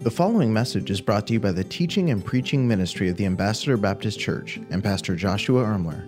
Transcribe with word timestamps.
The 0.00 0.12
following 0.12 0.52
message 0.52 0.92
is 0.92 1.00
brought 1.00 1.26
to 1.26 1.32
you 1.32 1.40
by 1.40 1.50
the 1.50 1.64
teaching 1.64 2.10
and 2.10 2.24
preaching 2.24 2.68
ministry 2.68 3.08
of 3.08 3.16
the 3.16 3.26
Ambassador 3.26 3.76
Baptist 3.76 4.20
Church 4.20 4.58
and 4.70 4.82
Pastor 4.82 5.16
Joshua 5.16 5.64
Ermler. 5.64 6.06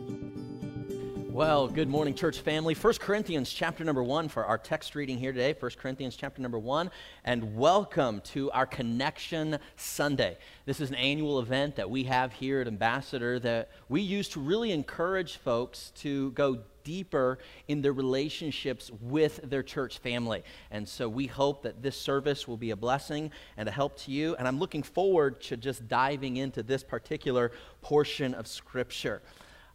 Well, 1.32 1.66
good 1.66 1.88
morning, 1.88 2.14
church 2.14 2.38
family. 2.38 2.74
1 2.74 2.94
Corinthians 3.00 3.52
chapter 3.52 3.82
number 3.82 4.04
1 4.04 4.28
for 4.28 4.44
our 4.44 4.58
text 4.58 4.94
reading 4.94 5.18
here 5.18 5.32
today. 5.32 5.56
1 5.58 5.72
Corinthians 5.76 6.14
chapter 6.14 6.40
number 6.40 6.58
1. 6.60 6.88
And 7.24 7.56
welcome 7.56 8.20
to 8.26 8.48
our 8.52 8.64
Connection 8.64 9.58
Sunday. 9.74 10.38
This 10.66 10.80
is 10.80 10.90
an 10.90 10.96
annual 10.96 11.40
event 11.40 11.74
that 11.74 11.90
we 11.90 12.04
have 12.04 12.32
here 12.32 12.60
at 12.60 12.68
Ambassador 12.68 13.40
that 13.40 13.70
we 13.88 14.02
use 14.02 14.28
to 14.28 14.40
really 14.40 14.70
encourage 14.70 15.38
folks 15.38 15.90
to 15.96 16.30
go 16.30 16.60
deeper 16.90 17.38
in 17.68 17.82
their 17.82 17.92
relationships 17.92 18.90
with 19.00 19.34
their 19.48 19.62
church 19.62 19.98
family. 19.98 20.42
And 20.72 20.88
so 20.88 21.08
we 21.08 21.26
hope 21.28 21.62
that 21.62 21.82
this 21.82 21.96
service 21.96 22.48
will 22.48 22.56
be 22.56 22.72
a 22.72 22.76
blessing 22.76 23.30
and 23.56 23.68
a 23.68 23.72
help 23.72 23.96
to 24.00 24.10
you. 24.10 24.34
And 24.36 24.48
I'm 24.48 24.58
looking 24.58 24.82
forward 24.82 25.40
to 25.42 25.56
just 25.56 25.86
diving 25.86 26.36
into 26.36 26.64
this 26.64 26.82
particular 26.82 27.52
portion 27.80 28.34
of 28.34 28.48
Scripture. 28.48 29.22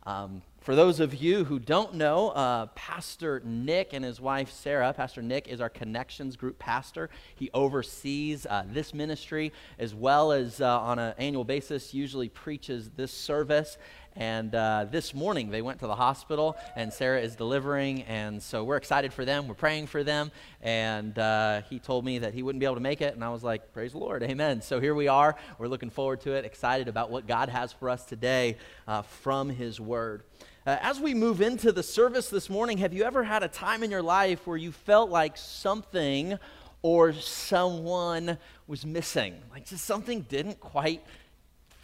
Um, 0.04 0.42
for 0.60 0.76
those 0.76 1.00
of 1.00 1.14
you 1.14 1.44
who 1.44 1.58
don't 1.60 1.94
know, 1.94 2.30
uh, 2.30 2.66
Pastor 2.76 3.42
Nick 3.46 3.94
and 3.94 4.04
his 4.04 4.20
wife 4.20 4.52
Sarah, 4.52 4.94
Pastor 4.94 5.22
Nick 5.22 5.48
is 5.48 5.62
our 5.62 5.70
Connections 5.70 6.36
Group 6.36 6.60
pastor. 6.60 7.10
He 7.36 7.50
oversees 7.54 8.46
uh, 8.46 8.64
this 8.68 8.94
ministry 8.94 9.54
as 9.80 9.96
well 9.96 10.32
as 10.32 10.62
uh, 10.62 10.80
on 10.80 11.00
an 11.00 11.14
annual 11.18 11.44
basis, 11.44 11.94
usually 11.94 12.30
preaches 12.30 12.90
this 12.96 13.12
service. 13.12 13.78
And 14.16 14.56
uh, 14.56 14.86
this 14.90 15.14
morning 15.14 15.50
they 15.50 15.62
went 15.62 15.80
to 15.80 15.88
the 15.88 15.96
hospital, 15.96 16.56
and 16.76 16.92
Sarah 16.92 17.20
is 17.20 17.36
delivering. 17.36 18.04
And 18.04 18.42
so 18.42 18.64
we're 18.64 18.78
excited 18.78 19.14
for 19.14 19.26
them. 19.26 19.48
We're 19.48 19.56
praying 19.56 19.88
for 19.88 20.04
them. 20.04 20.32
And 20.62 21.18
uh, 21.20 21.62
he 21.70 21.80
told 21.80 22.06
me 22.06 22.20
that 22.20 22.34
he 22.34 22.44
wouldn't 22.44 22.60
be 22.60 22.66
able 22.66 22.76
to 22.76 22.82
make 22.82 23.02
it. 23.02 23.14
And 23.14 23.24
I 23.24 23.30
was 23.30 23.44
like, 23.44 23.74
Praise 23.74 23.92
the 23.92 23.98
Lord. 23.98 24.24
Amen. 24.24 24.62
So 24.62 24.80
here 24.80 24.96
we 24.96 25.08
are. 25.08 25.36
We're 25.58 25.68
looking 25.68 25.90
forward 25.90 26.22
to 26.22 26.34
it, 26.34 26.46
excited 26.46 26.88
about 26.88 27.12
what 27.12 27.28
God 27.28 27.50
has 27.50 27.74
for 27.74 27.90
us 27.90 28.06
today 28.06 28.58
uh, 28.88 29.02
from 29.02 29.50
his 29.50 29.80
word. 29.80 30.24
Uh, 30.66 30.78
as 30.82 31.00
we 31.00 31.14
move 31.14 31.42
into 31.42 31.72
the 31.72 31.84
service 31.84 32.30
this 32.30 32.50
morning, 32.50 32.80
have 32.80 32.92
you 32.92 33.04
ever 33.04 33.24
had 33.24 33.44
a 33.44 33.48
time 33.48 33.84
in 33.84 33.92
your 33.92 34.02
life 34.02 34.48
where 34.48 34.58
you 34.58 34.72
felt 34.72 35.12
like 35.12 35.38
something 35.38 36.40
or 36.82 37.14
someone 37.14 38.38
was 38.66 38.84
missing? 38.84 39.36
Like 39.52 39.68
just 39.68 39.86
something 39.86 40.22
didn't 40.22 40.60
quite 40.60 41.04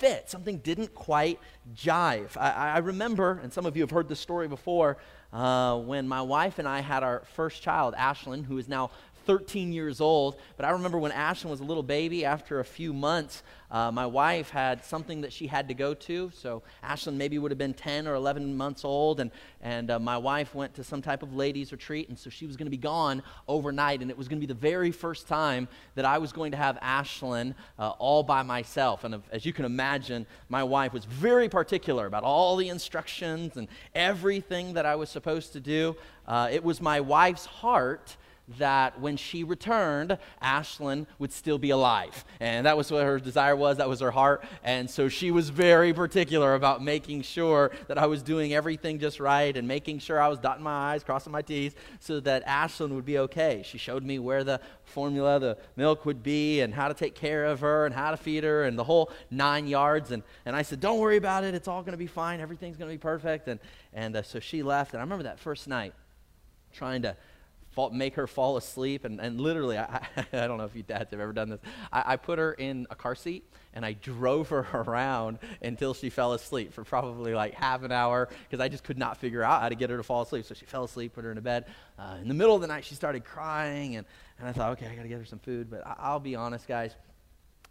fit. 0.01 0.27
Something 0.27 0.57
didn't 0.57 0.95
quite 0.95 1.39
jive. 1.75 2.35
I, 2.35 2.73
I 2.73 2.77
remember, 2.79 3.39
and 3.43 3.53
some 3.53 3.67
of 3.67 3.77
you 3.77 3.83
have 3.83 3.91
heard 3.91 4.09
this 4.09 4.19
story 4.19 4.47
before, 4.47 4.97
uh, 5.31 5.77
when 5.77 6.07
my 6.07 6.23
wife 6.23 6.57
and 6.57 6.67
I 6.67 6.79
had 6.81 7.03
our 7.03 7.21
first 7.35 7.61
child, 7.61 7.93
Ashlyn, 7.93 8.43
who 8.43 8.57
is 8.57 8.67
now 8.67 8.89
13 9.31 9.71
years 9.71 10.01
old. 10.01 10.35
But 10.57 10.65
I 10.65 10.71
remember 10.71 10.99
when 10.99 11.13
Ashlyn 11.13 11.49
was 11.49 11.61
a 11.61 11.63
little 11.63 11.83
baby, 11.83 12.25
after 12.25 12.59
a 12.59 12.65
few 12.65 12.91
months, 12.91 13.43
uh, 13.71 13.89
my 13.89 14.05
wife 14.05 14.49
had 14.49 14.83
something 14.83 15.21
that 15.21 15.31
she 15.31 15.47
had 15.47 15.69
to 15.69 15.73
go 15.73 15.93
to. 15.93 16.29
So 16.33 16.63
Ashlyn 16.83 17.13
maybe 17.13 17.39
would 17.39 17.49
have 17.49 17.57
been 17.57 17.73
10 17.73 18.09
or 18.09 18.15
11 18.15 18.57
months 18.57 18.83
old, 18.83 19.21
and, 19.21 19.31
and 19.61 19.89
uh, 19.89 19.99
my 19.99 20.17
wife 20.17 20.53
went 20.53 20.73
to 20.73 20.83
some 20.83 21.01
type 21.01 21.23
of 21.23 21.33
ladies' 21.33 21.71
retreat, 21.71 22.09
and 22.09 22.19
so 22.19 22.29
she 22.29 22.45
was 22.45 22.57
going 22.57 22.65
to 22.65 22.71
be 22.71 22.75
gone 22.75 23.23
overnight, 23.47 24.01
and 24.01 24.11
it 24.11 24.17
was 24.17 24.27
going 24.27 24.41
to 24.41 24.45
be 24.45 24.53
the 24.53 24.59
very 24.59 24.91
first 24.91 25.29
time 25.29 25.69
that 25.95 26.03
I 26.03 26.17
was 26.17 26.33
going 26.33 26.51
to 26.51 26.57
have 26.57 26.77
Ashlyn 26.81 27.55
uh, 27.79 27.91
all 27.91 28.23
by 28.23 28.43
myself. 28.43 29.05
And 29.05 29.21
as 29.31 29.45
you 29.45 29.53
can 29.53 29.63
imagine, 29.63 30.25
my 30.49 30.65
wife 30.65 30.91
was 30.91 31.05
very 31.05 31.47
particular 31.47 32.05
about 32.05 32.25
all 32.25 32.57
the 32.57 32.67
instructions 32.67 33.55
and 33.55 33.69
everything 33.95 34.73
that 34.73 34.85
I 34.85 34.95
was 34.95 35.09
supposed 35.09 35.53
to 35.53 35.61
do. 35.61 35.95
Uh, 36.27 36.49
it 36.51 36.65
was 36.65 36.81
my 36.81 36.99
wife's 36.99 37.45
heart 37.45 38.17
that 38.57 38.99
when 38.99 39.17
she 39.17 39.43
returned, 39.43 40.17
Ashlyn 40.41 41.05
would 41.19 41.31
still 41.31 41.57
be 41.57 41.69
alive. 41.69 42.25
And 42.39 42.65
that 42.65 42.77
was 42.77 42.91
what 42.91 43.03
her 43.03 43.19
desire 43.19 43.55
was, 43.55 43.77
that 43.77 43.89
was 43.89 43.99
her 43.99 44.11
heart. 44.11 44.43
And 44.63 44.89
so 44.89 45.09
she 45.09 45.31
was 45.31 45.49
very 45.49 45.93
particular 45.93 46.55
about 46.55 46.83
making 46.83 47.21
sure 47.21 47.71
that 47.87 47.97
I 47.97 48.05
was 48.05 48.23
doing 48.23 48.53
everything 48.53 48.99
just 48.99 49.19
right 49.19 49.55
and 49.55 49.67
making 49.67 49.99
sure 49.99 50.19
I 50.19 50.27
was 50.27 50.39
dotting 50.39 50.63
my 50.63 50.93
I's, 50.93 51.03
crossing 51.03 51.31
my 51.31 51.41
T's, 51.41 51.73
so 51.99 52.19
that 52.21 52.45
Ashlyn 52.45 52.89
would 52.89 53.05
be 53.05 53.17
okay. 53.19 53.63
She 53.65 53.77
showed 53.77 54.03
me 54.03 54.19
where 54.19 54.43
the 54.43 54.59
formula, 54.83 55.39
the 55.39 55.57
milk 55.75 56.05
would 56.05 56.23
be, 56.23 56.61
and 56.61 56.73
how 56.73 56.87
to 56.87 56.93
take 56.93 57.15
care 57.15 57.45
of 57.45 57.59
her, 57.61 57.85
and 57.85 57.95
how 57.95 58.11
to 58.11 58.17
feed 58.17 58.43
her, 58.43 58.63
and 58.63 58.77
the 58.77 58.83
whole 58.83 59.11
nine 59.29 59.67
yards. 59.67 60.11
And, 60.11 60.23
and 60.45 60.55
I 60.55 60.61
said, 60.61 60.79
Don't 60.79 60.99
worry 60.99 61.17
about 61.17 61.43
it, 61.43 61.55
it's 61.55 61.67
all 61.67 61.81
going 61.81 61.93
to 61.93 61.97
be 61.97 62.07
fine, 62.07 62.39
everything's 62.39 62.77
going 62.77 62.89
to 62.89 62.93
be 62.93 63.01
perfect. 63.01 63.47
And, 63.47 63.59
and 63.93 64.15
uh, 64.15 64.23
so 64.23 64.39
she 64.39 64.63
left. 64.63 64.93
And 64.93 64.99
I 64.99 65.03
remember 65.03 65.23
that 65.23 65.39
first 65.39 65.67
night 65.67 65.93
trying 66.73 67.01
to 67.01 67.15
fall, 67.71 67.89
make 67.89 68.15
her 68.15 68.27
fall 68.27 68.57
asleep. 68.57 69.05
And, 69.05 69.19
and 69.19 69.39
literally, 69.39 69.77
I, 69.77 70.07
I 70.33 70.47
don't 70.47 70.57
know 70.57 70.65
if 70.65 70.75
you 70.75 70.83
dads 70.83 71.11
have 71.11 71.19
ever 71.19 71.33
done 71.33 71.49
this. 71.49 71.59
I, 71.91 72.13
I 72.13 72.15
put 72.17 72.39
her 72.39 72.53
in 72.53 72.87
a 72.89 72.95
car 72.95 73.15
seat 73.15 73.43
and 73.73 73.85
I 73.85 73.93
drove 73.93 74.49
her 74.49 74.59
around 74.73 75.39
until 75.61 75.93
she 75.93 76.09
fell 76.09 76.33
asleep 76.33 76.73
for 76.73 76.83
probably 76.83 77.33
like 77.33 77.53
half 77.53 77.83
an 77.83 77.91
hour 77.91 78.29
because 78.49 78.59
I 78.63 78.67
just 78.67 78.83
could 78.83 78.97
not 78.97 79.17
figure 79.17 79.43
out 79.43 79.61
how 79.61 79.69
to 79.69 79.75
get 79.75 79.89
her 79.89 79.97
to 79.97 80.03
fall 80.03 80.21
asleep. 80.21 80.45
So 80.45 80.53
she 80.53 80.65
fell 80.65 80.83
asleep, 80.83 81.13
put 81.13 81.23
her 81.23 81.31
in 81.31 81.37
a 81.37 81.41
bed. 81.41 81.65
Uh, 81.97 82.17
in 82.21 82.27
the 82.27 82.33
middle 82.33 82.55
of 82.55 82.61
the 82.61 82.67
night, 82.67 82.85
she 82.85 82.95
started 82.95 83.23
crying, 83.23 83.95
and, 83.95 84.05
and 84.39 84.47
I 84.47 84.51
thought, 84.51 84.71
okay, 84.73 84.87
I 84.87 84.95
got 84.95 85.03
to 85.03 85.09
get 85.09 85.19
her 85.19 85.25
some 85.25 85.39
food. 85.39 85.69
But 85.69 85.85
I, 85.85 85.95
I'll 85.99 86.19
be 86.19 86.35
honest, 86.35 86.67
guys, 86.67 86.95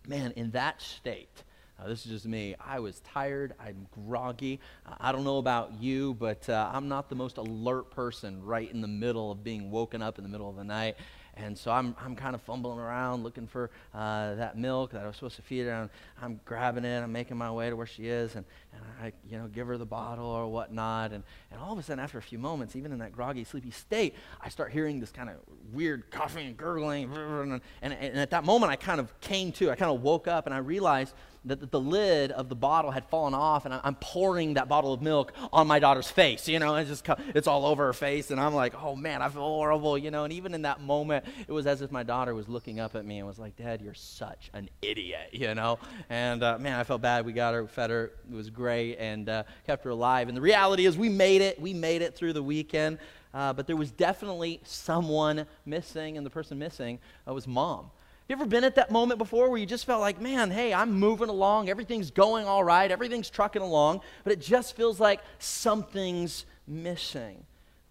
man, 0.07 0.33
in 0.37 0.51
that 0.53 0.81
state, 0.81 1.45
uh, 1.81 1.89
this 1.89 2.05
is 2.05 2.13
just 2.13 2.27
me. 2.27 2.55
I 2.65 2.79
was 2.81 3.01
tired. 3.01 3.55
I'm 3.61 3.87
groggy. 4.07 4.61
Uh, 4.87 4.95
I 5.01 5.13
don't 5.13 5.25
know 5.25 5.39
about 5.39 5.81
you, 5.81 6.15
but 6.15 6.49
uh, 6.49 6.71
I'm 6.73 6.89
not 6.89 7.09
the 7.09 7.15
most 7.15 7.39
alert 7.39 7.91
person 7.91 8.45
right 8.45 8.71
in 8.71 8.81
the 8.81 8.89
middle 8.89 9.31
of 9.31 9.43
being 9.43 9.71
woken 9.71 10.03
up 10.03 10.19
in 10.19 10.25
the 10.25 10.31
middle 10.31 10.49
of 10.49 10.57
the 10.57 10.65
night. 10.65 10.97
And 11.37 11.57
so 11.57 11.71
I'm, 11.71 11.95
I'm 12.05 12.17
kind 12.17 12.35
of 12.35 12.43
fumbling 12.43 12.79
around 12.79 13.23
looking 13.23 13.47
for 13.47 13.71
uh, 13.95 14.35
that 14.35 14.59
milk 14.59 14.91
that 14.93 15.05
I 15.05 15.07
was 15.07 15.17
supposed 15.17 15.37
to 15.37 15.43
feed 15.43 15.67
her. 15.67 15.73
And 15.73 15.91
I'm 16.21 16.41
grabbing 16.45 16.85
it. 16.85 17.03
I'm 17.03 17.13
making 17.13 17.37
my 17.37 17.51
way 17.51 17.71
to 17.71 17.77
where 17.77 17.87
she 17.87 18.09
is. 18.09 18.35
And, 18.35 18.45
and 18.75 18.83
I, 19.01 19.13
you 19.29 19.39
know, 19.39 19.47
give 19.47 19.67
her 19.69 19.79
the 19.79 19.87
bottle 19.87 20.27
or 20.27 20.49
whatnot. 20.49 21.13
And, 21.13 21.23
and 21.51 21.61
all 21.61 21.73
of 21.73 21.79
a 21.79 21.83
sudden, 21.83 22.03
after 22.03 22.19
a 22.19 22.23
few 22.23 22.39
moments, 22.39 22.77
even 22.77 22.93
in 22.93 22.99
that 22.99 23.13
groggy, 23.13 23.45
sleepy 23.45 23.71
state, 23.71 24.15
I 24.41 24.49
start 24.49 24.73
hearing 24.73 25.01
this 25.01 25.13
kind 25.13 25.31
of 25.31 25.37
weird 25.73 26.11
coughing 26.11 26.47
and 26.47 26.57
gurgling. 26.57 27.11
And, 27.15 27.61
and, 27.81 27.93
and 27.95 28.19
at 28.19 28.31
that 28.31 28.45
moment, 28.45 28.71
I 28.73 28.77
kind 28.77 29.01
of 29.01 29.19
came 29.21 29.53
to. 29.53 29.71
I 29.71 29.77
kind 29.77 29.91
of 29.91 30.03
woke 30.03 30.29
up 30.29 30.47
and 30.47 30.55
I 30.55 30.59
realized 30.59 31.15
that 31.45 31.71
the 31.71 31.81
lid 31.81 32.33
of 32.33 32.49
the 32.49 32.55
bottle 32.55 32.91
had 32.91 33.05
fallen 33.07 33.33
off, 33.33 33.65
and 33.65 33.73
I'm 33.83 33.95
pouring 33.95 34.55
that 34.55 34.69
bottle 34.69 34.93
of 34.93 35.01
milk 35.01 35.33
on 35.53 35.67
my 35.67 35.79
daughter's 35.79 36.11
face. 36.11 36.49
You 36.49 36.59
know, 36.59 36.75
it's 36.77 36.91
just 36.91 37.09
it's 37.35 37.47
all 37.47 37.65
over 37.65 37.87
her 37.87 37.93
face, 37.93 38.31
and 38.31 38.39
I'm 38.39 38.55
like, 38.55 38.75
oh 38.83 38.95
man, 38.95 39.23
I 39.23 39.29
feel 39.31 39.43
horrible. 39.43 39.97
You 39.97 40.11
know, 40.11 40.25
and 40.25 40.33
even 40.33 40.53
in 40.55 40.63
that 40.63 40.81
moment, 40.81 41.25
it 41.49 41.53
was 41.53 41.67
as 41.67 41.81
if 41.81 41.91
my 41.91 42.03
daughter 42.03 42.35
was 42.35 42.49
looking 42.49 42.79
up 42.79 42.95
at 42.95 43.05
me 43.05 43.19
and 43.19 43.27
was 43.27 43.39
like, 43.39 43.57
Dad, 43.57 43.81
you're 43.81 43.95
such 43.95 44.51
an 44.53 44.69
idiot. 44.83 45.31
You 45.33 45.55
know, 45.55 45.79
and 46.11 46.43
uh, 46.43 46.59
man, 46.59 46.79
I 46.79 46.85
felt 46.85 47.01
bad. 47.01 47.25
We 47.25 47.33
got 47.33 47.55
her, 47.55 47.67
fed 47.67 47.91
her, 47.91 48.13
it 48.31 48.35
was 48.35 48.51
great, 48.51 48.97
and 48.99 49.29
uh, 49.29 49.45
kept 49.67 49.85
her 49.85 49.91
alive. 49.91 50.29
And 50.29 50.37
the 50.37 50.43
reality 50.43 50.85
is, 50.85 50.99
we 50.99 51.09
made 51.09 51.41
it. 51.41 51.61
We 51.61 51.73
made 51.73 52.03
it 52.03 52.15
through 52.15 52.35
the 52.35 52.43
weekend. 52.43 52.99
Uh, 53.33 53.53
but 53.53 53.67
there 53.67 53.77
was 53.77 53.91
definitely 53.93 54.61
someone 54.65 55.47
missing, 55.65 56.17
and 56.17 56.27
the 56.27 56.31
person 56.31 56.59
missing 56.59 56.99
uh, 57.27 57.33
was 57.33 57.47
mom. 57.47 57.91
You 58.31 58.37
ever 58.37 58.47
been 58.47 58.63
at 58.63 58.77
that 58.77 58.93
moment 58.93 59.19
before 59.19 59.51
where 59.51 59.59
you 59.59 59.67
just 59.67 59.85
felt 59.85 60.01
like, 60.01 60.21
man, 60.21 60.53
hey, 60.53 60.73
I'm 60.73 60.93
moving 60.93 61.29
along, 61.29 61.69
everything's 61.69 62.13
going 62.13 62.47
all 62.47 62.63
right, 62.63 62.89
everything's 62.89 63.29
trucking 63.29 63.61
along, 63.61 64.03
but 64.23 64.33
it 64.33 64.41
just 64.41 64.77
feels 64.77 65.01
like 65.01 65.19
something's 65.41 66.47
missing? 66.65 67.45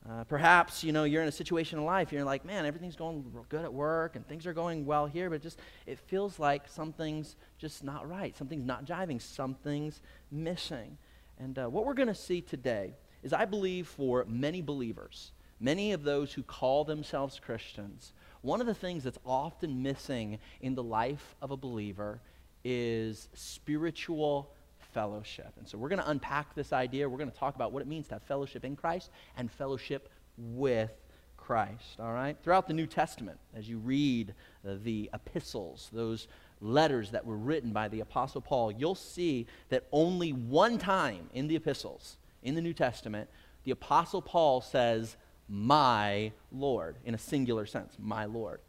Uh, 0.09 0.23
perhaps 0.23 0.81
you 0.81 0.93
know 0.93 1.03
you're 1.03 1.21
in 1.21 1.27
a 1.27 1.31
situation 1.31 1.77
in 1.77 1.85
life 1.85 2.11
you're 2.11 2.23
like 2.23 2.45
man 2.45 2.65
everything's 2.65 2.95
going 2.95 3.23
good 3.49 3.65
at 3.65 3.71
work 3.71 4.15
and 4.15 4.25
things 4.27 4.47
are 4.47 4.53
going 4.53 4.85
well 4.85 5.05
here 5.05 5.29
but 5.29 5.41
just 5.41 5.59
it 5.85 5.99
feels 5.99 6.39
like 6.39 6.67
something's 6.67 7.35
just 7.59 7.83
not 7.83 8.09
right 8.09 8.35
something's 8.35 8.65
not 8.65 8.85
jiving 8.85 9.21
something's 9.21 10.01
missing 10.31 10.97
and 11.37 11.59
uh, 11.59 11.67
what 11.67 11.85
we're 11.85 11.93
going 11.93 12.07
to 12.07 12.15
see 12.15 12.41
today 12.41 12.93
is 13.23 13.33
i 13.33 13.43
believe 13.43 13.87
for 13.87 14.25
many 14.27 14.61
believers 14.61 15.31
many 15.59 15.91
of 15.91 16.03
those 16.03 16.33
who 16.33 16.41
call 16.41 16.85
themselves 16.85 17.39
christians 17.39 18.13
one 18.41 18.61
of 18.61 18.67
the 18.67 18.73
things 18.73 19.03
that's 19.03 19.19
often 19.25 19.83
missing 19.83 20.39
in 20.61 20.75
the 20.75 20.83
life 20.83 21.35
of 21.41 21.51
a 21.51 21.57
believer 21.57 22.21
is 22.63 23.27
spiritual 23.33 24.51
fellowship. 24.93 25.53
And 25.57 25.67
so 25.67 25.77
we're 25.77 25.89
going 25.89 26.01
to 26.01 26.09
unpack 26.09 26.55
this 26.55 26.73
idea. 26.73 27.07
We're 27.07 27.17
going 27.17 27.31
to 27.31 27.37
talk 27.37 27.55
about 27.55 27.71
what 27.71 27.81
it 27.81 27.87
means 27.87 28.07
to 28.07 28.15
have 28.15 28.23
fellowship 28.23 28.63
in 28.63 28.75
Christ 28.75 29.09
and 29.37 29.51
fellowship 29.51 30.09
with 30.37 30.91
Christ. 31.37 31.99
All 31.99 32.13
right? 32.13 32.37
Throughout 32.43 32.67
the 32.67 32.73
New 32.73 32.87
Testament, 32.87 33.39
as 33.55 33.67
you 33.67 33.77
read 33.77 34.33
the 34.63 35.09
epistles, 35.13 35.89
those 35.91 36.27
letters 36.61 37.11
that 37.11 37.25
were 37.25 37.37
written 37.37 37.71
by 37.71 37.87
the 37.87 38.01
Apostle 38.01 38.41
Paul, 38.41 38.71
you'll 38.71 38.95
see 38.95 39.47
that 39.69 39.85
only 39.91 40.31
one 40.31 40.77
time 40.77 41.29
in 41.33 41.47
the 41.47 41.55
epistles, 41.55 42.17
in 42.43 42.55
the 42.55 42.61
New 42.61 42.73
Testament, 42.73 43.29
the 43.63 43.71
Apostle 43.71 44.21
Paul 44.21 44.61
says, 44.61 45.17
my 45.49 46.31
Lord, 46.51 46.95
in 47.03 47.15
a 47.15 47.17
singular 47.17 47.65
sense, 47.65 47.93
my 47.97 48.25
Lord. 48.25 48.59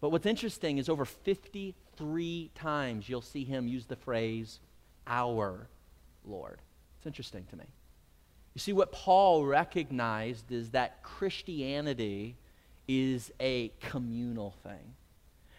But 0.00 0.10
what's 0.10 0.26
interesting 0.26 0.78
is 0.78 0.88
over 0.88 1.04
53 1.04 2.50
times 2.54 3.08
you'll 3.08 3.20
see 3.20 3.44
him 3.44 3.66
use 3.66 3.86
the 3.86 3.96
phrase, 3.96 4.60
our 5.06 5.66
Lord. 6.24 6.60
It's 6.98 7.06
interesting 7.06 7.44
to 7.50 7.56
me. 7.56 7.64
You 8.54 8.60
see, 8.60 8.72
what 8.72 8.92
Paul 8.92 9.44
recognized 9.44 10.50
is 10.50 10.70
that 10.70 11.02
Christianity 11.02 12.36
is 12.88 13.32
a 13.40 13.72
communal 13.80 14.54
thing. 14.62 14.94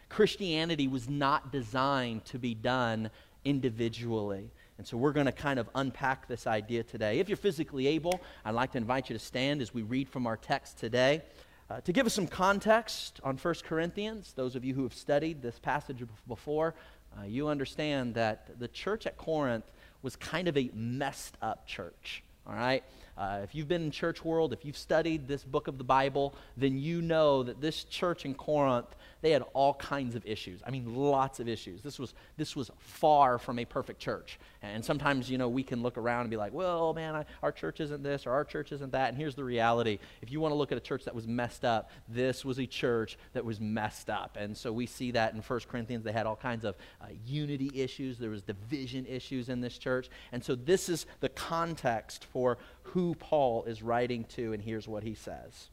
Christianity 0.09 0.88
was 0.88 1.09
not 1.09 1.51
designed 1.51 2.25
to 2.25 2.39
be 2.39 2.55
done 2.55 3.09
individually. 3.44 4.49
And 4.77 4.85
so 4.85 4.95
we're 4.95 5.12
going 5.12 5.25
to 5.25 5.31
kind 5.31 5.59
of 5.59 5.69
unpack 5.74 6.27
this 6.27 6.45
idea 6.45 6.83
today. 6.83 7.19
If 7.19 7.29
you're 7.29 7.38
physically 7.38 7.88
able, 7.88 8.21
I'd 8.45 8.53
like 8.53 8.74
to 8.74 8.77
invite 8.77 9.09
you 9.09 9.18
to 9.18 9.24
stand 9.24 9.62
as 9.62 9.74
we 9.74 9.81
read 9.81 10.07
from 10.07 10.27
our 10.27 10.38
text 10.38 10.77
today. 10.77 11.24
Uh, 11.69 11.81
to 11.81 11.91
give 11.91 12.06
us 12.06 12.13
some 12.13 12.27
context 12.27 13.19
on 13.24 13.38
1 13.38 13.56
Corinthians, 13.65 14.33
those 14.33 14.56
of 14.56 14.63
you 14.63 14.74
who 14.74 14.83
have 14.83 14.94
studied 14.94 15.41
this 15.41 15.59
passage 15.59 16.01
before, 16.27 16.75
uh, 17.19 17.25
you 17.25 17.47
understand 17.47 18.13
that 18.13 18.59
the 18.59 18.68
church 18.68 19.06
at 19.07 19.18
Corinth 19.18 19.65
was 20.01 20.15
kind 20.15 20.47
of 20.47 20.56
a 20.56 20.69
messed 20.74 21.35
up 21.41 21.65
church. 21.68 22.23
All 22.45 22.53
right? 22.53 22.83
Uh, 23.18 23.39
if 23.44 23.56
you've 23.56 23.68
been 23.68 23.83
in 23.83 23.91
church 23.91 24.23
world, 24.23 24.53
if 24.53 24.63
you've 24.63 24.77
studied 24.77 25.27
this 25.27 25.44
book 25.44 25.68
of 25.68 25.77
the 25.77 25.83
Bible, 25.83 26.35
then 26.56 26.77
you 26.77 27.01
know 27.01 27.44
that 27.44 27.59
this 27.59 27.83
church 27.83 28.25
in 28.25 28.33
Corinth 28.33 28.95
they 29.22 29.31
had 29.31 29.44
all 29.54 29.74
kinds 29.74 30.16
of 30.16 30.25
issues. 30.25 30.62
I 30.66 30.69
mean, 30.69 30.94
lots 30.96 31.40
of 31.40 31.48
issues. 31.48 31.81
This 31.81 31.98
was, 31.98 32.14
this 32.38 32.56
was 32.56 32.69
far 32.78 33.38
from 33.40 33.60
a 33.60 33.66
perfect 33.66 34.00
church. 34.00 34.40
And 34.62 34.84
sometimes, 34.84 35.30
you 35.30 35.38
know, 35.38 35.50
we 35.50 35.64
can 35.64 35.81
look 35.81 35.98
around 35.98 36.22
and 36.22 36.30
be 36.30 36.38
like, 36.38 36.54
well, 36.54 36.94
man, 36.94 37.16
I, 37.16 37.25
our 37.42 37.52
church 37.52 37.80
isn't 37.80 38.04
this 38.04 38.28
or 38.28 38.31
our 38.31 38.44
church 38.44 38.72
isn't 38.72 38.92
that. 38.92 39.10
And 39.10 39.18
here's 39.18 39.36
the 39.36 39.44
reality. 39.44 40.00
If 40.22 40.31
you 40.31 40.40
want 40.40 40.52
to 40.52 40.56
look 40.56 40.72
at 40.72 40.78
a 40.78 40.81
church 40.81 41.06
that 41.06 41.16
was 41.16 41.28
messed 41.28 41.66
up, 41.66 41.90
this 42.08 42.46
was 42.46 42.60
a 42.60 42.66
church 42.66 43.18
that 43.34 43.44
was 43.44 43.60
messed 43.60 44.10
up. 44.10 44.38
And 44.40 44.56
so 44.56 44.72
we 44.72 44.86
see 44.86 45.12
that 45.12 45.34
in 45.34 45.42
1 45.42 45.60
Corinthians. 45.68 46.04
They 46.04 46.12
had 46.12 46.25
all 46.25 46.36
kinds 46.36 46.66
of 46.66 46.75
uh, 47.02 47.06
unity 47.25 47.72
issues. 47.74 48.18
There 48.18 48.30
was 48.30 48.44
division 48.44 49.06
issues 49.06 49.50
in 49.50 49.62
this 49.62 49.78
church. 49.78 50.10
And 50.31 50.44
so 50.44 50.56
this 50.56 50.90
is 50.90 51.06
the 51.22 51.30
context 51.30 52.25
for 52.25 52.58
who 52.84 53.16
Paul 53.16 53.64
is 53.64 53.81
writing 53.81 54.25
to. 54.36 54.54
And 54.54 54.62
here's 54.62 54.88
what 54.88 55.04
he 55.04 55.16
says. 55.16 55.69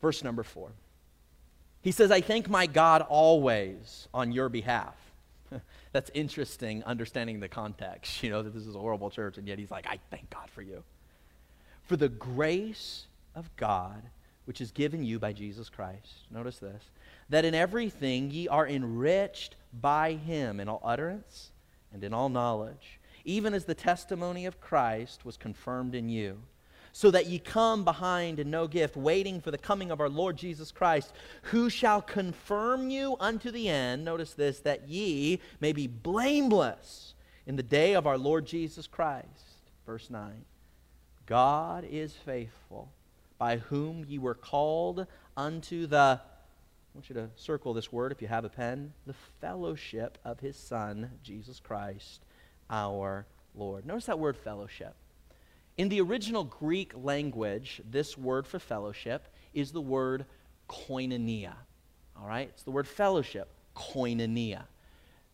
Verse 0.00 0.22
number 0.24 0.42
four. 0.42 0.72
He 1.82 1.92
says, 1.92 2.10
I 2.10 2.20
thank 2.20 2.48
my 2.48 2.66
God 2.66 3.02
always 3.02 4.08
on 4.12 4.32
your 4.32 4.48
behalf. 4.48 4.94
That's 5.92 6.10
interesting, 6.12 6.82
understanding 6.84 7.40
the 7.40 7.48
context, 7.48 8.22
you 8.22 8.30
know, 8.30 8.42
that 8.42 8.52
this 8.52 8.66
is 8.66 8.74
a 8.74 8.78
horrible 8.78 9.10
church, 9.10 9.38
and 9.38 9.46
yet 9.46 9.58
he's 9.58 9.70
like, 9.70 9.86
I 9.86 9.98
thank 10.10 10.30
God 10.30 10.50
for 10.50 10.62
you. 10.62 10.82
For 11.84 11.96
the 11.96 12.08
grace 12.08 13.06
of 13.34 13.54
God, 13.56 14.02
which 14.44 14.60
is 14.60 14.70
given 14.70 15.04
you 15.04 15.18
by 15.18 15.32
Jesus 15.32 15.68
Christ. 15.68 16.26
Notice 16.30 16.58
this 16.58 16.82
that 17.30 17.44
in 17.44 17.54
everything 17.54 18.30
ye 18.30 18.48
are 18.48 18.66
enriched 18.66 19.54
by 19.78 20.14
him 20.14 20.60
in 20.60 20.68
all 20.68 20.80
utterance 20.82 21.50
and 21.92 22.02
in 22.02 22.14
all 22.14 22.30
knowledge, 22.30 22.98
even 23.26 23.52
as 23.52 23.66
the 23.66 23.74
testimony 23.74 24.46
of 24.46 24.60
Christ 24.60 25.26
was 25.26 25.36
confirmed 25.36 25.94
in 25.94 26.08
you 26.08 26.38
so 26.98 27.12
that 27.12 27.26
ye 27.26 27.38
come 27.38 27.84
behind 27.84 28.40
in 28.40 28.50
no 28.50 28.66
gift, 28.66 28.96
waiting 28.96 29.40
for 29.40 29.52
the 29.52 29.56
coming 29.56 29.92
of 29.92 30.00
our 30.00 30.08
Lord 30.08 30.36
Jesus 30.36 30.72
Christ, 30.72 31.12
who 31.42 31.70
shall 31.70 32.02
confirm 32.02 32.90
you 32.90 33.16
unto 33.20 33.52
the 33.52 33.68
end. 33.68 34.04
Notice 34.04 34.34
this, 34.34 34.58
that 34.62 34.88
ye 34.88 35.38
may 35.60 35.72
be 35.72 35.86
blameless 35.86 37.14
in 37.46 37.54
the 37.54 37.62
day 37.62 37.94
of 37.94 38.08
our 38.08 38.18
Lord 38.18 38.46
Jesus 38.46 38.88
Christ. 38.88 39.28
Verse 39.86 40.10
9 40.10 40.44
God 41.24 41.86
is 41.88 42.14
faithful, 42.14 42.90
by 43.38 43.58
whom 43.58 44.04
ye 44.04 44.18
were 44.18 44.34
called 44.34 45.06
unto 45.36 45.86
the 45.86 46.20
I 46.20 46.98
want 46.98 47.08
you 47.08 47.14
to 47.14 47.30
circle 47.36 47.74
this 47.74 47.92
word 47.92 48.10
if 48.10 48.20
you 48.20 48.26
have 48.26 48.44
a 48.44 48.48
pen 48.48 48.92
the 49.06 49.14
fellowship 49.40 50.18
of 50.24 50.40
his 50.40 50.56
Son, 50.56 51.12
Jesus 51.22 51.60
Christ, 51.60 52.24
our 52.68 53.24
Lord. 53.54 53.86
Notice 53.86 54.06
that 54.06 54.18
word 54.18 54.36
fellowship. 54.36 54.96
In 55.78 55.88
the 55.88 56.00
original 56.00 56.42
Greek 56.42 56.92
language, 56.96 57.80
this 57.88 58.18
word 58.18 58.46
for 58.48 58.58
fellowship 58.58 59.28
is 59.54 59.70
the 59.70 59.80
word 59.80 60.26
koinonia. 60.68 61.54
All 62.20 62.26
right? 62.26 62.50
It's 62.52 62.64
the 62.64 62.72
word 62.72 62.88
fellowship, 62.88 63.48
koinonia. 63.76 64.64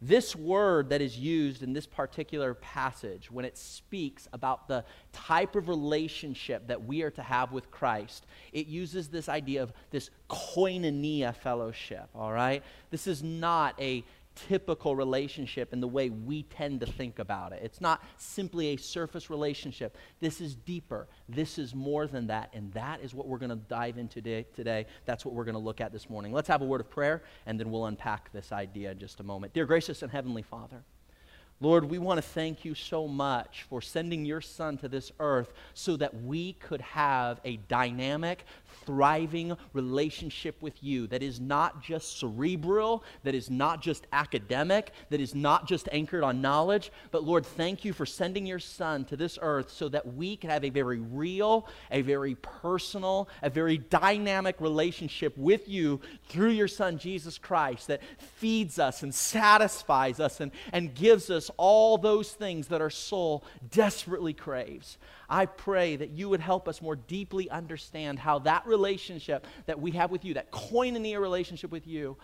This 0.03 0.37
word 0.37 0.91
that 0.91 1.01
is 1.01 1.19
used 1.19 1.63
in 1.63 1.73
this 1.73 1.87
particular 1.87 2.53
passage, 2.53 3.31
when 3.31 3.47
it 3.47 3.57
speaks 3.57 4.29
about 4.35 4.69
the 4.69 4.85
type 5.15 5.57
of 5.57 5.69
relationship 5.69 6.67
that 6.67 6.85
we 6.85 7.01
are 7.01 7.11
to 7.13 7.23
have 7.23 7.53
with 7.53 7.71
Christ, 7.71 8.27
it 8.53 8.67
uses 8.67 9.09
this 9.09 9.31
idea 9.31 9.63
of 9.63 9.73
this 9.91 10.11
koinonia 10.29 11.35
fellowship, 11.35 12.11
all 12.15 12.33
right? 12.33 12.63
This 12.91 13.07
is 13.07 13.23
not 13.23 13.81
a 13.81 14.05
typical 14.35 14.97
relationship 14.97 15.73
in 15.73 15.81
the 15.81 15.89
way 15.89 16.11
we 16.11 16.43
tend 16.45 16.81
to 16.81 16.87
think 16.87 17.19
about 17.19 17.53
it. 17.53 17.61
It's 17.63 17.81
not 17.81 18.03
simply 18.17 18.69
a 18.69 18.77
surface 18.77 19.31
relationship. 19.31 19.97
This 20.21 20.41
is 20.41 20.55
deeper. 20.55 21.09
This 21.29 21.59
is 21.59 21.75
more 21.75 22.07
than 22.07 22.27
that. 22.29 22.51
And 22.53 22.73
that 22.73 23.01
is 23.01 23.15
what 23.15 23.29
we're 23.29 23.39
going 23.39 23.51
to 23.51 23.57
dive 23.57 23.99
into 23.99 24.15
today, 24.15 24.47
today. 24.55 24.87
That's 25.05 25.25
what 25.25 25.35
we're 25.35 25.45
going 25.45 25.55
to 25.55 25.61
look 25.61 25.81
at 25.81 25.93
this 25.93 26.09
morning. 26.09 26.33
Let's 26.33 26.49
have 26.49 26.63
a 26.63 26.65
word 26.65 26.81
of 26.81 26.89
prayer, 26.89 27.23
and 27.47 27.59
then 27.59 27.71
we'll 27.71 27.87
unpack 27.87 28.33
this 28.33 28.53
idea 28.53 28.93
in 28.93 28.99
just 28.99 29.21
a 29.21 29.23
moment. 29.23 29.53
Dear 29.53 29.67
gracious 29.67 30.03
and 30.03 30.11
heavenly 30.11 30.43
Father, 30.43 30.85
Lord, 31.61 31.85
we 31.85 31.99
want 31.99 32.19
to 32.19 32.23
thank 32.23 32.65
you 32.65 32.75
so 32.75 33.07
much 33.07 33.65
for 33.71 33.81
sending 33.81 34.25
your 34.25 34.41
son 34.41 34.77
to 34.79 34.89
this 34.89 35.13
earth 35.21 35.53
so 35.73 35.97
that 35.97 36.23
we 36.23 36.55
could 36.55 36.81
have 36.81 37.41
a 37.45 37.57
dynamic, 37.69 38.45
thriving 38.85 39.57
relationship 39.73 40.61
with 40.61 40.83
you 40.83 41.07
that 41.07 41.23
is 41.23 41.41
not 41.41 41.81
just 41.81 42.19
cerebral, 42.19 43.05
that 43.23 43.37
is 43.37 43.51
not 43.51 43.81
just 43.81 44.07
academic, 44.13 44.91
that 45.11 45.21
is 45.21 45.35
not 45.35 45.67
just 45.67 45.89
anchored 45.93 46.25
on 46.25 46.41
knowledge. 46.41 46.91
But 47.13 47.23
Lord, 47.23 47.47
thank 47.47 47.85
you 47.85 47.93
for 47.93 48.05
sending 48.05 48.47
your 48.47 48.59
son 48.59 49.05
to 49.07 49.17
this 49.17 49.39
earth 49.41 49.71
so 49.71 49.89
that 49.91 50.15
we 50.15 50.37
can 50.37 50.51
have 50.51 50.65
a 50.65 50.71
very 50.71 50.99
real, 50.99 51.69
a 51.91 52.03
very 52.03 52.35
personal, 52.35 53.29
a 53.43 53.49
very 53.49 53.79
dynamic 53.79 54.61
relationship 54.61 55.39
with 55.39 55.69
you 55.69 56.01
through 56.29 56.51
your 56.51 56.69
son, 56.69 56.99
Jesus 56.99 57.39
Christ, 57.39 57.87
that 57.87 58.03
feeds 58.19 58.81
us 58.81 59.05
and 59.05 59.15
satisfies 59.15 60.19
us 60.19 60.41
and, 60.41 60.51
and 60.73 60.95
gives 60.95 61.31
us 61.31 61.51
all 61.57 61.99
those 61.99 62.33
things 62.33 62.69
that 62.69 62.81
our 62.81 62.91
soul 62.91 63.45
desperately 63.71 64.33
craves. 64.33 64.99
I 65.29 65.47
pray 65.47 65.97
that 65.97 66.11
you 66.11 66.29
would 66.29 66.41
help 66.41 66.69
us 66.69 66.83
more 66.83 66.97
deeply 66.97 67.51
understand 67.51 68.19
how 68.19 68.41
that 68.41 68.67
relationship 68.67 69.47
that 69.67 69.81
we 69.81 69.93
have 69.93 70.11
with 70.11 70.25
you, 70.25 70.35
that 70.35 70.51
koinonia 70.51 71.21
relationship 71.21 71.71
with 71.71 71.87
you, 71.87 72.17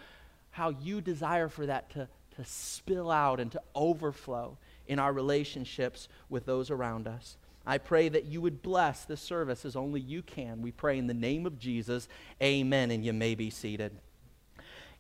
how 0.51 0.71
you 0.71 1.01
desire 1.01 1.49
for 1.49 1.67
that 1.67 1.91
to, 1.91 2.09
to 2.37 2.45
spill 2.45 3.11
out 3.11 3.41
and 3.41 3.53
to 3.53 3.63
overflow 3.75 4.57
in 4.87 4.99
our 4.99 5.13
relationships 5.13 6.09
with 6.29 6.47
those 6.47 6.71
around 6.71 7.07
us. 7.07 7.37
I 7.67 7.79
pray 7.79 8.09
that 8.09 8.25
you 8.25 8.41
would 8.41 8.63
bless 8.63 9.05
this 9.05 9.21
service 9.21 9.65
as 9.65 9.77
only 9.77 10.01
you 10.01 10.23
can. 10.23 10.63
We 10.63 10.73
pray 10.73 10.99
in 10.99 11.07
the 11.07 11.15
name 11.15 11.47
of 11.47 11.59
Jesus. 11.59 12.09
Amen. 12.43 12.91
And 12.91 13.05
you 13.05 13.13
may 13.13 13.35
be 13.35 13.51
seated. 13.51 13.93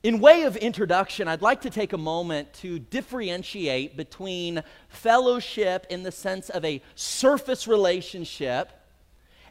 In 0.03 0.19
way 0.19 0.45
of 0.45 0.57
introduction, 0.57 1.29
I'd 1.29 1.43
like 1.43 1.61
to 1.61 1.69
take 1.69 1.93
a 1.93 1.99
moment 1.99 2.55
to 2.55 2.79
differentiate 2.79 3.99
between 3.99 4.63
fellowship 4.89 5.87
in 5.91 6.05
the 6.05 6.11
sense 6.11 6.49
of 6.49 6.65
a 6.65 6.81
surface 6.95 7.69
relationship 7.69 8.73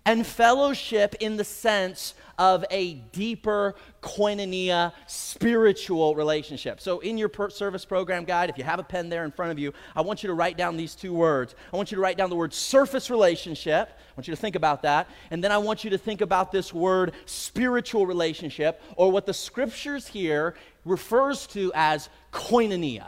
and 0.06 0.26
fellowship 0.26 1.16
in 1.20 1.38
the 1.38 1.44
sense 1.44 2.14
of 2.38 2.64
a 2.72 2.94
deeper 3.12 3.76
koinonia 4.02 4.94
spiritual 5.08 6.16
relationship. 6.16 6.80
So, 6.80 7.00
in 7.00 7.18
your 7.18 7.28
per- 7.28 7.50
service 7.50 7.84
program 7.84 8.24
guide, 8.24 8.50
if 8.50 8.58
you 8.58 8.64
have 8.64 8.80
a 8.80 8.84
pen 8.84 9.10
there 9.10 9.26
in 9.26 9.32
front 9.32 9.52
of 9.52 9.60
you, 9.60 9.74
I 9.96 10.02
want 10.02 10.24
you 10.24 10.28
to 10.28 10.34
write 10.34 10.58
down 10.58 10.78
these 10.78 10.96
two 10.96 11.14
words. 11.14 11.54
I 11.72 11.76
want 11.76 11.92
you 11.92 11.96
to 11.96 12.02
write 12.02 12.18
down 12.18 12.30
the 12.30 12.36
word 12.36 12.54
surface 12.54 13.10
relationship. 13.10 13.90
I 13.90 14.14
want 14.16 14.28
you 14.28 14.34
to 14.34 14.40
think 14.40 14.56
about 14.56 14.82
that. 14.84 15.10
And 15.32 15.44
then 15.44 15.52
I 15.52 15.58
want 15.58 15.84
you 15.84 15.90
to 15.90 15.98
think 15.98 16.22
about 16.22 16.52
this 16.52 16.74
word 16.74 17.14
spiritual 17.26 18.06
relationship, 18.06 18.82
or 18.96 19.12
what 19.12 19.26
the 19.26 19.34
scriptures 19.34 20.08
here 20.08 20.56
refers 20.86 21.46
to 21.48 21.72
as 21.76 22.10
koinonia. 22.32 23.08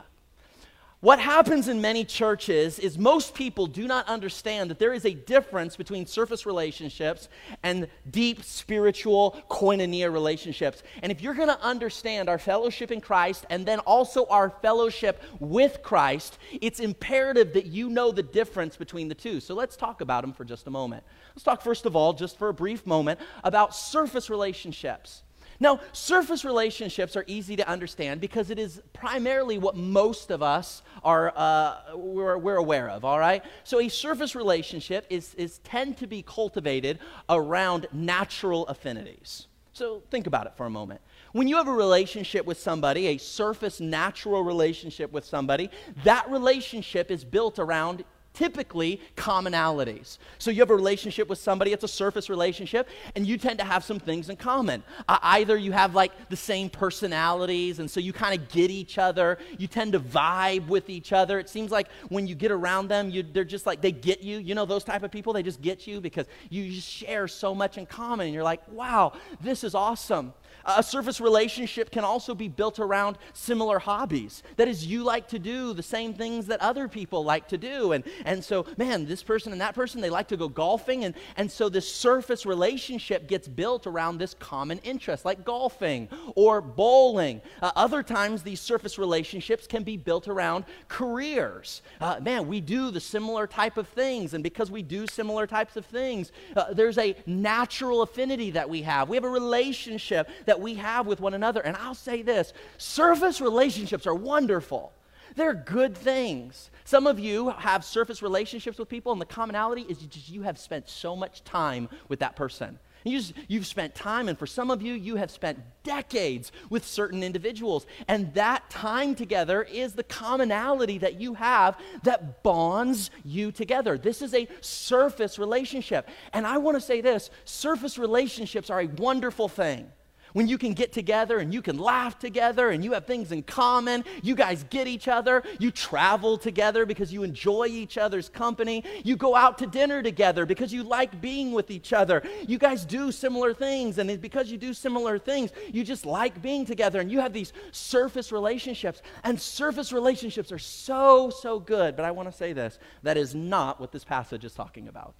What 1.01 1.19
happens 1.19 1.67
in 1.67 1.81
many 1.81 2.05
churches 2.05 2.77
is 2.77 2.99
most 2.99 3.33
people 3.33 3.65
do 3.65 3.87
not 3.87 4.07
understand 4.07 4.69
that 4.69 4.77
there 4.77 4.93
is 4.93 5.03
a 5.03 5.15
difference 5.15 5.75
between 5.75 6.05
surface 6.05 6.45
relationships 6.45 7.27
and 7.63 7.87
deep 8.11 8.43
spiritual 8.43 9.43
koinonia 9.49 10.13
relationships. 10.13 10.83
And 11.01 11.11
if 11.11 11.19
you're 11.19 11.33
going 11.33 11.47
to 11.47 11.59
understand 11.59 12.29
our 12.29 12.37
fellowship 12.37 12.91
in 12.91 13.01
Christ 13.01 13.47
and 13.49 13.65
then 13.65 13.79
also 13.79 14.27
our 14.27 14.51
fellowship 14.61 15.23
with 15.39 15.81
Christ, 15.81 16.37
it's 16.61 16.79
imperative 16.79 17.53
that 17.53 17.65
you 17.65 17.89
know 17.89 18.11
the 18.11 18.21
difference 18.21 18.77
between 18.77 19.07
the 19.07 19.15
two. 19.15 19.39
So 19.39 19.55
let's 19.55 19.75
talk 19.75 20.01
about 20.01 20.21
them 20.21 20.33
for 20.33 20.45
just 20.45 20.67
a 20.67 20.71
moment. 20.71 21.03
Let's 21.33 21.41
talk, 21.41 21.63
first 21.63 21.87
of 21.87 21.95
all, 21.95 22.13
just 22.13 22.37
for 22.37 22.49
a 22.49 22.53
brief 22.53 22.85
moment, 22.85 23.19
about 23.43 23.75
surface 23.75 24.29
relationships. 24.29 25.23
Now, 25.61 25.79
surface 25.93 26.43
relationships 26.43 27.15
are 27.15 27.23
easy 27.27 27.55
to 27.55 27.67
understand 27.69 28.19
because 28.19 28.49
it 28.49 28.57
is 28.57 28.81
primarily 28.93 29.59
what 29.59 29.77
most 29.77 30.31
of 30.31 30.41
us 30.41 30.81
are 31.03 31.31
uh, 31.35 31.95
we're, 31.95 32.35
we're, 32.39 32.55
aware 32.55 32.89
of. 32.89 33.05
All 33.05 33.19
right, 33.19 33.43
so 33.63 33.79
a 33.79 33.87
surface 33.87 34.35
relationship 34.35 35.05
is, 35.11 35.35
is 35.35 35.59
tend 35.59 35.97
to 35.97 36.07
be 36.07 36.23
cultivated 36.23 36.97
around 37.29 37.85
natural 37.93 38.65
affinities. 38.67 39.47
So 39.71 40.01
think 40.09 40.25
about 40.25 40.47
it 40.47 40.53
for 40.57 40.65
a 40.65 40.69
moment. 40.69 40.99
When 41.31 41.47
you 41.47 41.57
have 41.57 41.67
a 41.67 41.73
relationship 41.73 42.43
with 42.47 42.59
somebody, 42.59 43.07
a 43.07 43.17
surface 43.19 43.79
natural 43.79 44.43
relationship 44.43 45.11
with 45.11 45.25
somebody, 45.25 45.69
that 46.03 46.27
relationship 46.31 47.11
is 47.11 47.23
built 47.23 47.59
around 47.59 48.03
typically 48.33 49.01
commonalities. 49.15 50.17
So 50.37 50.51
you 50.51 50.61
have 50.61 50.69
a 50.69 50.75
relationship 50.75 51.27
with 51.29 51.39
somebody, 51.39 51.73
it's 51.73 51.83
a 51.83 51.87
surface 51.87 52.29
relationship, 52.29 52.87
and 53.15 53.27
you 53.27 53.37
tend 53.37 53.59
to 53.59 53.65
have 53.65 53.83
some 53.83 53.99
things 53.99 54.29
in 54.29 54.37
common. 54.37 54.83
Uh, 55.07 55.17
either 55.21 55.57
you 55.57 55.71
have 55.71 55.95
like 55.95 56.11
the 56.29 56.35
same 56.35 56.69
personalities, 56.69 57.79
and 57.79 57.89
so 57.89 57.99
you 57.99 58.13
kind 58.13 58.39
of 58.39 58.49
get 58.49 58.71
each 58.71 58.97
other, 58.97 59.37
you 59.57 59.67
tend 59.67 59.93
to 59.93 59.99
vibe 59.99 60.67
with 60.67 60.89
each 60.89 61.13
other. 61.13 61.39
It 61.39 61.49
seems 61.49 61.71
like 61.71 61.87
when 62.09 62.27
you 62.27 62.35
get 62.35 62.51
around 62.51 62.87
them, 62.87 63.09
you, 63.09 63.23
they're 63.23 63.43
just 63.43 63.65
like, 63.65 63.81
they 63.81 63.91
get 63.91 64.21
you. 64.23 64.39
You 64.39 64.55
know, 64.55 64.65
those 64.65 64.83
type 64.83 65.03
of 65.03 65.11
people, 65.11 65.33
they 65.33 65.43
just 65.43 65.61
get 65.61 65.85
you 65.87 66.01
because 66.01 66.25
you 66.49 66.71
just 66.71 66.87
share 66.87 67.27
so 67.27 67.53
much 67.53 67.77
in 67.77 67.85
common, 67.85 68.27
and 68.27 68.33
you're 68.33 68.43
like, 68.43 68.61
wow, 68.71 69.13
this 69.41 69.63
is 69.63 69.75
awesome. 69.75 70.33
A 70.65 70.83
surface 70.83 71.19
relationship 71.19 71.91
can 71.91 72.03
also 72.03 72.35
be 72.35 72.47
built 72.47 72.79
around 72.79 73.17
similar 73.33 73.79
hobbies. 73.79 74.43
That 74.57 74.67
is, 74.67 74.85
you 74.85 75.03
like 75.03 75.27
to 75.29 75.39
do 75.39 75.73
the 75.73 75.83
same 75.83 76.13
things 76.13 76.47
that 76.47 76.61
other 76.61 76.87
people 76.87 77.23
like 77.23 77.47
to 77.49 77.57
do. 77.57 77.93
And, 77.93 78.03
and 78.25 78.43
so, 78.43 78.65
man, 78.77 79.05
this 79.05 79.23
person 79.23 79.51
and 79.51 79.61
that 79.61 79.75
person, 79.75 80.01
they 80.01 80.09
like 80.09 80.27
to 80.29 80.37
go 80.37 80.47
golfing. 80.47 81.05
And, 81.05 81.15
and 81.37 81.51
so 81.51 81.69
this 81.69 81.91
surface 81.93 82.45
relationship 82.45 83.27
gets 83.27 83.47
built 83.47 83.87
around 83.87 84.17
this 84.17 84.33
common 84.35 84.79
interest, 84.79 85.25
like 85.25 85.43
golfing 85.43 86.09
or 86.35 86.61
bowling. 86.61 87.41
Uh, 87.61 87.71
other 87.75 88.03
times, 88.03 88.43
these 88.43 88.61
surface 88.61 88.97
relationships 88.97 89.67
can 89.67 89.83
be 89.83 89.97
built 89.97 90.27
around 90.27 90.65
careers. 90.87 91.81
Uh, 91.99 92.19
man, 92.21 92.47
we 92.47 92.61
do 92.61 92.91
the 92.91 92.99
similar 92.99 93.47
type 93.47 93.77
of 93.77 93.87
things. 93.87 94.33
And 94.33 94.43
because 94.43 94.69
we 94.69 94.81
do 94.81 95.07
similar 95.07 95.47
types 95.47 95.75
of 95.75 95.85
things, 95.85 96.31
uh, 96.55 96.73
there's 96.73 96.97
a 96.97 97.15
natural 97.25 98.01
affinity 98.01 98.51
that 98.51 98.69
we 98.69 98.81
have. 98.83 99.09
We 99.09 99.17
have 99.17 99.23
a 99.23 99.29
relationship 99.29 100.29
that 100.45 100.50
we 100.59 100.75
have 100.75 101.07
with 101.07 101.21
one 101.21 101.33
another. 101.33 101.61
And 101.61 101.77
I'll 101.77 101.95
say 101.95 102.21
this 102.21 102.53
surface 102.77 103.41
relationships 103.41 104.07
are 104.07 104.15
wonderful. 104.15 104.93
They're 105.35 105.53
good 105.53 105.95
things. 105.95 106.69
Some 106.83 107.07
of 107.07 107.19
you 107.19 107.51
have 107.51 107.85
surface 107.85 108.21
relationships 108.21 108.77
with 108.77 108.89
people, 108.89 109.11
and 109.11 109.21
the 109.21 109.25
commonality 109.25 109.85
is 109.87 109.99
just 109.99 110.29
you 110.29 110.41
have 110.41 110.57
spent 110.57 110.89
so 110.89 111.15
much 111.15 111.43
time 111.43 111.87
with 112.09 112.19
that 112.19 112.35
person. 112.35 112.79
You 113.03 113.17
just, 113.17 113.33
you've 113.47 113.65
spent 113.65 113.95
time, 113.95 114.29
and 114.29 114.37
for 114.37 114.45
some 114.45 114.69
of 114.69 114.81
you, 114.81 114.93
you 114.93 115.15
have 115.15 115.31
spent 115.31 115.59
decades 115.83 116.51
with 116.69 116.85
certain 116.85 117.23
individuals. 117.23 117.87
And 118.07 118.31
that 118.35 118.69
time 118.69 119.15
together 119.15 119.63
is 119.63 119.93
the 119.93 120.03
commonality 120.03 120.99
that 120.99 121.19
you 121.19 121.33
have 121.33 121.77
that 122.03 122.43
bonds 122.43 123.09
you 123.25 123.51
together. 123.51 123.97
This 123.97 124.21
is 124.21 124.33
a 124.33 124.47
surface 124.61 125.39
relationship. 125.39 126.09
And 126.33 126.45
I 126.45 126.57
want 126.59 126.75
to 126.75 126.81
say 126.81 127.01
this 127.01 127.31
surface 127.45 127.97
relationships 127.97 128.69
are 128.69 128.81
a 128.81 128.87
wonderful 128.87 129.47
thing 129.47 129.91
when 130.33 130.47
you 130.47 130.57
can 130.57 130.73
get 130.73 130.91
together 130.91 131.39
and 131.39 131.53
you 131.53 131.61
can 131.61 131.77
laugh 131.77 132.19
together 132.19 132.69
and 132.69 132.83
you 132.83 132.93
have 132.93 133.05
things 133.05 133.31
in 133.31 133.43
common, 133.43 134.03
you 134.21 134.35
guys 134.35 134.65
get 134.69 134.87
each 134.87 135.07
other, 135.07 135.43
you 135.59 135.71
travel 135.71 136.37
together 136.37 136.85
because 136.85 137.11
you 137.11 137.23
enjoy 137.23 137.67
each 137.67 137.97
other's 137.97 138.29
company, 138.29 138.83
you 139.03 139.15
go 139.15 139.35
out 139.35 139.57
to 139.57 139.67
dinner 139.67 140.01
together 140.01 140.45
because 140.45 140.73
you 140.73 140.83
like 140.83 141.21
being 141.21 141.51
with 141.51 141.71
each 141.71 141.93
other. 141.93 142.23
You 142.47 142.57
guys 142.57 142.85
do 142.85 143.11
similar 143.11 143.53
things, 143.53 143.97
and 143.97 144.21
because 144.21 144.51
you 144.51 144.57
do 144.57 144.73
similar 144.73 145.17
things, 145.17 145.51
you 145.71 145.83
just 145.83 146.05
like 146.05 146.41
being 146.41 146.65
together, 146.65 146.99
and 146.99 147.11
you 147.11 147.19
have 147.19 147.33
these 147.33 147.53
surface 147.71 148.31
relationships. 148.31 149.01
And 149.23 149.39
surface 149.39 149.91
relationships 149.91 150.51
are 150.51 150.59
so, 150.59 151.29
so 151.29 151.59
good. 151.59 151.95
But 151.95 152.05
I 152.05 152.11
want 152.11 152.29
to 152.31 152.37
say 152.37 152.53
this 152.53 152.79
that 153.03 153.17
is 153.17 153.35
not 153.35 153.79
what 153.79 153.91
this 153.91 154.03
passage 154.03 154.45
is 154.45 154.53
talking 154.53 154.87
about. 154.87 155.15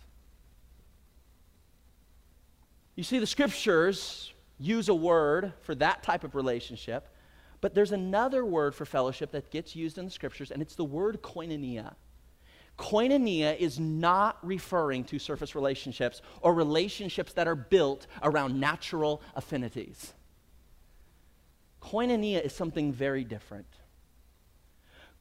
You 2.96 3.04
see, 3.04 3.20
the 3.20 3.28
scriptures 3.28 4.34
use 4.62 4.90
a 4.90 4.94
word 4.94 5.54
for 5.62 5.76
that 5.76 6.04
type 6.04 6.24
of 6.24 6.36
relationship, 6.36 7.08
but 7.60 7.74
there's 7.74 7.92
another 7.92 8.46
word 8.46 8.74
for 8.76 8.86
fellowship 8.86 9.32
that 9.32 9.52
gets 9.52 9.76
used 9.76 9.98
in 9.98 10.06
the 10.06 10.12
scriptures, 10.12 10.52
and 10.52 10.62
it's 10.62 10.76
the 10.76 10.86
word 10.86 11.22
koinonia. 11.22 11.96
Koinonia 12.78 13.58
is 13.58 13.80
not 13.80 14.38
referring 14.42 15.04
to 15.06 15.20
surface 15.20 15.56
relationships 15.56 16.22
or 16.42 16.54
relationships 16.54 17.34
that 17.34 17.48
are 17.48 17.56
built 17.56 18.08
around 18.24 18.60
natural 18.60 19.22
affinities. 19.36 20.14
Koinonia 21.82 22.42
is 22.42 22.54
something 22.54 22.94
very 22.94 23.24
different. 23.24 23.68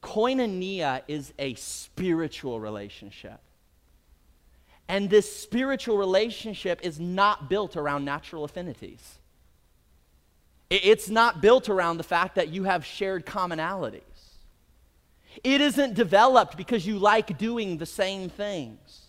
Koinonia 0.01 1.01
is 1.07 1.33
a 1.37 1.53
spiritual 1.55 2.59
relationship. 2.59 3.39
And 4.87 5.09
this 5.09 5.33
spiritual 5.33 5.97
relationship 5.97 6.79
is 6.83 6.99
not 6.99 7.49
built 7.49 7.77
around 7.77 8.03
natural 8.05 8.43
affinities. 8.43 9.19
It's 10.71 11.09
not 11.09 11.41
built 11.41 11.67
around 11.67 11.97
the 11.97 12.03
fact 12.03 12.35
that 12.35 12.47
you 12.47 12.63
have 12.63 12.85
shared 12.85 13.25
commonalities. 13.25 14.01
It 15.43 15.59
isn't 15.59 15.95
developed 15.95 16.55
because 16.55 16.87
you 16.87 16.97
like 16.97 17.37
doing 17.37 17.77
the 17.77 17.85
same 17.85 18.29
things. 18.29 19.07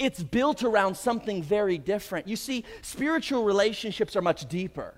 It's 0.00 0.20
built 0.20 0.64
around 0.64 0.96
something 0.96 1.44
very 1.44 1.78
different. 1.78 2.26
You 2.26 2.34
see, 2.34 2.64
spiritual 2.82 3.44
relationships 3.44 4.16
are 4.16 4.22
much 4.22 4.48
deeper. 4.48 4.94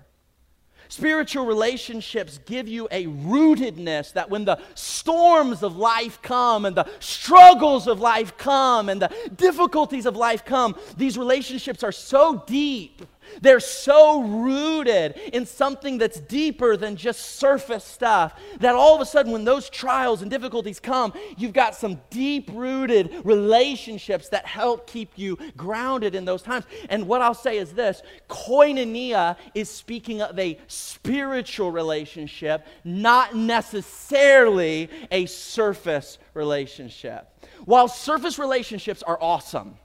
Spiritual 0.89 1.45
relationships 1.45 2.39
give 2.45 2.67
you 2.67 2.87
a 2.89 3.05
rootedness 3.05 4.13
that 4.13 4.31
when 4.31 4.45
the 4.45 4.59
storms 4.73 5.61
of 5.61 5.77
life 5.77 6.21
come 6.23 6.65
and 6.65 6.75
the 6.75 6.89
struggles 6.99 7.87
of 7.87 7.99
life 7.99 8.35
come 8.37 8.89
and 8.89 8.99
the 8.99 9.11
difficulties 9.35 10.07
of 10.07 10.15
life 10.15 10.43
come, 10.43 10.75
these 10.97 11.19
relationships 11.19 11.83
are 11.83 11.91
so 11.91 12.43
deep 12.47 13.03
they're 13.41 13.59
so 13.59 14.21
rooted 14.21 15.17
in 15.33 15.45
something 15.45 15.97
that's 15.97 16.19
deeper 16.19 16.77
than 16.77 16.95
just 16.95 17.37
surface 17.37 17.83
stuff 17.83 18.39
that 18.59 18.75
all 18.75 18.95
of 18.95 19.01
a 19.01 19.05
sudden, 19.05 19.31
when 19.31 19.43
those 19.43 19.69
trials 19.69 20.21
and 20.21 20.31
difficulties 20.31 20.79
come, 20.79 21.13
you've 21.37 21.53
got 21.53 21.75
some 21.75 21.99
deep 22.09 22.49
rooted 22.53 23.13
relationships 23.23 24.29
that 24.29 24.45
help 24.45 24.87
keep 24.87 25.11
you 25.15 25.37
grounded 25.57 26.15
in 26.15 26.25
those 26.25 26.41
times. 26.41 26.65
And 26.89 27.07
what 27.07 27.21
I'll 27.21 27.33
say 27.33 27.57
is 27.57 27.73
this 27.73 28.01
koinonia 28.29 29.37
is 29.53 29.69
speaking 29.69 30.21
of 30.21 30.37
a 30.37 30.59
spiritual 30.67 31.71
relationship, 31.71 32.65
not 32.83 33.35
necessarily 33.35 34.89
a 35.11 35.25
surface 35.25 36.17
relationship. 36.33 37.29
While 37.65 37.87
surface 37.87 38.37
relationships 38.39 39.03
are 39.03 39.17
awesome, 39.21 39.77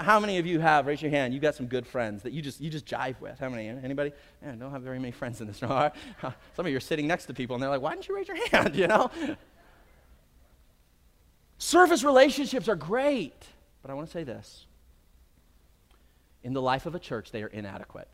how 0.00 0.20
many 0.20 0.38
of 0.38 0.46
you 0.46 0.60
have, 0.60 0.86
raise 0.86 1.00
your 1.00 1.10
hand, 1.10 1.32
you've 1.32 1.42
got 1.42 1.54
some 1.54 1.66
good 1.66 1.86
friends 1.86 2.22
that 2.22 2.32
you 2.32 2.42
just, 2.42 2.60
you 2.60 2.70
just 2.70 2.86
jive 2.86 3.20
with? 3.20 3.38
How 3.38 3.48
many? 3.48 3.68
Anybody? 3.68 4.12
Yeah, 4.42 4.52
I 4.52 4.54
don't 4.56 4.70
have 4.70 4.82
very 4.82 4.98
many 4.98 5.12
friends 5.12 5.40
in 5.40 5.46
this 5.46 5.62
room. 5.62 5.70
Some 6.20 6.66
of 6.66 6.68
you 6.68 6.76
are 6.76 6.80
sitting 6.80 7.06
next 7.06 7.26
to 7.26 7.34
people 7.34 7.54
and 7.54 7.62
they're 7.62 7.70
like, 7.70 7.80
why 7.80 7.92
didn't 7.92 8.08
you 8.08 8.16
raise 8.16 8.28
your 8.28 8.48
hand, 8.50 8.76
you 8.76 8.86
know? 8.86 9.10
Service 11.58 12.04
relationships 12.04 12.68
are 12.68 12.76
great, 12.76 13.46
but 13.82 13.90
I 13.90 13.94
want 13.94 14.06
to 14.08 14.12
say 14.12 14.24
this. 14.24 14.66
In 16.42 16.52
the 16.52 16.62
life 16.62 16.86
of 16.86 16.94
a 16.94 16.98
church, 16.98 17.32
they 17.32 17.42
are 17.42 17.48
inadequate. 17.48 18.12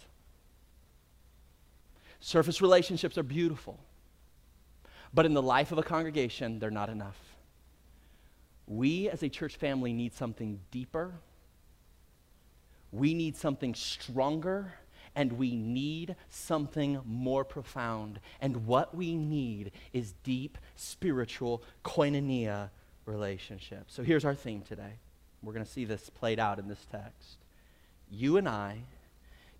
Surface 2.20 2.62
relationships 2.62 3.18
are 3.18 3.24
beautiful, 3.24 3.80
but 5.12 5.26
in 5.26 5.34
the 5.34 5.42
life 5.42 5.72
of 5.72 5.78
a 5.78 5.82
congregation, 5.82 6.60
they're 6.60 6.70
not 6.70 6.88
enough. 6.88 7.18
We 8.66 9.08
as 9.08 9.24
a 9.24 9.28
church 9.28 9.56
family 9.56 9.92
need 9.92 10.14
something 10.14 10.60
deeper 10.70 11.14
we 12.92 13.14
need 13.14 13.36
something 13.36 13.74
stronger 13.74 14.74
and 15.14 15.32
we 15.32 15.56
need 15.56 16.16
something 16.28 17.00
more 17.04 17.44
profound. 17.44 18.20
And 18.40 18.66
what 18.66 18.94
we 18.94 19.16
need 19.16 19.72
is 19.92 20.14
deep 20.22 20.58
spiritual 20.76 21.62
koinonia 21.84 22.70
relationship. 23.04 23.84
So 23.88 24.02
here's 24.02 24.24
our 24.24 24.34
theme 24.34 24.62
today. 24.62 24.94
We're 25.42 25.52
going 25.52 25.64
to 25.64 25.70
see 25.70 25.84
this 25.84 26.08
played 26.08 26.38
out 26.38 26.58
in 26.58 26.68
this 26.68 26.86
text. 26.90 27.38
You 28.10 28.36
and 28.36 28.48
I 28.48 28.84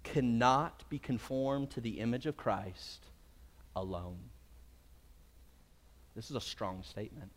cannot 0.05 0.89
be 0.89 0.99
conformed 0.99 1.71
to 1.71 1.81
the 1.81 2.01
image 2.01 2.27
of 2.27 2.37
Christ 2.37 3.07
alone. 3.75 4.19
This 6.15 6.31
is 6.31 6.37
a 6.37 6.41
strong 6.41 6.83
statement. 6.83 7.31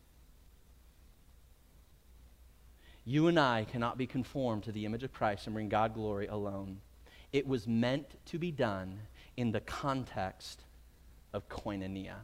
You 3.05 3.27
and 3.27 3.39
I 3.39 3.65
cannot 3.71 3.97
be 3.97 4.07
conformed 4.07 4.63
to 4.63 4.71
the 4.71 4.85
image 4.85 5.03
of 5.03 5.13
Christ 5.13 5.45
and 5.45 5.53
bring 5.53 5.69
God 5.69 5.93
glory 5.93 6.25
alone. 6.25 6.79
It 7.31 7.47
was 7.47 7.67
meant 7.67 8.07
to 8.25 8.39
be 8.39 8.51
done 8.51 8.99
in 9.37 9.51
the 9.51 9.59
context 9.59 10.61
of 11.31 11.47
koinonia. 11.47 12.15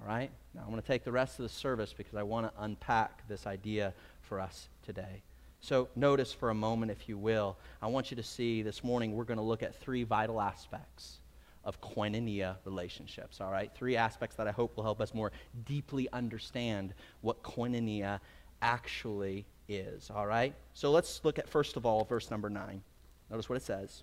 All 0.00 0.06
right? 0.06 0.30
Now 0.54 0.60
I'm 0.62 0.68
going 0.68 0.80
to 0.80 0.86
take 0.86 1.02
the 1.02 1.12
rest 1.12 1.40
of 1.40 1.42
the 1.42 1.48
service 1.48 1.92
because 1.92 2.14
I 2.14 2.22
want 2.22 2.46
to 2.46 2.62
unpack 2.62 3.26
this 3.26 3.46
idea 3.46 3.92
for 4.20 4.40
us 4.40 4.68
today. 4.84 5.22
So 5.60 5.88
notice 5.96 6.32
for 6.32 6.50
a 6.50 6.54
moment, 6.54 6.92
if 6.92 7.08
you 7.08 7.16
will, 7.16 7.56
I 7.80 7.86
want 7.88 8.10
you 8.10 8.16
to 8.16 8.22
see 8.22 8.62
this 8.62 8.84
morning 8.84 9.14
we're 9.14 9.24
going 9.24 9.38
to 9.38 9.44
look 9.44 9.62
at 9.62 9.74
three 9.74 10.04
vital 10.04 10.40
aspects 10.40 11.18
of 11.64 11.80
koinonia 11.80 12.56
relationships. 12.64 13.40
All 13.40 13.50
right? 13.50 13.70
Three 13.74 13.96
aspects 13.96 14.36
that 14.36 14.48
I 14.48 14.50
hope 14.50 14.76
will 14.76 14.84
help 14.84 15.00
us 15.00 15.14
more 15.14 15.32
deeply 15.64 16.08
understand 16.12 16.94
what 17.20 17.42
koinonia 17.42 18.20
actually 18.62 19.44
is. 19.68 20.10
All 20.10 20.26
right? 20.26 20.54
So 20.72 20.90
let's 20.90 21.20
look 21.24 21.38
at, 21.38 21.48
first 21.48 21.76
of 21.76 21.84
all, 21.84 22.04
verse 22.04 22.30
number 22.30 22.48
nine. 22.48 22.82
Notice 23.30 23.48
what 23.48 23.56
it 23.56 23.62
says 23.62 24.02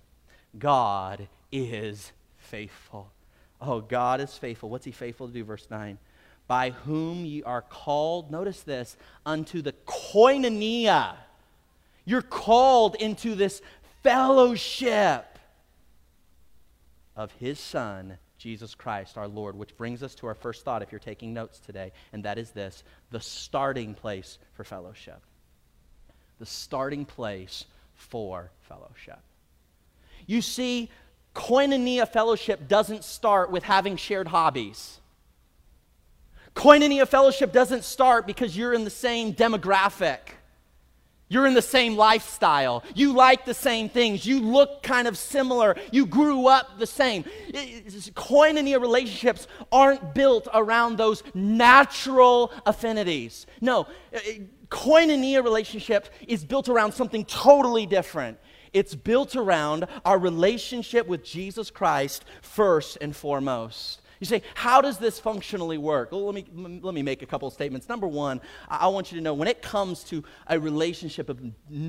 God 0.58 1.26
is 1.50 2.12
faithful. 2.36 3.10
Oh, 3.60 3.80
God 3.80 4.20
is 4.20 4.38
faithful. 4.38 4.70
What's 4.70 4.84
he 4.84 4.92
faithful 4.92 5.26
to 5.26 5.32
do? 5.32 5.44
Verse 5.44 5.66
9. 5.70 5.98
by 6.50 6.70
whom 6.70 7.24
ye 7.24 7.44
are 7.44 7.62
called, 7.62 8.32
notice 8.32 8.62
this, 8.62 8.96
unto 9.24 9.62
the 9.62 9.72
koinonia. 9.86 11.14
You're 12.04 12.22
called 12.22 12.96
into 12.96 13.36
this 13.36 13.62
fellowship 14.02 15.38
of 17.14 17.30
his 17.38 17.60
Son, 17.60 18.18
Jesus 18.40 18.74
Christ, 18.74 19.18
our 19.18 19.28
Lord, 19.28 19.54
which 19.54 19.76
brings 19.76 20.02
us 20.02 20.14
to 20.16 20.26
our 20.26 20.34
first 20.34 20.64
thought 20.64 20.80
if 20.80 20.90
you're 20.90 20.98
taking 20.98 21.34
notes 21.34 21.60
today, 21.60 21.92
and 22.14 22.24
that 22.24 22.38
is 22.38 22.50
this 22.52 22.82
the 23.10 23.20
starting 23.20 23.94
place 23.94 24.38
for 24.54 24.64
fellowship. 24.64 25.20
The 26.38 26.46
starting 26.46 27.04
place 27.04 27.66
for 27.94 28.50
fellowship. 28.62 29.18
You 30.26 30.40
see, 30.40 30.88
koinonia 31.34 32.08
fellowship 32.08 32.66
doesn't 32.66 33.04
start 33.04 33.50
with 33.50 33.62
having 33.62 33.96
shared 33.96 34.28
hobbies. 34.28 35.00
Koinonia 36.54 37.06
fellowship 37.06 37.52
doesn't 37.52 37.84
start 37.84 38.26
because 38.26 38.56
you're 38.56 38.72
in 38.72 38.84
the 38.84 38.90
same 38.90 39.34
demographic. 39.34 40.18
You're 41.30 41.46
in 41.46 41.54
the 41.54 41.62
same 41.62 41.96
lifestyle. 41.96 42.82
You 42.92 43.14
like 43.14 43.44
the 43.44 43.54
same 43.54 43.88
things. 43.88 44.26
You 44.26 44.40
look 44.40 44.82
kind 44.82 45.06
of 45.06 45.16
similar. 45.16 45.76
You 45.92 46.04
grew 46.04 46.48
up 46.48 46.80
the 46.80 46.88
same. 46.88 47.22
Koinonia 47.52 48.80
relationships 48.80 49.46
aren't 49.70 50.12
built 50.12 50.48
around 50.52 50.98
those 50.98 51.22
natural 51.32 52.52
affinities. 52.66 53.46
No, 53.60 53.86
uh, 54.12 54.18
koinonia 54.70 55.44
relationship 55.44 56.08
is 56.26 56.44
built 56.44 56.68
around 56.68 56.94
something 56.94 57.24
totally 57.24 57.86
different. 57.86 58.36
It's 58.72 58.96
built 58.96 59.36
around 59.36 59.86
our 60.04 60.18
relationship 60.18 61.06
with 61.06 61.24
Jesus 61.24 61.70
Christ 61.70 62.24
first 62.42 62.98
and 63.00 63.14
foremost. 63.14 63.99
You 64.20 64.26
say, 64.26 64.42
how 64.54 64.82
does 64.82 64.98
this 64.98 65.18
functionally 65.18 65.78
work? 65.78 66.12
Well, 66.12 66.26
let 66.26 66.34
me, 66.34 66.80
let 66.82 66.92
me 66.92 67.02
make 67.02 67.22
a 67.22 67.26
couple 67.26 67.48
of 67.48 67.54
statements. 67.54 67.88
Number 67.88 68.06
one, 68.06 68.42
I 68.68 68.86
want 68.88 69.10
you 69.10 69.16
to 69.16 69.24
know 69.24 69.32
when 69.32 69.48
it 69.48 69.62
comes 69.62 70.04
to 70.04 70.22
a 70.46 70.60
relationship 70.60 71.30
of 71.30 71.40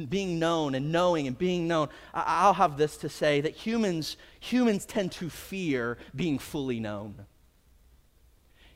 being 0.09 0.39
known 0.39 0.73
and 0.73 0.93
knowing 0.93 1.27
and 1.27 1.38
being 1.38 1.67
known, 1.67 1.89
I'll 2.13 2.53
have 2.53 2.77
this 2.77 2.95
to 2.97 3.09
say 3.09 3.41
that 3.41 3.53
humans, 3.53 4.15
humans 4.39 4.85
tend 4.85 5.11
to 5.13 5.29
fear 5.29 5.97
being 6.15 6.39
fully 6.39 6.79
known. 6.79 7.25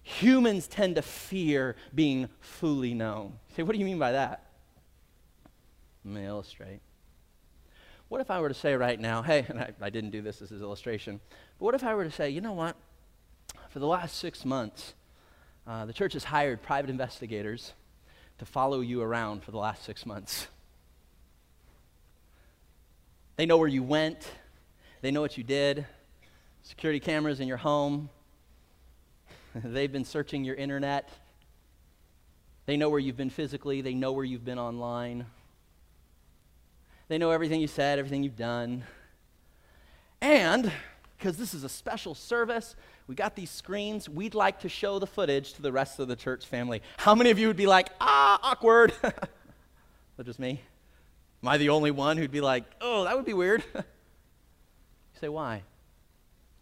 Humans 0.04 0.68
tend 0.68 0.96
to 0.98 1.02
fear 1.02 1.78
being 1.96 2.28
fully 2.42 2.94
known. 2.94 3.40
You 3.50 3.56
say, 3.56 3.64
what 3.64 3.72
do 3.72 3.80
you 3.80 3.86
mean 3.86 4.00
by 4.00 4.12
that? 4.12 4.48
Let 6.04 6.14
me 6.14 6.26
illustrate. 6.26 6.82
What 8.10 8.20
if 8.20 8.30
I 8.30 8.42
were 8.42 8.50
to 8.50 8.54
say 8.54 8.76
right 8.76 9.00
now, 9.00 9.22
hey, 9.22 9.46
and 9.50 9.60
I, 9.60 9.74
I 9.80 9.90
didn't 9.90 10.10
do 10.10 10.22
this 10.22 10.42
as 10.42 10.52
an 10.52 10.60
illustration, 10.62 11.22
but 11.58 11.66
what 11.66 11.74
if 11.74 11.86
I 11.86 11.96
were 11.96 12.04
to 12.04 12.12
say, 12.12 12.30
you 12.30 12.42
know 12.42 12.52
what? 12.52 12.76
For 13.76 13.80
the 13.80 13.88
last 13.88 14.16
six 14.20 14.46
months, 14.46 14.94
uh, 15.68 15.84
the 15.84 15.92
church 15.92 16.14
has 16.14 16.24
hired 16.24 16.62
private 16.62 16.90
investigators 16.90 17.74
to 18.38 18.46
follow 18.46 18.80
you 18.80 19.02
around 19.02 19.44
for 19.44 19.52
the 19.52 19.58
last 19.58 19.84
six 19.84 20.06
months. 20.06 20.48
They 23.36 23.46
know 23.46 23.58
where 23.58 23.68
you 23.68 23.84
went, 23.84 24.32
they 25.02 25.12
know 25.12 25.20
what 25.20 25.38
you 25.38 25.44
did, 25.44 25.86
security 26.64 27.02
cameras 27.02 27.42
in 27.42 27.50
your 27.50 27.58
home, 27.58 28.10
they've 29.56 29.92
been 29.92 30.06
searching 30.06 30.46
your 30.46 30.56
internet. 30.56 31.10
They 32.68 32.78
know 32.78 32.90
where 32.90 33.02
you've 33.02 33.18
been 33.18 33.30
physically, 33.30 33.82
they 33.82 33.94
know 33.94 34.14
where 34.14 34.24
you've 34.24 34.46
been 34.46 34.58
online. 34.58 35.26
They 37.10 37.18
know 37.18 37.32
everything 37.32 37.60
you 37.60 37.68
said, 37.68 38.00
everything 38.00 38.24
you've 38.24 38.38
done. 38.38 38.86
And 40.22 40.72
because 41.18 41.38
this 41.38 41.54
is 41.54 41.66
a 41.66 41.70
special 41.70 42.16
service, 42.16 42.78
we 43.08 43.16
got 43.16 43.36
these 43.36 43.52
screens. 43.52 44.10
We'd 44.10 44.34
like 44.34 44.62
to 44.62 44.70
show 44.70 45.00
the 45.00 45.08
footage 45.08 45.54
to 45.54 45.62
the 45.62 45.72
rest 45.72 46.00
of 46.00 46.08
the 46.08 46.16
church 46.16 46.46
family. 46.46 46.82
How 46.98 47.14
many 47.14 47.30
of 47.30 47.38
you 47.38 47.48
would 47.48 47.58
be 47.58 47.68
like, 47.68 47.90
ah, 48.02 48.40
awkward? 48.42 48.94
that 49.02 50.26
just 50.26 50.40
me? 50.40 50.62
Am 51.44 51.50
I 51.50 51.58
the 51.58 51.70
only 51.70 51.92
one 51.92 52.18
who'd 52.18 52.32
be 52.32 52.42
like, 52.42 52.64
oh, 52.82 53.04
that 53.04 53.16
would 53.16 53.26
be 53.26 53.34
weird? 53.34 53.64
you 53.76 53.84
say, 55.20 55.30
why? 55.30 55.62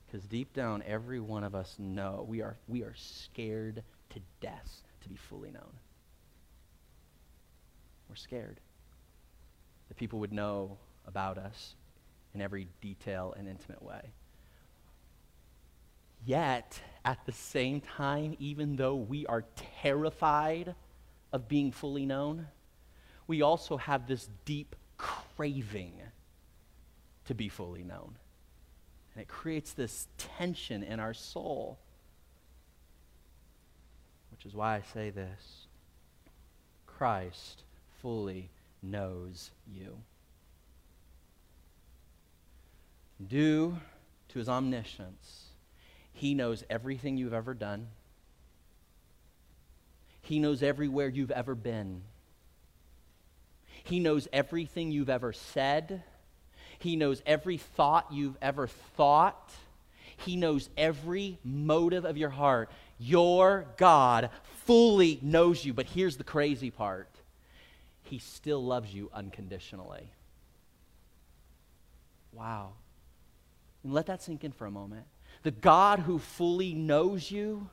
Because 0.06 0.28
deep 0.28 0.54
down, 0.54 0.84
every 0.86 1.20
one 1.20 1.44
of 1.46 1.56
us 1.56 1.76
know 1.80 2.26
we 2.28 2.42
are, 2.42 2.58
we 2.68 2.84
are 2.84 2.94
scared 2.96 3.84
to 4.10 4.20
death 4.42 4.84
to 5.02 5.10
be 5.10 5.16
fully 5.16 5.52
known. 5.52 5.80
We're 8.10 8.16
scared 8.16 8.60
that 9.88 9.98
people 9.98 10.20
would 10.20 10.34
know 10.34 10.78
about 11.08 11.38
us 11.38 11.76
in 12.34 12.42
every 12.42 12.68
detail 12.82 13.34
and 13.38 13.48
intimate 13.48 13.82
way. 13.82 14.12
Yet, 16.26 16.80
at 17.04 17.26
the 17.26 17.32
same 17.32 17.82
time, 17.82 18.36
even 18.40 18.76
though 18.76 18.96
we 18.96 19.26
are 19.26 19.44
terrified 19.82 20.76
of 21.32 21.48
being 21.48 21.72
fully 21.72 22.06
known, 22.06 22.48
we 23.28 23.42
also 23.42 23.78
have 23.78 24.08
this 24.08 24.30
deep 24.46 24.76
craving 24.98 25.94
to 27.26 27.34
be 27.34 27.50
fully 27.50 27.84
known. 27.84 28.16
And 29.14 29.22
it 29.22 29.28
creates 29.28 29.74
this 29.74 30.08
tension 30.18 30.84
in 30.84 31.00
our 31.00 31.14
soul. 31.14 31.78
Which 34.32 34.46
is 34.46 34.54
why 34.54 34.76
I 34.76 34.82
say 34.94 35.10
this 35.10 35.68
Christ 36.86 37.64
fully 38.02 38.50
knows 38.82 39.52
you. 39.68 39.98
Due 43.28 43.78
to 44.30 44.40
his 44.40 44.50
omniscience, 44.50 45.53
he 46.14 46.34
knows 46.34 46.64
everything 46.70 47.18
you've 47.18 47.34
ever 47.34 47.54
done. 47.54 47.88
He 50.22 50.40
knows 50.40 50.64
everywhere 50.64 51.10
you've 51.10 51.32
ever 51.32 51.56
been. 51.56 52.04
He 53.84 54.00
knows 54.00 54.28
everything 54.32 54.92
you've 54.92 55.10
ever 55.10 55.34
said. 55.34 56.04
He 56.80 56.96
knows 56.96 57.22
every 57.26 57.58
thought 57.58 58.08
you've 58.12 58.38
ever 58.42 58.68
thought. 58.68 59.52
He 60.18 60.38
knows 60.38 60.70
every 60.78 61.40
motive 61.44 62.06
of 62.06 62.18
your 62.18 62.30
heart. 62.30 62.72
Your 62.98 63.66
God 63.78 64.30
fully 64.66 65.20
knows 65.22 65.66
you. 65.66 65.74
But 65.74 65.88
here's 65.88 66.16
the 66.16 66.24
crazy 66.24 66.72
part 66.72 67.10
He 68.04 68.20
still 68.20 68.64
loves 68.64 68.94
you 68.94 69.10
unconditionally. 69.14 70.10
Wow. 72.32 72.74
And 73.84 73.94
let 73.94 74.06
that 74.06 74.22
sink 74.22 74.44
in 74.44 74.52
for 74.54 74.66
a 74.66 74.72
moment. 74.72 75.06
The 75.44 75.52
God 75.52 76.00
who 76.00 76.20
fully 76.20 76.74
knows 76.74 77.30
you 77.30 77.70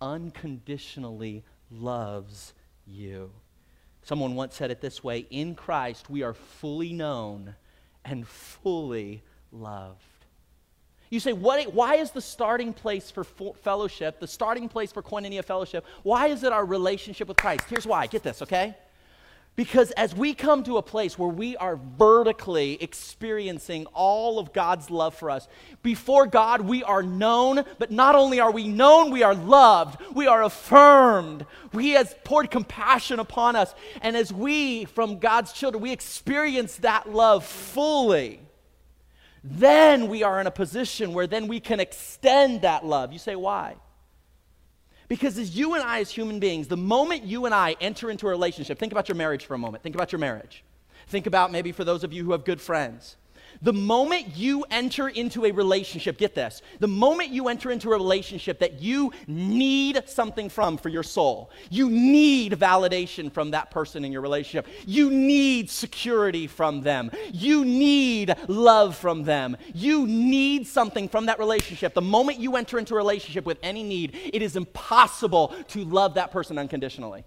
unconditionally 0.00 1.42
loves 1.70 2.52
you. 2.86 3.30
Someone 4.02 4.34
once 4.34 4.54
said 4.54 4.70
it 4.70 4.80
this 4.80 5.02
way 5.02 5.26
In 5.30 5.54
Christ, 5.54 6.08
we 6.08 6.22
are 6.22 6.34
fully 6.34 6.92
known 6.92 7.56
and 8.04 8.26
fully 8.26 9.22
loved. 9.50 10.02
You 11.10 11.20
say, 11.20 11.32
what, 11.32 11.72
why 11.72 11.96
is 11.96 12.10
the 12.10 12.20
starting 12.20 12.72
place 12.72 13.10
for 13.10 13.24
fellowship, 13.24 14.18
the 14.18 14.26
starting 14.26 14.68
place 14.68 14.92
for 14.92 15.02
koinonia 15.02 15.44
fellowship, 15.44 15.84
why 16.02 16.26
is 16.28 16.42
it 16.42 16.52
our 16.52 16.64
relationship 16.64 17.28
with 17.28 17.36
Christ? 17.36 17.64
Here's 17.68 17.86
why. 17.86 18.06
Get 18.06 18.22
this, 18.22 18.42
okay? 18.42 18.74
Because 19.56 19.90
as 19.92 20.14
we 20.14 20.34
come 20.34 20.64
to 20.64 20.76
a 20.76 20.82
place 20.82 21.18
where 21.18 21.30
we 21.30 21.56
are 21.56 21.80
vertically 21.98 22.76
experiencing 22.82 23.86
all 23.94 24.38
of 24.38 24.52
God's 24.52 24.90
love 24.90 25.14
for 25.14 25.30
us, 25.30 25.48
before 25.82 26.26
God 26.26 26.60
we 26.60 26.84
are 26.84 27.02
known, 27.02 27.64
but 27.78 27.90
not 27.90 28.14
only 28.14 28.38
are 28.38 28.52
we 28.52 28.68
known, 28.68 29.10
we 29.10 29.22
are 29.22 29.34
loved, 29.34 29.98
we 30.14 30.26
are 30.26 30.42
affirmed. 30.42 31.46
He 31.72 31.92
has 31.92 32.14
poured 32.22 32.50
compassion 32.50 33.18
upon 33.18 33.56
us. 33.56 33.74
And 34.02 34.14
as 34.14 34.30
we, 34.30 34.84
from 34.84 35.20
God's 35.20 35.54
children, 35.54 35.82
we 35.82 35.90
experience 35.90 36.76
that 36.76 37.10
love 37.10 37.42
fully, 37.46 38.40
then 39.42 40.08
we 40.08 40.22
are 40.22 40.38
in 40.38 40.46
a 40.46 40.50
position 40.50 41.14
where 41.14 41.26
then 41.26 41.48
we 41.48 41.60
can 41.60 41.80
extend 41.80 42.60
that 42.60 42.84
love. 42.84 43.10
You 43.10 43.18
say, 43.18 43.36
why? 43.36 43.76
Because 45.08 45.38
as 45.38 45.56
you 45.56 45.74
and 45.74 45.82
I, 45.82 46.00
as 46.00 46.10
human 46.10 46.40
beings, 46.40 46.66
the 46.68 46.76
moment 46.76 47.24
you 47.24 47.46
and 47.46 47.54
I 47.54 47.76
enter 47.80 48.10
into 48.10 48.26
a 48.26 48.30
relationship, 48.30 48.78
think 48.78 48.92
about 48.92 49.08
your 49.08 49.16
marriage 49.16 49.44
for 49.44 49.54
a 49.54 49.58
moment. 49.58 49.82
Think 49.82 49.94
about 49.94 50.10
your 50.10 50.18
marriage. 50.18 50.64
Think 51.08 51.26
about 51.26 51.52
maybe 51.52 51.70
for 51.72 51.84
those 51.84 52.02
of 52.02 52.12
you 52.12 52.24
who 52.24 52.32
have 52.32 52.44
good 52.44 52.60
friends. 52.60 53.16
The 53.62 53.72
moment 53.72 54.36
you 54.36 54.64
enter 54.70 55.08
into 55.08 55.44
a 55.44 55.50
relationship, 55.50 56.18
get 56.18 56.34
this, 56.34 56.62
the 56.78 56.88
moment 56.88 57.30
you 57.30 57.48
enter 57.48 57.70
into 57.70 57.88
a 57.88 57.92
relationship 57.92 58.58
that 58.58 58.80
you 58.80 59.12
need 59.26 60.02
something 60.06 60.48
from 60.48 60.76
for 60.76 60.88
your 60.88 61.02
soul, 61.02 61.50
you 61.70 61.88
need 61.88 62.52
validation 62.52 63.32
from 63.32 63.50
that 63.52 63.70
person 63.70 64.04
in 64.04 64.12
your 64.12 64.22
relationship, 64.22 64.66
you 64.86 65.10
need 65.10 65.70
security 65.70 66.46
from 66.46 66.82
them, 66.82 67.10
you 67.32 67.64
need 67.64 68.34
love 68.48 68.96
from 68.96 69.24
them, 69.24 69.56
you 69.74 70.06
need 70.06 70.66
something 70.66 71.08
from 71.08 71.26
that 71.26 71.38
relationship. 71.38 71.94
The 71.94 72.02
moment 72.02 72.38
you 72.38 72.56
enter 72.56 72.78
into 72.78 72.94
a 72.94 72.96
relationship 72.96 73.46
with 73.46 73.58
any 73.62 73.82
need, 73.82 74.18
it 74.32 74.42
is 74.42 74.56
impossible 74.56 75.54
to 75.68 75.84
love 75.84 76.14
that 76.14 76.30
person 76.30 76.58
unconditionally. 76.58 77.24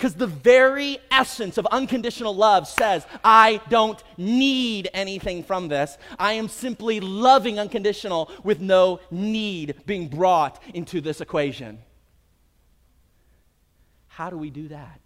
Because 0.00 0.14
the 0.14 0.26
very 0.26 0.98
essence 1.10 1.58
of 1.58 1.66
unconditional 1.66 2.34
love 2.34 2.66
says, 2.66 3.06
I 3.22 3.60
don't 3.68 4.02
need 4.16 4.88
anything 4.94 5.42
from 5.42 5.68
this. 5.68 5.98
I 6.18 6.32
am 6.32 6.48
simply 6.48 7.00
loving 7.00 7.58
unconditional 7.58 8.30
with 8.42 8.62
no 8.62 9.00
need 9.10 9.74
being 9.84 10.08
brought 10.08 10.58
into 10.72 11.02
this 11.02 11.20
equation. 11.20 11.80
How 14.08 14.30
do 14.30 14.38
we 14.38 14.48
do 14.48 14.68
that? 14.68 15.02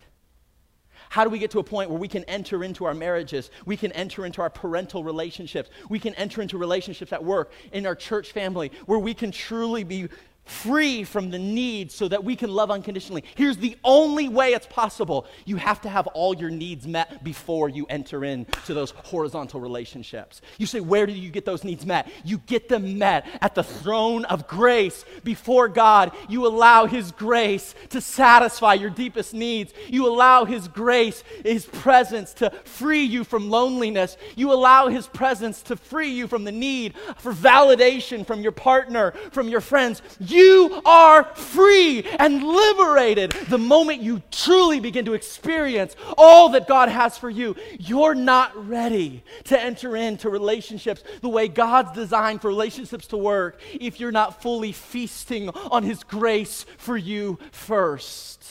How 1.08 1.24
do 1.24 1.30
we 1.30 1.40
get 1.40 1.50
to 1.50 1.58
a 1.58 1.64
point 1.64 1.90
where 1.90 1.98
we 1.98 2.06
can 2.06 2.22
enter 2.24 2.62
into 2.62 2.84
our 2.84 2.94
marriages? 2.94 3.50
We 3.66 3.76
can 3.76 3.90
enter 3.92 4.24
into 4.24 4.42
our 4.42 4.50
parental 4.50 5.02
relationships. 5.02 5.70
We 5.88 5.98
can 5.98 6.14
enter 6.14 6.40
into 6.40 6.56
relationships 6.56 7.12
at 7.12 7.24
work, 7.24 7.50
in 7.72 7.84
our 7.84 7.96
church 7.96 8.30
family, 8.30 8.70
where 8.86 9.00
we 9.00 9.12
can 9.12 9.32
truly 9.32 9.82
be 9.82 10.08
free 10.44 11.04
from 11.04 11.30
the 11.30 11.38
need 11.38 11.90
so 11.90 12.08
that 12.08 12.22
we 12.22 12.36
can 12.36 12.50
love 12.50 12.70
unconditionally. 12.70 13.24
Here's 13.34 13.56
the 13.56 13.76
only 13.84 14.28
way 14.28 14.52
it's 14.52 14.66
possible. 14.66 15.26
You 15.44 15.56
have 15.56 15.80
to 15.82 15.88
have 15.88 16.06
all 16.08 16.36
your 16.36 16.50
needs 16.50 16.86
met 16.86 17.24
before 17.24 17.68
you 17.68 17.86
enter 17.88 18.24
into 18.24 18.74
those 18.74 18.90
horizontal 18.90 19.60
relationships. 19.60 20.42
You 20.58 20.66
say, 20.66 20.80
Where 20.80 21.06
do 21.06 21.12
you 21.12 21.30
get 21.30 21.44
those 21.44 21.64
needs 21.64 21.86
met? 21.86 22.10
You 22.24 22.38
get 22.38 22.68
them 22.68 22.98
met 22.98 23.26
at 23.40 23.54
the 23.54 23.62
throne 23.62 24.24
of 24.26 24.46
grace 24.46 25.04
before 25.22 25.68
God. 25.68 26.12
You 26.28 26.46
allow 26.46 26.86
His 26.86 27.10
grace 27.12 27.74
to 27.90 28.00
satisfy 28.00 28.74
your 28.74 28.90
deepest 28.90 29.34
needs. 29.34 29.72
You 29.88 30.06
allow 30.06 30.44
His 30.44 30.68
grace, 30.68 31.24
His 31.42 31.64
presence 31.64 32.34
to 32.34 32.50
free 32.64 33.04
you 33.04 33.24
from 33.24 33.48
loneliness. 33.48 34.16
You 34.36 34.52
allow 34.52 34.88
His 34.88 35.06
presence 35.06 35.62
to 35.62 35.76
free 35.76 36.10
you 36.10 36.26
from 36.26 36.44
the 36.44 36.52
need 36.52 36.94
for 37.16 37.32
validation 37.32 38.26
from 38.26 38.42
your 38.42 38.52
partner, 38.52 39.12
from 39.30 39.48
your 39.48 39.60
friends. 39.60 40.02
You 40.34 40.82
are 40.84 41.24
free 41.34 42.04
and 42.18 42.42
liberated 42.42 43.30
the 43.48 43.58
moment 43.58 44.02
you 44.02 44.22
truly 44.30 44.80
begin 44.80 45.04
to 45.04 45.14
experience 45.14 45.94
all 46.18 46.50
that 46.50 46.66
God 46.66 46.88
has 46.88 47.16
for 47.16 47.30
you. 47.30 47.54
You're 47.78 48.14
not 48.14 48.68
ready 48.68 49.22
to 49.44 49.60
enter 49.60 49.96
into 49.96 50.28
relationships 50.28 51.04
the 51.20 51.28
way 51.28 51.46
God's 51.46 51.92
designed 51.92 52.42
for 52.42 52.48
relationships 52.48 53.06
to 53.08 53.16
work 53.16 53.60
if 53.72 54.00
you're 54.00 54.12
not 54.12 54.42
fully 54.42 54.72
feasting 54.72 55.48
on 55.50 55.84
His 55.84 56.02
grace 56.02 56.66
for 56.78 56.96
you 56.96 57.38
first. 57.52 58.44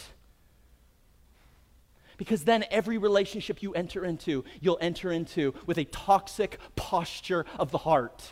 Because 2.17 2.46
then 2.46 2.63
every 2.72 2.98
relationship 2.98 3.62
you 3.62 3.74
enter 3.74 4.06
into, 4.06 4.46
you'll 4.62 4.78
enter 4.80 5.12
into 5.12 5.54
with 5.65 5.78
a 5.78 5.84
toxic 5.86 6.58
posture 6.76 7.46
of 7.60 7.72
the 7.72 7.80
heart. 7.80 8.32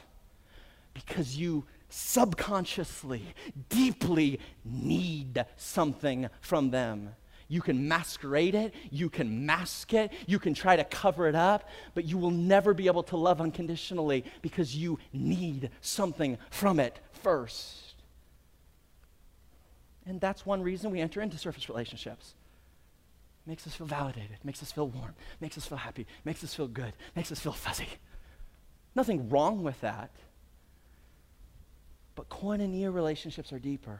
Because 0.93 1.35
you 1.35 1.65
subconsciously, 1.91 3.21
deeply 3.69 4.39
need 4.63 5.45
something 5.57 6.29
from 6.39 6.71
them. 6.71 7.09
You 7.47 7.61
can 7.61 7.87
masquerade 7.87 8.55
it, 8.55 8.73
you 8.91 9.09
can 9.09 9.45
mask 9.45 9.93
it, 9.93 10.13
you 10.25 10.39
can 10.39 10.53
try 10.53 10.77
to 10.77 10.85
cover 10.85 11.27
it 11.27 11.35
up, 11.35 11.67
but 11.93 12.05
you 12.05 12.17
will 12.17 12.31
never 12.31 12.73
be 12.73 12.87
able 12.87 13.03
to 13.03 13.17
love 13.17 13.41
unconditionally 13.41 14.23
because 14.41 14.73
you 14.73 14.99
need 15.11 15.69
something 15.81 16.37
from 16.49 16.79
it 16.79 16.99
first. 17.11 17.95
And 20.05 20.21
that's 20.21 20.45
one 20.45 20.61
reason 20.61 20.91
we 20.91 21.01
enter 21.01 21.21
into 21.21 21.37
surface 21.37 21.67
relationships. 21.67 22.35
Makes 23.45 23.67
us 23.67 23.73
feel 23.73 23.87
validated, 23.87 24.37
makes 24.45 24.63
us 24.63 24.71
feel 24.71 24.87
warm, 24.87 25.13
makes 25.41 25.57
us 25.57 25.65
feel 25.65 25.77
happy, 25.77 26.07
makes 26.23 26.45
us 26.45 26.53
feel 26.53 26.67
good, 26.67 26.93
makes 27.17 27.33
us 27.33 27.39
feel 27.39 27.51
fuzzy. 27.51 27.89
Nothing 28.95 29.29
wrong 29.29 29.61
with 29.61 29.81
that. 29.81 30.11
But 32.21 32.29
koinonia 32.29 32.93
relationships 32.93 33.51
are 33.51 33.57
deeper 33.57 33.99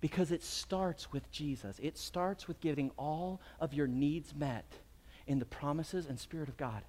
because 0.00 0.32
it 0.32 0.42
starts 0.42 1.12
with 1.12 1.30
Jesus. 1.30 1.78
It 1.80 1.96
starts 1.96 2.48
with 2.48 2.60
getting 2.60 2.90
all 2.98 3.40
of 3.60 3.72
your 3.72 3.86
needs 3.86 4.34
met 4.34 4.64
in 5.28 5.38
the 5.38 5.44
promises 5.44 6.06
and 6.06 6.18
Spirit 6.18 6.48
of 6.48 6.56
God. 6.56 6.82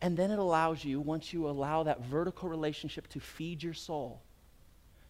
And 0.00 0.16
then 0.16 0.30
it 0.30 0.38
allows 0.38 0.82
you, 0.82 0.98
once 0.98 1.34
you 1.34 1.46
allow 1.46 1.82
that 1.82 2.06
vertical 2.06 2.48
relationship 2.48 3.06
to 3.08 3.20
feed 3.20 3.62
your 3.62 3.74
soul, 3.74 4.22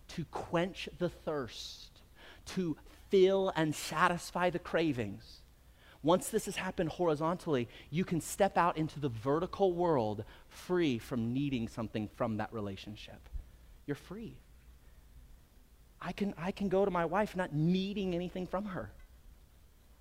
to 0.09 0.25
quench 0.33 0.89
the 0.99 1.11
thirst, 1.11 2.01
to 2.47 2.77
fill 3.11 3.53
and 3.55 3.73
satisfy 3.73 4.51
the 4.51 4.59
cravings. 4.59 5.43
Once 6.03 6.29
this 6.29 6.47
has 6.47 6.57
happened 6.57 6.89
horizontally, 6.89 7.69
you 7.89 8.05
can 8.05 8.21
step 8.21 8.59
out 8.59 8.77
into 8.77 8.99
the 8.99 9.11
vertical 9.11 9.73
world 9.73 10.25
free 10.49 10.99
from 10.99 11.33
needing 11.33 11.69
something 11.69 12.09
from 12.17 12.39
that 12.39 12.53
relationship. 12.53 13.29
You're 13.89 13.95
free. 13.95 14.37
I 15.99 16.13
can, 16.13 16.35
I 16.37 16.51
can 16.51 16.69
go 16.69 16.85
to 16.85 16.91
my 16.91 17.07
wife 17.07 17.35
not 17.35 17.55
needing 17.55 18.15
anything 18.15 18.47
from 18.47 18.67
her. 18.67 18.91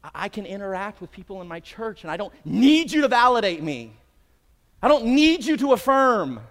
I, 0.03 0.09
I 0.13 0.29
can 0.29 0.45
interact 0.45 0.99
with 0.99 1.09
people 1.09 1.41
in 1.41 1.47
my 1.47 1.61
church, 1.61 2.03
and 2.03 2.11
I 2.11 2.17
don't 2.17 2.33
need 2.45 2.91
you 2.91 3.01
to 3.01 3.07
validate 3.07 3.63
me. 3.63 3.93
I 4.83 4.89
don't 4.89 5.05
need 5.05 5.45
you 5.45 5.55
to 5.55 5.71
affirm. 5.71 6.41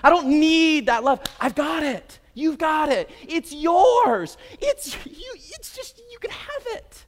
I 0.00 0.10
don't 0.10 0.28
need 0.28 0.86
that 0.86 1.02
love. 1.02 1.20
I've 1.40 1.56
got 1.56 1.82
it. 1.82 2.20
You've 2.34 2.56
got 2.56 2.90
it. 2.90 3.10
It's 3.26 3.52
yours. 3.52 4.38
It's 4.60 4.94
you 5.06 5.32
it's 5.34 5.74
just 5.74 5.98
you 5.98 6.18
can 6.20 6.30
have 6.30 6.66
it. 6.66 7.04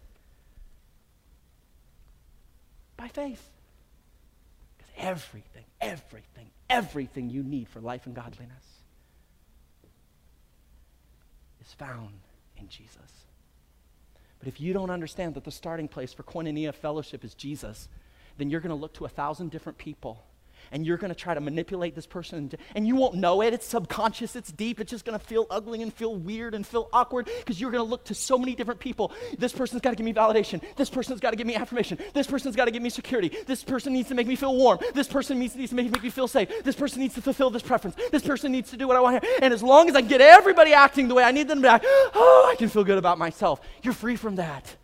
By 2.97 3.07
faith. 3.07 3.49
Because 4.77 4.93
everything, 4.97 5.65
everything, 5.81 6.51
everything 6.69 7.31
you 7.31 7.45
need 7.45 7.69
for 7.69 7.81
life 7.81 8.07
and 8.07 8.15
godliness 8.15 8.68
is 11.69 11.75
found 11.75 12.15
in 12.57 12.69
Jesus. 12.69 13.27
But 14.39 14.49
if 14.49 14.61
you 14.61 14.73
don't 14.73 14.91
understand 14.91 15.35
that 15.35 15.45
the 15.45 15.51
starting 15.51 15.89
place 15.89 16.13
for 16.13 16.23
koinonia 16.23 16.75
fellowship 16.75 17.25
is 17.25 17.35
Jesus, 17.35 17.89
then 18.39 18.51
you're 18.51 18.61
going 18.61 18.71
to 18.71 18.81
look 18.81 18.95
to 18.95 19.05
a 19.05 19.09
thousand 19.09 19.51
different 19.51 19.79
people 19.79 20.25
and 20.73 20.87
you're 20.87 20.97
going 20.97 21.11
to 21.11 21.15
try 21.15 21.35
to 21.35 21.41
manipulate 21.41 21.95
this 21.95 22.07
person 22.07 22.51
and 22.75 22.87
you 22.87 22.97
won't 22.97 23.15
know 23.15 23.43
it. 23.43 23.55
It's 23.55 23.67
subconscious, 23.67 24.37
it's 24.37 24.53
deep. 24.53 24.81
It's 24.81 24.91
just 24.91 25.05
going 25.05 25.19
to 25.19 25.25
feel 25.25 25.47
ugly 25.51 25.83
and 25.83 25.93
feel 25.93 26.15
weird 26.15 26.55
and 26.55 26.67
feel 26.67 26.89
awkward 26.93 27.29
because 27.39 27.61
you're 27.61 27.71
going 27.71 27.85
to 27.85 27.89
look 27.89 28.05
to 28.05 28.15
so 28.15 28.39
many 28.39 28.55
different 28.55 28.81
people. 28.81 29.13
This 29.39 29.53
person's 29.53 29.81
got 29.81 29.91
to 29.91 29.97
give 29.97 30.05
me 30.05 30.13
validation. 30.13 30.63
This 30.77 30.91
person's 30.91 31.21
got 31.21 31.31
to 31.31 31.37
give 31.37 31.47
me 31.47 31.55
affirmation. 31.55 31.99
This 32.15 32.27
person's 32.27 32.57
got 32.57 32.67
to 32.67 32.71
give 32.71 32.83
me 32.83 32.91
security. 32.91 33.37
This 33.47 33.65
person 33.65 33.93
needs 33.93 34.09
to 34.09 34.15
make 34.15 34.27
me 34.27 34.37
feel 34.37 34.57
warm. 34.57 34.79
This 34.95 35.09
person 35.09 35.39
needs, 35.39 35.57
needs 35.57 35.71
to 35.71 35.77
make, 35.77 35.91
make 35.91 36.03
me 36.03 36.11
feel 36.11 36.29
safe. 36.29 36.49
This 36.65 36.77
person 36.77 37.01
needs 37.01 37.15
to 37.15 37.23
fulfill 37.23 37.51
this 37.51 37.63
preference. 37.63 37.97
This 38.11 38.23
person 38.23 38.53
needs 38.53 38.71
to 38.71 38.77
do 38.77 38.87
what 38.87 38.97
I 38.97 39.01
want. 39.01 39.25
And 39.43 39.53
as 39.53 39.63
long 39.63 39.89
as 39.89 39.97
I 39.97 40.01
get 40.01 40.21
everybody 40.21 40.73
acting 40.73 41.09
the 41.09 41.15
way 41.15 41.25
I 41.25 41.33
need 41.33 41.49
them 41.49 41.63
to 41.63 41.69
act, 41.69 41.85
oh, 41.89 42.49
I 42.51 42.57
can 42.57 42.69
feel 42.69 42.85
good 42.85 42.99
about 42.99 43.19
myself. 43.19 43.61
You're 43.83 43.95
free 43.95 44.17
from 44.17 44.37
that. 44.37 44.77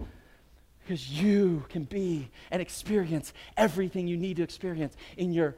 Because 0.83 1.11
you 1.11 1.65
can 1.71 1.85
be 1.85 2.29
and 2.51 2.61
experience 2.61 3.33
everything 3.57 4.07
you 4.07 4.19
need 4.19 4.37
to 4.37 4.43
experience 4.43 4.95
in 5.17 5.33
your 5.33 5.57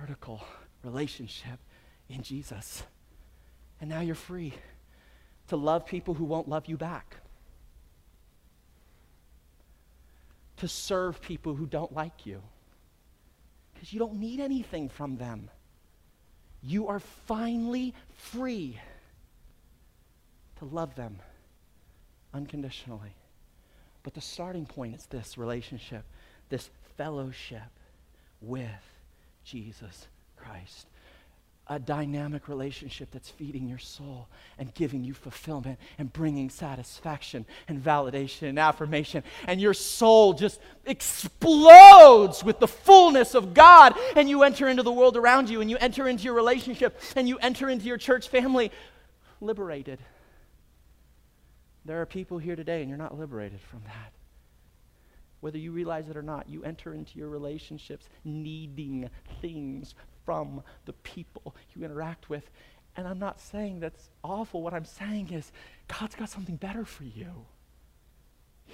vertical 0.00 0.42
relationship 0.82 1.58
in 2.08 2.22
Jesus. 2.22 2.82
And 3.80 3.90
now 3.90 4.00
you're 4.00 4.14
free 4.14 4.54
to 5.48 5.56
love 5.56 5.86
people 5.86 6.14
who 6.14 6.24
won't 6.24 6.48
love 6.48 6.66
you 6.66 6.76
back, 6.76 7.16
to 10.56 10.68
serve 10.68 11.20
people 11.20 11.54
who 11.54 11.66
don't 11.66 11.92
like 11.92 12.24
you, 12.24 12.42
because 13.72 13.92
you 13.92 13.98
don't 13.98 14.14
need 14.14 14.40
anything 14.40 14.88
from 14.88 15.16
them. 15.16 15.50
You 16.62 16.88
are 16.88 17.00
finally 17.00 17.94
free 18.14 18.80
to 20.58 20.64
love 20.64 20.94
them 20.94 21.18
unconditionally. 22.32 23.14
But 24.02 24.14
the 24.14 24.20
starting 24.20 24.64
point 24.64 24.94
is 24.94 25.06
this 25.06 25.36
relationship, 25.36 26.04
this 26.48 26.70
fellowship 26.96 27.62
with 28.40 28.70
Jesus 29.44 30.08
Christ. 30.36 30.86
A 31.66 31.78
dynamic 31.78 32.46
relationship 32.46 33.10
that's 33.10 33.30
feeding 33.30 33.66
your 33.66 33.78
soul 33.78 34.28
and 34.58 34.74
giving 34.74 35.02
you 35.02 35.14
fulfillment 35.14 35.78
and 35.96 36.12
bringing 36.12 36.50
satisfaction 36.50 37.46
and 37.68 37.82
validation 37.82 38.50
and 38.50 38.58
affirmation. 38.58 39.24
And 39.46 39.58
your 39.60 39.72
soul 39.72 40.34
just 40.34 40.60
explodes 40.84 42.44
with 42.44 42.58
the 42.58 42.68
fullness 42.68 43.34
of 43.34 43.54
God. 43.54 43.94
And 44.14 44.28
you 44.28 44.42
enter 44.42 44.68
into 44.68 44.82
the 44.82 44.92
world 44.92 45.16
around 45.16 45.48
you 45.48 45.62
and 45.62 45.70
you 45.70 45.78
enter 45.78 46.06
into 46.06 46.24
your 46.24 46.34
relationship 46.34 47.00
and 47.16 47.26
you 47.26 47.38
enter 47.38 47.70
into 47.70 47.86
your 47.86 47.98
church 47.98 48.28
family 48.28 48.70
liberated. 49.40 50.00
There 51.86 52.02
are 52.02 52.06
people 52.06 52.36
here 52.36 52.56
today 52.56 52.80
and 52.80 52.90
you're 52.90 52.98
not 52.98 53.18
liberated 53.18 53.60
from 53.60 53.80
that 53.86 54.13
whether 55.44 55.58
you 55.58 55.72
realize 55.72 56.08
it 56.08 56.16
or 56.16 56.22
not, 56.22 56.48
you 56.48 56.64
enter 56.64 56.94
into 56.94 57.18
your 57.18 57.28
relationships 57.28 58.08
needing 58.24 59.10
things 59.42 59.94
from 60.24 60.62
the 60.86 60.94
people 60.94 61.54
you 61.74 61.84
interact 61.84 62.30
with. 62.30 62.50
And 62.96 63.06
I'm 63.06 63.18
not 63.18 63.38
saying 63.38 63.80
that's 63.80 64.08
awful. 64.22 64.62
What 64.62 64.72
I'm 64.72 64.86
saying 64.86 65.32
is, 65.32 65.52
God's 65.86 66.14
got 66.14 66.30
something 66.30 66.56
better 66.56 66.86
for 66.86 67.04
you. 67.04 67.44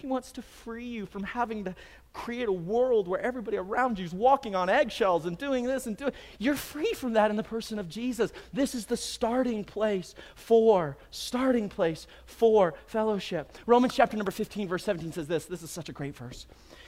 He 0.00 0.06
wants 0.06 0.32
to 0.32 0.42
free 0.42 0.86
you 0.86 1.04
from 1.04 1.24
having 1.24 1.64
to 1.64 1.74
create 2.14 2.48
a 2.48 2.52
world 2.52 3.06
where 3.06 3.20
everybody 3.20 3.58
around 3.58 3.98
you 3.98 4.04
is 4.04 4.14
walking 4.14 4.54
on 4.54 4.70
eggshells 4.70 5.26
and 5.26 5.36
doing 5.36 5.64
this 5.64 5.86
and 5.86 5.94
doing. 5.94 6.12
You're 6.38 6.56
free 6.56 6.94
from 6.94 7.12
that 7.12 7.30
in 7.30 7.36
the 7.36 7.42
person 7.42 7.78
of 7.78 7.88
Jesus. 7.88 8.32
This 8.52 8.74
is 8.74 8.86
the 8.86 8.96
starting 8.96 9.62
place 9.62 10.14
for 10.34 10.96
starting 11.10 11.68
place 11.68 12.06
for 12.24 12.74
fellowship. 12.86 13.52
Romans 13.66 13.94
chapter 13.94 14.16
number 14.16 14.32
15 14.32 14.68
verse 14.68 14.84
17 14.84 15.12
says 15.12 15.28
this. 15.28 15.44
This 15.44 15.62
is 15.62 15.70
such 15.70 15.90
a 15.90 15.92
great 15.92 16.16
verse. 16.16 16.46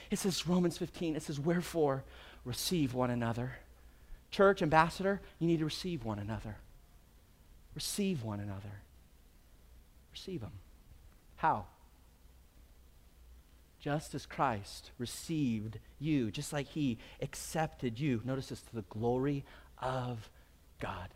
It 0.09 0.17
says 0.17 0.47
Romans 0.47 0.79
15. 0.79 1.15
It 1.15 1.21
says 1.21 1.39
wherefore 1.39 2.03
receive 2.45 2.95
one 2.95 3.11
another. 3.11 3.57
Church 4.31 4.63
ambassador, 4.63 5.21
you 5.37 5.47
need 5.47 5.59
to 5.59 5.65
receive 5.65 6.03
one 6.03 6.17
another. 6.17 6.57
Receive 7.75 8.23
one 8.23 8.39
another. 8.39 8.81
Receive 10.11 10.41
them. 10.41 10.53
How? 11.35 11.65
Just 13.83 14.15
as 14.15 14.25
Christ 14.25 14.91
received 14.97 15.77
you, 15.99 16.31
just 16.31 16.53
like 16.53 16.67
he 16.67 16.97
accepted 17.21 17.99
you. 17.99 18.21
Notice 18.23 18.47
this 18.47 18.61
to 18.61 18.75
the 18.75 18.83
glory 18.83 19.43
of 19.77 20.29
God. 20.79 21.09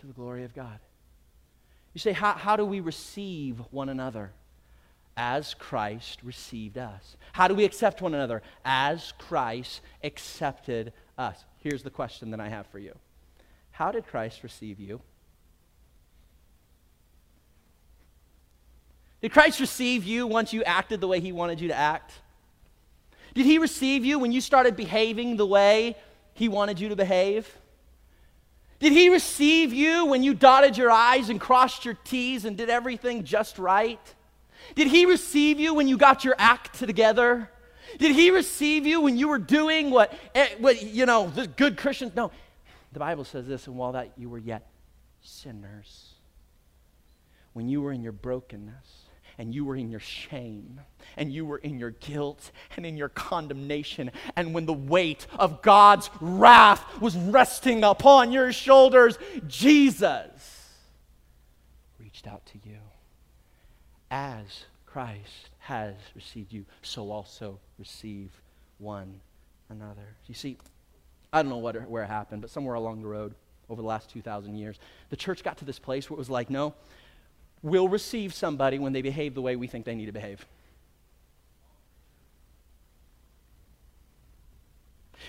To 0.00 0.06
the 0.06 0.14
glory 0.14 0.44
of 0.44 0.54
God. 0.54 0.78
You 1.92 1.98
say, 1.98 2.12
how, 2.12 2.32
how 2.32 2.56
do 2.56 2.64
we 2.64 2.80
receive 2.80 3.60
one 3.70 3.90
another? 3.90 4.32
As 5.18 5.52
Christ 5.52 6.20
received 6.22 6.78
us. 6.78 7.16
How 7.32 7.46
do 7.46 7.54
we 7.54 7.66
accept 7.66 8.00
one 8.00 8.14
another? 8.14 8.40
As 8.64 9.12
Christ 9.18 9.82
accepted 10.02 10.94
us. 11.18 11.44
Here's 11.58 11.82
the 11.82 11.90
question 11.90 12.30
that 12.30 12.40
I 12.40 12.48
have 12.48 12.66
for 12.68 12.78
you 12.78 12.94
How 13.72 13.92
did 13.92 14.06
Christ 14.06 14.42
receive 14.42 14.80
you? 14.80 15.02
Did 19.20 19.32
Christ 19.32 19.60
receive 19.60 20.04
you 20.04 20.26
once 20.26 20.52
you 20.52 20.62
acted 20.62 21.00
the 21.00 21.08
way 21.08 21.20
he 21.20 21.32
wanted 21.32 21.60
you 21.60 21.68
to 21.68 21.74
act? 21.74 22.12
Did 23.34 23.46
he 23.46 23.58
receive 23.58 24.04
you 24.04 24.18
when 24.18 24.32
you 24.32 24.40
started 24.40 24.76
behaving 24.76 25.36
the 25.36 25.46
way 25.46 25.96
he 26.34 26.48
wanted 26.48 26.78
you 26.80 26.88
to 26.88 26.96
behave? 26.96 27.52
Did 28.78 28.92
he 28.92 29.08
receive 29.08 29.72
you 29.72 30.06
when 30.06 30.22
you 30.22 30.34
dotted 30.34 30.76
your 30.76 30.90
I's 30.90 31.30
and 31.30 31.40
crossed 31.40 31.84
your 31.84 31.94
T's 32.04 32.44
and 32.44 32.56
did 32.56 32.70
everything 32.70 33.24
just 33.24 33.58
right? 33.58 34.00
Did 34.76 34.88
he 34.88 35.04
receive 35.04 35.58
you 35.58 35.74
when 35.74 35.88
you 35.88 35.96
got 35.96 36.24
your 36.24 36.36
act 36.38 36.78
together? 36.78 37.50
Did 37.98 38.14
he 38.14 38.30
receive 38.30 38.86
you 38.86 39.00
when 39.00 39.16
you 39.16 39.28
were 39.28 39.38
doing 39.38 39.90
what, 39.90 40.12
eh, 40.34 40.48
what 40.58 40.82
you 40.82 41.06
know, 41.06 41.28
the 41.28 41.46
good 41.46 41.76
Christians? 41.76 42.14
No. 42.14 42.30
The 42.92 43.00
Bible 43.00 43.24
says 43.24 43.46
this, 43.46 43.66
and 43.66 43.76
while 43.76 43.92
that 43.92 44.12
you 44.16 44.28
were 44.28 44.38
yet 44.38 44.66
sinners, 45.20 46.14
when 47.52 47.68
you 47.68 47.82
were 47.82 47.92
in 47.92 48.02
your 48.02 48.12
brokenness, 48.12 49.07
and 49.38 49.54
you 49.54 49.64
were 49.64 49.76
in 49.76 49.90
your 49.90 50.00
shame, 50.00 50.80
and 51.16 51.32
you 51.32 51.46
were 51.46 51.58
in 51.58 51.78
your 51.78 51.92
guilt 51.92 52.50
and 52.76 52.84
in 52.84 52.96
your 52.96 53.08
condemnation. 53.08 54.10
And 54.34 54.52
when 54.52 54.66
the 54.66 54.72
weight 54.72 55.26
of 55.38 55.62
God's 55.62 56.10
wrath 56.20 57.00
was 57.00 57.16
resting 57.16 57.84
upon 57.84 58.32
your 58.32 58.52
shoulders, 58.52 59.16
Jesus 59.46 60.74
reached 61.98 62.26
out 62.26 62.44
to 62.46 62.58
you. 62.68 62.78
As 64.10 64.64
Christ 64.86 65.50
has 65.58 65.94
received 66.14 66.52
you, 66.52 66.64
so 66.82 67.10
also 67.10 67.60
receive 67.78 68.30
one 68.78 69.20
another. 69.68 70.16
You 70.26 70.34
see, 70.34 70.56
I 71.32 71.42
don't 71.42 71.50
know 71.50 71.58
what, 71.58 71.88
where 71.88 72.02
it 72.02 72.08
happened, 72.08 72.40
but 72.40 72.50
somewhere 72.50 72.74
along 72.74 73.02
the 73.02 73.08
road 73.08 73.34
over 73.68 73.82
the 73.82 73.86
last 73.86 74.10
2,000 74.10 74.56
years, 74.56 74.78
the 75.10 75.16
church 75.16 75.44
got 75.44 75.58
to 75.58 75.64
this 75.64 75.78
place 75.78 76.08
where 76.08 76.16
it 76.16 76.18
was 76.18 76.30
like, 76.30 76.48
no, 76.48 76.74
will 77.62 77.88
receive 77.88 78.34
somebody 78.34 78.78
when 78.78 78.92
they 78.92 79.02
behave 79.02 79.34
the 79.34 79.42
way 79.42 79.56
we 79.56 79.66
think 79.66 79.84
they 79.84 79.94
need 79.94 80.06
to 80.06 80.12
behave. 80.12 80.46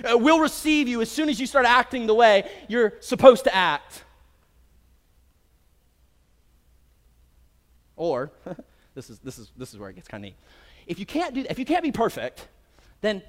Uh, 0.09 0.17
will 0.17 0.39
receive 0.39 0.87
you 0.87 1.01
as 1.01 1.11
soon 1.11 1.29
as 1.29 1.39
you 1.39 1.45
start 1.45 1.65
acting 1.65 2.07
the 2.07 2.13
way 2.13 2.49
you're 2.67 2.93
supposed 3.01 3.43
to 3.43 3.53
act. 3.53 4.03
Or, 7.95 8.31
this 8.95 9.09
is, 9.09 9.19
this, 9.19 9.37
is, 9.37 9.51
this 9.57 9.73
is 9.73 9.79
where 9.79 9.89
it 9.89 9.95
gets 9.95 10.07
kind 10.07 10.23
of 10.23 10.29
neat. 10.29 10.35
If 10.87 10.99
you 10.99 11.05
can't 11.05 11.35
do 11.35 11.45
if 11.49 11.59
you 11.59 11.65
can't 11.65 11.83
be 11.83 11.91
perfect, 11.91 12.47
then, 13.01 13.21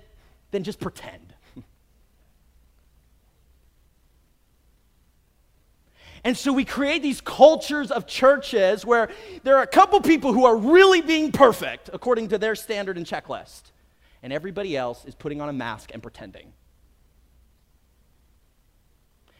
then 0.50 0.62
just 0.62 0.80
pretend. 0.80 1.34
And 6.22 6.36
so 6.36 6.52
we 6.52 6.64
create 6.64 7.02
these 7.02 7.20
cultures 7.20 7.90
of 7.90 8.06
churches 8.06 8.84
where 8.84 9.08
there 9.42 9.56
are 9.56 9.62
a 9.62 9.66
couple 9.66 10.00
people 10.00 10.32
who 10.32 10.44
are 10.44 10.56
really 10.56 11.00
being 11.00 11.32
perfect 11.32 11.88
according 11.92 12.28
to 12.28 12.38
their 12.38 12.54
standard 12.54 12.96
and 12.96 13.06
checklist, 13.06 13.72
and 14.22 14.32
everybody 14.32 14.76
else 14.76 15.04
is 15.04 15.14
putting 15.14 15.40
on 15.40 15.48
a 15.48 15.52
mask 15.52 15.90
and 15.94 16.02
pretending. 16.02 16.52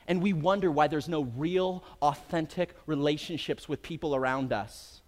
And 0.06 0.22
we 0.22 0.32
wonder 0.32 0.72
why 0.72 0.88
there's 0.88 1.08
no 1.08 1.22
real, 1.36 1.84
authentic 2.02 2.74
relationships 2.86 3.68
with 3.68 3.82
people 3.82 4.16
around 4.16 4.52
us. 4.52 5.02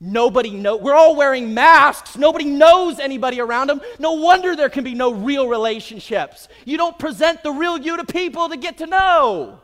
Nobody 0.00 0.50
know 0.50 0.76
we're 0.76 0.94
all 0.94 1.14
wearing 1.14 1.54
masks. 1.54 2.16
Nobody 2.16 2.46
knows 2.46 2.98
anybody 2.98 3.40
around 3.40 3.68
them. 3.68 3.80
No 4.00 4.14
wonder 4.14 4.56
there 4.56 4.68
can 4.68 4.82
be 4.82 4.94
no 4.94 5.12
real 5.12 5.46
relationships. 5.46 6.48
You 6.64 6.76
don't 6.76 6.98
present 6.98 7.44
the 7.44 7.52
real 7.52 7.78
you 7.78 7.96
to 7.98 8.04
people 8.04 8.48
to 8.48 8.56
get 8.56 8.78
to 8.78 8.86
know. 8.86 9.60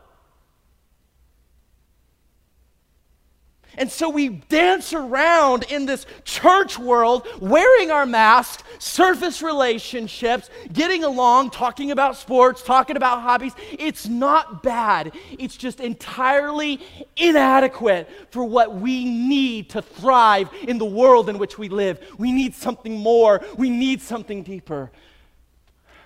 And 3.76 3.90
so 3.90 4.08
we 4.08 4.28
dance 4.28 4.92
around 4.92 5.64
in 5.70 5.86
this 5.86 6.06
church 6.24 6.78
world 6.78 7.26
wearing 7.40 7.90
our 7.90 8.06
masks, 8.06 8.64
surface 8.78 9.42
relationships, 9.42 10.50
getting 10.72 11.04
along, 11.04 11.50
talking 11.50 11.90
about 11.90 12.16
sports, 12.16 12.62
talking 12.62 12.96
about 12.96 13.22
hobbies. 13.22 13.52
It's 13.78 14.08
not 14.08 14.62
bad. 14.62 15.12
It's 15.38 15.56
just 15.56 15.80
entirely 15.80 16.80
inadequate 17.16 18.08
for 18.30 18.44
what 18.44 18.74
we 18.74 19.04
need 19.04 19.70
to 19.70 19.82
thrive 19.82 20.50
in 20.66 20.78
the 20.78 20.84
world 20.84 21.28
in 21.28 21.38
which 21.38 21.58
we 21.58 21.68
live. 21.68 22.00
We 22.18 22.32
need 22.32 22.54
something 22.54 22.98
more, 22.98 23.44
we 23.56 23.70
need 23.70 24.00
something 24.00 24.42
deeper. 24.42 24.90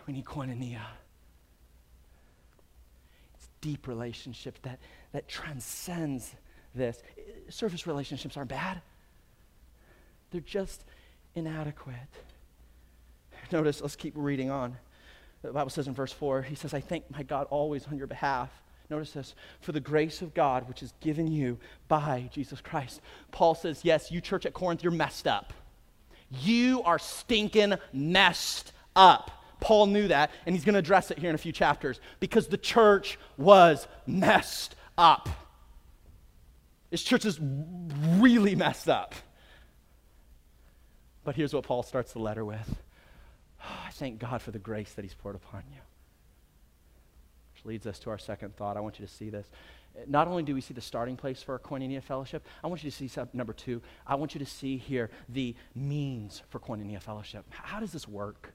We 0.07 0.15
need 0.15 0.25
koinonia. 0.25 0.81
It's 3.35 3.49
deep 3.61 3.87
relationship 3.87 4.61
that, 4.63 4.81
that 5.13 5.29
transcends 5.29 6.35
this. 6.75 7.03
Surface 7.49 7.87
relationships 7.87 8.37
aren't 8.37 8.51
bad, 8.51 8.81
they're 10.31 10.41
just 10.41 10.85
inadequate. 11.35 11.97
Notice, 13.51 13.83
let's 13.83 13.97
keep 13.97 14.15
reading 14.17 14.51
on. 14.51 14.77
The 15.43 15.53
Bible 15.53 15.71
says 15.71 15.89
in 15.89 15.95
verse 15.95 16.13
4, 16.13 16.43
he 16.43 16.55
says, 16.55 16.73
I 16.73 16.81
thank 16.81 17.11
my 17.11 17.23
God 17.23 17.47
always 17.51 17.87
on 17.87 17.99
your 17.99 18.07
behalf. 18.07 18.51
Notice 18.89 19.13
this, 19.13 19.35
for 19.61 19.73
the 19.73 19.81
grace 19.81 20.23
of 20.23 20.35
God 20.35 20.69
which 20.69 20.83
is 20.83 20.93
given 21.01 21.27
you 21.27 21.59
by 21.89 22.29
Jesus 22.33 22.61
Christ. 22.61 23.01
Paul 23.31 23.55
says, 23.55 23.81
Yes, 23.85 24.11
you 24.11 24.21
church 24.21 24.47
at 24.47 24.53
Corinth, 24.53 24.83
you're 24.83 24.93
messed 24.93 25.27
up. 25.27 25.53
You 26.31 26.83
are 26.83 26.99
stinking 26.99 27.75
messed 27.93 28.73
up. 28.95 29.31
Paul 29.61 29.87
knew 29.87 30.09
that, 30.09 30.31
and 30.45 30.55
he's 30.55 30.65
going 30.65 30.75
to 30.75 30.79
address 30.79 31.11
it 31.11 31.19
here 31.19 31.29
in 31.29 31.35
a 31.35 31.39
few 31.39 31.53
chapters 31.53 32.01
because 32.21 32.49
the 32.49 32.59
church 32.59 33.19
was 33.37 33.87
messed 34.07 34.75
up. 34.99 35.29
This 36.93 37.03
church 37.03 37.25
is 37.25 37.41
really 37.41 38.55
messed 38.55 38.91
up. 38.91 39.15
But 41.25 41.35
here's 41.35 41.55
what 41.55 41.65
Paul 41.65 41.83
starts 41.83 42.13
the 42.13 42.19
letter 42.19 42.45
with 42.45 42.69
oh, 43.65 43.81
I 43.87 43.91
thank 43.93 44.19
God 44.19 44.43
for 44.43 44.51
the 44.51 44.59
grace 44.59 44.93
that 44.93 45.03
he's 45.03 45.15
poured 45.15 45.35
upon 45.35 45.63
you. 45.71 45.79
Which 47.55 47.65
leads 47.65 47.87
us 47.87 47.99
to 48.01 48.11
our 48.11 48.19
second 48.19 48.57
thought. 48.57 48.77
I 48.77 48.81
want 48.81 49.01
you 49.01 49.07
to 49.07 49.13
see 49.13 49.31
this. 49.31 49.49
Not 50.07 50.29
only 50.29 50.43
do 50.43 50.55
we 50.55 50.61
see 50.61 50.75
the 50.75 50.83
starting 50.83 51.17
place 51.17 51.43
for 51.43 51.53
our 51.53 51.59
Koinonia 51.59 52.03
fellowship, 52.03 52.47
I 52.63 52.67
want 52.67 52.85
you 52.85 52.91
to 52.91 53.09
see 53.09 53.23
number 53.33 53.55
two. 53.55 53.81
I 54.07 54.15
want 54.17 54.35
you 54.35 54.39
to 54.41 54.47
see 54.47 54.77
here 54.77 55.09
the 55.31 55.57
means 55.75 56.43
for 56.51 56.61
Koinonia 56.61 57.01
fellowship. 57.01 57.47
How 57.49 57.81
does 57.81 57.93
this 57.93 58.07
work? 58.07 58.53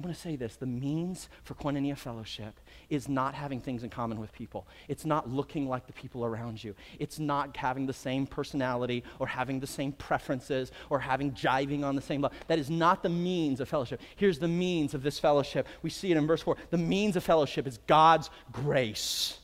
I'm 0.00 0.04
going 0.04 0.14
to 0.14 0.18
say 0.18 0.34
this 0.34 0.56
the 0.56 0.64
means 0.64 1.28
for 1.42 1.52
koinonia 1.52 1.94
fellowship 1.94 2.58
is 2.88 3.06
not 3.06 3.34
having 3.34 3.60
things 3.60 3.84
in 3.84 3.90
common 3.90 4.18
with 4.18 4.32
people. 4.32 4.66
It's 4.88 5.04
not 5.04 5.28
looking 5.28 5.68
like 5.68 5.86
the 5.86 5.92
people 5.92 6.24
around 6.24 6.64
you. 6.64 6.74
It's 6.98 7.18
not 7.18 7.54
having 7.54 7.84
the 7.84 7.92
same 7.92 8.26
personality 8.26 9.04
or 9.18 9.26
having 9.26 9.60
the 9.60 9.66
same 9.66 9.92
preferences 9.92 10.72
or 10.88 11.00
having 11.00 11.32
jiving 11.32 11.84
on 11.84 11.96
the 11.96 12.00
same 12.00 12.22
level. 12.22 12.34
That 12.46 12.58
is 12.58 12.70
not 12.70 13.02
the 13.02 13.10
means 13.10 13.60
of 13.60 13.68
fellowship. 13.68 14.00
Here's 14.16 14.38
the 14.38 14.48
means 14.48 14.94
of 14.94 15.02
this 15.02 15.18
fellowship. 15.18 15.68
We 15.82 15.90
see 15.90 16.10
it 16.10 16.16
in 16.16 16.26
verse 16.26 16.40
4. 16.40 16.56
The 16.70 16.78
means 16.78 17.16
of 17.16 17.22
fellowship 17.22 17.66
is 17.66 17.76
God's 17.86 18.30
grace. 18.52 19.38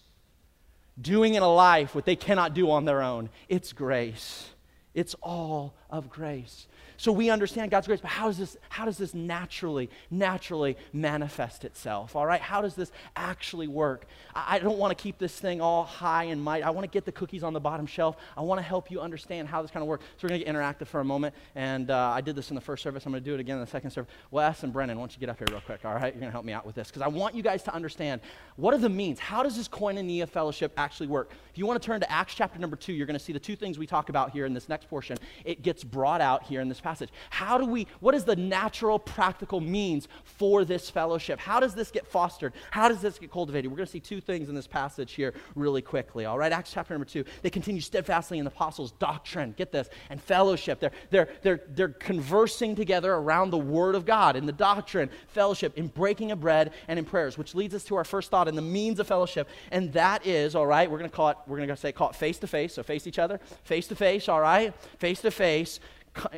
Doing 0.99 1.35
in 1.35 1.43
a 1.43 1.55
life 1.55 1.95
what 1.95 2.07
they 2.07 2.17
cannot 2.17 2.55
do 2.55 2.71
on 2.71 2.87
their 2.87 3.03
own. 3.03 3.29
It's 3.51 3.75
grace. 3.75 4.49
It's 4.95 5.15
all 5.23 5.75
of 5.91 6.09
grace. 6.09 6.67
So 6.97 7.13
we 7.13 7.31
understand 7.31 7.71
God's 7.71 7.87
grace, 7.87 8.01
but 8.01 8.11
how 8.11 8.27
does 8.27 8.39
this, 8.39 8.57
how 8.69 8.85
does 8.85 8.99
this 8.99 9.15
naturally, 9.15 9.91
naturally 10.11 10.77
manifest 10.93 11.65
itself? 11.65 12.17
All 12.17 12.27
right? 12.27 12.41
How 12.41 12.63
does 12.63 12.75
this 12.75 12.93
actually 13.17 13.69
work? 13.69 14.07
I, 14.35 14.57
I 14.57 14.59
don't 14.59 14.79
want 14.79 14.97
to 14.97 15.03
keep 15.03 15.19
this 15.19 15.39
thing 15.39 15.61
all 15.61 15.85
high 15.85 16.25
and 16.25 16.43
mighty. 16.43 16.63
I 16.63 16.71
want 16.71 16.85
to 16.85 16.91
get 16.91 17.05
the 17.05 17.13
cookies 17.13 17.43
on 17.43 17.53
the 17.53 17.61
bottom 17.61 17.87
shelf. 17.87 18.17
I 18.37 18.41
want 18.41 18.59
to 18.59 18.63
help 18.63 18.91
you 18.91 19.01
understand 19.01 19.49
how 19.49 19.63
this 19.63 19.71
kind 19.71 19.83
of 19.83 19.89
works. 19.89 20.05
So 20.17 20.25
we're 20.25 20.31
going 20.31 20.41
to 20.41 20.45
get 20.47 20.55
interactive 20.55 20.87
for 20.87 21.01
a 21.01 21.05
moment. 21.05 21.35
And 21.55 21.91
uh, 21.91 22.13
I 22.15 22.21
did 22.21 22.37
this 22.37 22.51
in 22.51 22.55
the 22.55 22.61
first 22.61 22.83
service. 22.83 23.05
I'm 23.07 23.13
going 23.13 23.23
to 23.23 23.29
do 23.29 23.35
it 23.35 23.41
again 23.41 23.57
in 23.57 23.61
the 23.61 23.71
second 23.71 23.91
service. 23.91 24.13
Wes 24.31 24.63
and 24.63 24.73
Brennan, 24.73 24.97
why 24.97 25.03
don't 25.03 25.13
you 25.13 25.21
get 25.21 25.29
up 25.29 25.39
here 25.39 25.47
real 25.51 25.61
quick? 25.61 25.85
All 25.85 25.95
right? 25.95 26.15
You're 26.15 26.21
going 26.21 26.31
to 26.31 26.33
help 26.33 26.45
me 26.45 26.53
out 26.53 26.67
with 26.67 26.75
this 26.75 26.89
because 26.89 27.03
I 27.03 27.09
want 27.09 27.35
you 27.35 27.43
guys 27.43 27.63
to 27.65 27.75
understand 27.75 28.21
what 28.57 28.73
are 28.73 28.79
the 28.79 28.89
means? 28.89 29.19
How 29.19 29.43
does 29.43 29.57
this 29.57 29.69
koinonia 29.69 30.29
fellowship 30.29 30.73
actually 30.77 31.09
work? 31.09 31.33
If 31.51 31.59
you 31.59 31.67
want 31.67 31.81
to 31.81 31.87
turn 31.87 32.01
to 32.01 32.11
Acts 32.11 32.35
chapter 32.35 32.59
number 32.59 32.77
two, 32.77 32.93
you're 32.93 33.07
going 33.07 33.19
to 33.19 33.25
see 33.25 33.33
the 33.33 33.39
two 33.39 33.57
things 33.57 33.79
we 33.79 33.87
talk 33.87 34.09
about 34.09 34.31
here 34.31 34.47
in 34.47 34.55
this 34.55 34.69
next 34.69 34.89
portion, 34.89 35.17
it 35.45 35.63
gets 35.63 35.85
brought 35.85 36.21
out 36.21 36.43
here 36.43 36.61
in 36.61 36.69
this 36.69 36.81
passage. 36.87 37.11
How 37.31 37.59
do 37.59 37.67
we, 37.67 37.89
what 37.99 38.15
is 38.15 38.23
the 38.23 38.37
natural, 38.37 39.01
practical 39.01 39.61
means 39.61 40.07
for 40.23 40.65
this 40.65 40.89
fellowship? 40.89 41.41
How 41.41 41.59
does 41.59 41.75
this 41.75 41.91
get 41.91 42.07
fostered? 42.07 42.53
How 42.71 42.89
does 42.89 43.01
this 43.01 43.19
get 43.19 43.33
cultivated? 43.33 43.69
We're 43.69 43.77
going 43.77 43.87
to 43.87 43.93
see 43.93 43.99
two 43.99 44.21
things 44.21 44.49
in 44.49 44.55
this 44.55 44.69
passage 44.69 45.13
here 45.13 45.35
really 45.57 45.83
quickly. 45.83 46.27
All 46.27 46.39
right, 46.39 46.53
Acts 46.53 46.71
chapter 46.73 46.95
number 46.95 47.05
two. 47.05 47.25
They 47.43 47.51
continue 47.51 47.81
steadfastly 47.81 48.39
in 48.39 48.45
the 48.45 48.53
apostles' 48.53 48.93
doctrine, 48.93 49.53
get 49.57 49.73
this, 49.73 49.89
and 50.11 50.23
fellowship. 50.23 50.79
They're, 50.79 50.93
they're, 51.11 51.29
they're, 51.43 51.63
they're 51.71 51.89
conversing 51.89 52.77
together 52.77 53.15
around 53.15 53.51
the 53.51 53.59
word 53.59 53.97
of 53.97 54.07
God 54.07 54.37
in 54.37 54.47
the 54.47 54.53
doctrine, 54.53 55.11
fellowship, 55.27 55.77
in 55.77 55.89
breaking 55.89 56.31
of 56.31 56.41
bread, 56.41 56.73
and 56.87 57.01
in 57.01 57.05
prayers, 57.05 57.37
which 57.37 57.53
leads 57.57 57.75
us 57.75 57.83
to 57.85 57.97
our 57.97 58.05
first 58.05 58.31
thought 58.31 58.47
in 58.47 58.55
the 58.55 58.63
means 58.63 59.01
of 59.01 59.09
fellowship. 59.09 59.49
And 59.73 59.93
that 59.95 60.25
is, 60.25 60.55
all 60.55 60.69
right, 60.69 60.89
we're 60.89 60.99
going 60.99 61.11
to 61.11 61.17
call 61.17 61.31
it, 61.31 61.39
we're 61.49 61.57
going 61.57 61.69
to 61.69 61.77
say, 61.77 61.91
call 61.91 62.11
it 62.11 62.15
face 62.17 62.39
to 62.39 62.47
face. 62.47 62.75
So 62.75 62.85
face 62.85 63.09
each 63.09 63.19
other, 63.19 63.41
face 63.65 63.89
to 63.89 63.97
face, 63.97 64.29
all 64.29 64.41
right? 64.41 64.73
Face 64.99 65.21
to 65.23 65.33
face 65.33 65.81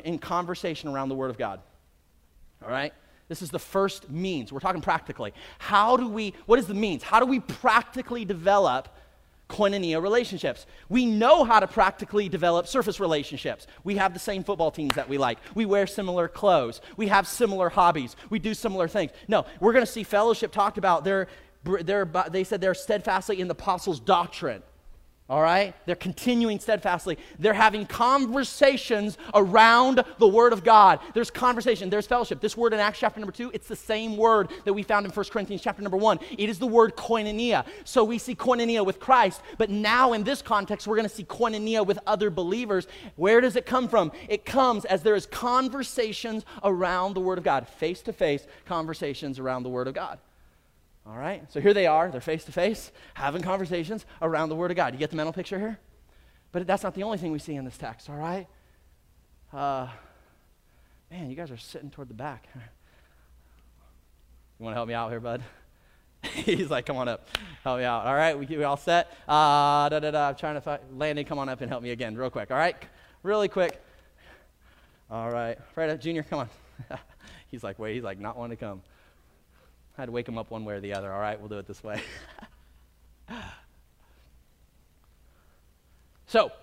in 0.03 0.19
conversation 0.19 0.89
around 0.89 1.09
the 1.09 1.15
Word 1.15 1.29
of 1.29 1.37
God. 1.37 1.61
All 2.63 2.69
right? 2.69 2.93
This 3.27 3.41
is 3.41 3.51
the 3.51 3.59
first 3.59 4.09
means. 4.09 4.51
We're 4.51 4.59
talking 4.59 4.81
practically. 4.81 5.33
How 5.59 5.95
do 5.95 6.07
we, 6.07 6.33
what 6.47 6.59
is 6.59 6.65
the 6.65 6.73
means? 6.73 7.03
How 7.03 7.19
do 7.19 7.25
we 7.25 7.39
practically 7.39 8.25
develop 8.25 8.89
koinonia 9.47 10.01
relationships? 10.01 10.65
We 10.89 11.05
know 11.05 11.43
how 11.43 11.59
to 11.59 11.67
practically 11.67 12.27
develop 12.27 12.67
surface 12.67 12.99
relationships. 12.99 13.67
We 13.83 13.97
have 13.97 14.13
the 14.13 14.19
same 14.19 14.43
football 14.43 14.71
teams 14.71 14.95
that 14.95 15.07
we 15.07 15.19
like. 15.19 15.37
We 15.53 15.65
wear 15.65 15.85
similar 15.85 16.27
clothes. 16.27 16.81
We 16.97 17.07
have 17.07 17.27
similar 17.27 17.69
hobbies. 17.69 18.15
We 18.31 18.39
do 18.39 18.55
similar 18.55 18.87
things. 18.87 19.11
No, 19.27 19.45
we're 19.59 19.73
going 19.73 19.85
to 19.85 19.91
see 19.91 20.03
fellowship 20.03 20.51
talked 20.51 20.79
about. 20.79 21.03
They're, 21.03 21.27
they're, 21.63 22.05
they 22.31 22.43
said 22.43 22.61
they're 22.61 22.73
steadfastly 22.73 23.39
in 23.39 23.47
the 23.47 23.53
apostles' 23.53 23.99
doctrine. 23.99 24.63
All 25.29 25.43
right? 25.43 25.75
They're 25.85 25.95
continuing 25.95 26.59
steadfastly. 26.59 27.19
They're 27.37 27.53
having 27.53 27.85
conversations 27.85 29.15
around 29.35 30.03
the 30.17 30.27
Word 30.27 30.53
of 30.53 30.63
God. 30.63 30.99
There's 31.13 31.29
conversation, 31.29 31.91
there's 31.91 32.07
fellowship. 32.07 32.41
This 32.41 32.57
word 32.57 32.73
in 32.73 32.79
Acts 32.79 32.97
chapter 32.97 33.19
number 33.19 33.31
two, 33.31 33.51
it's 33.53 33.67
the 33.67 33.75
same 33.75 34.17
word 34.17 34.49
that 34.65 34.73
we 34.73 34.81
found 34.81 35.05
in 35.05 35.11
1 35.11 35.25
Corinthians 35.25 35.61
chapter 35.61 35.83
number 35.83 35.97
one. 35.97 36.19
It 36.35 36.49
is 36.49 36.57
the 36.57 36.65
word 36.65 36.95
koinonia. 36.95 37.63
So 37.83 38.03
we 38.03 38.17
see 38.17 38.33
koinonia 38.33 38.83
with 38.83 38.99
Christ, 38.99 39.41
but 39.59 39.69
now 39.69 40.13
in 40.13 40.23
this 40.23 40.41
context, 40.41 40.87
we're 40.87 40.95
going 40.95 41.07
to 41.07 41.13
see 41.13 41.25
koinonia 41.25 41.85
with 41.85 41.99
other 42.07 42.31
believers. 42.31 42.87
Where 43.15 43.39
does 43.39 43.55
it 43.55 43.67
come 43.67 43.87
from? 43.87 44.11
It 44.27 44.45
comes 44.45 44.83
as 44.85 45.03
there 45.03 45.15
is 45.15 45.27
conversations 45.27 46.43
around 46.63 47.13
the 47.13 47.21
Word 47.21 47.37
of 47.37 47.43
God, 47.43 47.67
face 47.67 48.01
to 48.01 48.13
face 48.13 48.47
conversations 48.65 49.37
around 49.37 49.61
the 49.61 49.69
Word 49.69 49.87
of 49.87 49.93
God. 49.93 50.17
All 51.05 51.17
right? 51.17 51.51
So 51.51 51.59
here 51.59 51.73
they 51.73 51.87
are, 51.87 52.11
they're 52.11 52.21
face 52.21 52.43
to 52.45 52.51
face, 52.51 52.91
having 53.13 53.41
conversations 53.41 54.05
around 54.21 54.49
the 54.49 54.55
Word 54.55 54.71
of 54.71 54.77
God. 54.77 54.93
You 54.93 54.99
get 54.99 55.09
the 55.09 55.15
mental 55.15 55.33
picture 55.33 55.59
here? 55.59 55.79
But 56.51 56.65
that's 56.67 56.83
not 56.83 56.95
the 56.95 57.03
only 57.03 57.17
thing 57.17 57.31
we 57.31 57.39
see 57.39 57.55
in 57.55 57.65
this 57.65 57.77
text, 57.77 58.09
all 58.09 58.15
right? 58.15 58.47
Uh, 59.53 59.87
man, 61.11 61.29
you 61.29 61.35
guys 61.35 61.51
are 61.51 61.57
sitting 61.57 61.89
toward 61.89 62.09
the 62.09 62.15
back. 62.15 62.47
You 64.59 64.65
want 64.65 64.73
to 64.73 64.77
help 64.77 64.89
me 64.89 64.93
out 64.93 65.09
here, 65.09 65.21
bud? 65.21 65.41
He's 66.33 66.69
like, 66.69 66.85
come 66.85 66.97
on 66.97 67.07
up. 67.07 67.29
Help 67.63 67.79
me 67.79 67.85
out. 67.85 68.05
All 68.05 68.13
right, 68.13 68.37
we, 68.37 68.45
we 68.45 68.65
all 68.65 68.75
set? 68.75 69.09
Uh, 69.25 69.87
da, 69.87 69.99
da, 69.99 70.11
da. 70.11 70.27
I'm 70.27 70.35
trying 70.35 70.55
to 70.55 70.61
find. 70.61 70.81
Landon, 70.97 71.23
come 71.23 71.39
on 71.39 71.47
up 71.47 71.61
and 71.61 71.69
help 71.69 71.81
me 71.81 71.91
again, 71.91 72.17
real 72.17 72.29
quick. 72.29 72.51
All 72.51 72.57
right? 72.57 72.75
Really 73.23 73.47
quick. 73.47 73.81
All 75.09 75.29
right. 75.29 75.57
Fred, 75.73 76.01
Junior, 76.01 76.23
come 76.23 76.39
on. 76.39 76.49
he's 77.51 77.63
like, 77.63 77.79
wait, 77.79 77.95
he's 77.95 78.03
like, 78.03 78.19
not 78.19 78.37
wanting 78.37 78.57
to 78.57 78.65
come. 78.65 78.81
I 79.99 80.03
had 80.03 80.05
to 80.05 80.11
wake 80.13 80.29
him 80.29 80.37
up 80.37 80.49
one 80.49 80.63
way 80.63 80.75
or 80.75 80.79
the 80.79 80.93
other. 80.93 81.11
All 81.11 81.19
right, 81.19 81.37
we'll 81.37 81.49
do 81.49 81.57
it 81.57 81.67
this 81.67 81.83
way. 81.83 82.01
so, 86.25 86.53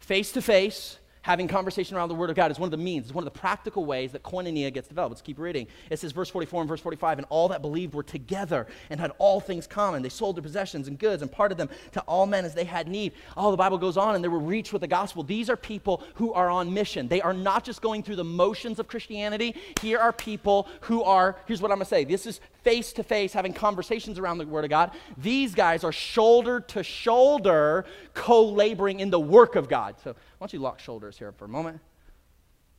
face 0.00 0.32
to 0.32 0.42
face, 0.42 0.98
having 1.24 1.48
conversation 1.48 1.96
around 1.96 2.10
the 2.10 2.14
Word 2.14 2.28
of 2.28 2.36
God 2.36 2.50
is 2.50 2.58
one 2.58 2.66
of 2.66 2.70
the 2.70 2.76
means, 2.76 3.06
it's 3.06 3.14
one 3.14 3.26
of 3.26 3.32
the 3.32 3.38
practical 3.38 3.86
ways 3.86 4.12
that 4.12 4.22
koinonia 4.22 4.72
gets 4.72 4.88
developed. 4.88 5.12
Let's 5.12 5.22
keep 5.22 5.38
reading. 5.38 5.66
It 5.88 5.98
says, 5.98 6.12
verse 6.12 6.28
44 6.28 6.60
and 6.60 6.68
verse 6.68 6.80
45, 6.80 7.18
and 7.18 7.26
all 7.30 7.48
that 7.48 7.62
believed 7.62 7.94
were 7.94 8.02
together 8.02 8.66
and 8.90 9.00
had 9.00 9.10
all 9.16 9.40
things 9.40 9.66
common. 9.66 10.02
They 10.02 10.10
sold 10.10 10.36
their 10.36 10.42
possessions 10.42 10.86
and 10.86 10.98
goods 10.98 11.22
and 11.22 11.32
parted 11.32 11.56
them 11.56 11.70
to 11.92 12.02
all 12.02 12.26
men 12.26 12.44
as 12.44 12.52
they 12.52 12.64
had 12.64 12.88
need. 12.88 13.14
Oh, 13.38 13.50
the 13.50 13.56
Bible 13.56 13.78
goes 13.78 13.96
on, 13.96 14.14
and 14.14 14.22
they 14.22 14.28
were 14.28 14.38
reached 14.38 14.74
with 14.74 14.82
the 14.82 14.86
gospel. 14.86 15.22
These 15.22 15.48
are 15.48 15.56
people 15.56 16.02
who 16.16 16.34
are 16.34 16.50
on 16.50 16.74
mission. 16.74 17.08
They 17.08 17.22
are 17.22 17.32
not 17.32 17.64
just 17.64 17.80
going 17.80 18.02
through 18.02 18.16
the 18.16 18.24
motions 18.24 18.78
of 18.78 18.86
Christianity. 18.86 19.56
Here 19.80 19.98
are 19.98 20.12
people 20.12 20.68
who 20.82 21.02
are, 21.04 21.36
here's 21.46 21.62
what 21.62 21.70
I'm 21.70 21.78
going 21.78 21.86
to 21.86 21.88
say 21.88 22.04
this 22.04 22.26
is 22.26 22.40
face 22.64 22.92
to 22.94 23.02
face, 23.02 23.32
having 23.32 23.52
conversations 23.54 24.18
around 24.18 24.38
the 24.38 24.46
Word 24.46 24.64
of 24.64 24.70
God. 24.70 24.90
These 25.16 25.54
guys 25.54 25.84
are 25.84 25.92
shoulder 25.92 26.60
to 26.60 26.82
shoulder 26.82 27.86
co 28.12 28.44
laboring 28.44 29.00
in 29.00 29.10
the 29.10 29.20
work 29.20 29.56
of 29.56 29.68
God. 29.70 29.96
So, 30.02 30.16
why 30.38 30.46
don't 30.46 30.52
you 30.52 30.58
lock 30.58 30.80
shoulders 30.80 31.18
here 31.18 31.32
for 31.32 31.44
a 31.44 31.48
moment? 31.48 31.80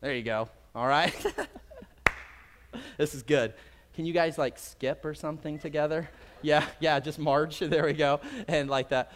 There 0.01 0.13
you 0.13 0.23
go. 0.23 0.49
All 0.75 0.87
right. 0.87 1.13
this 2.97 3.15
is 3.15 3.23
good. 3.23 3.53
Can 3.95 4.05
you 4.05 4.13
guys 4.13 4.37
like 4.37 4.59
skip 4.59 5.05
or 5.05 5.13
something 5.13 5.57
together? 5.57 6.09
Yeah, 6.41 6.65
yeah, 6.79 6.99
just 6.99 7.17
march. 7.17 7.59
There 7.59 7.85
we 7.85 7.93
go. 7.93 8.19
And 8.47 8.69
like 8.69 8.89
that. 8.89 9.11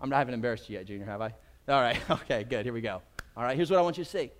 I'm 0.00 0.08
not, 0.08 0.16
I 0.16 0.18
haven't 0.20 0.34
embarrassed 0.34 0.68
you 0.70 0.76
yet, 0.78 0.86
Junior, 0.86 1.06
have 1.06 1.20
I? 1.20 1.34
All 1.68 1.80
right. 1.80 1.98
Okay, 2.10 2.44
good. 2.44 2.64
Here 2.64 2.72
we 2.72 2.80
go. 2.80 3.02
All 3.36 3.42
right, 3.42 3.54
here's 3.54 3.70
what 3.70 3.78
I 3.78 3.82
want 3.82 3.98
you 3.98 4.04
to 4.04 4.10
see. 4.10 4.30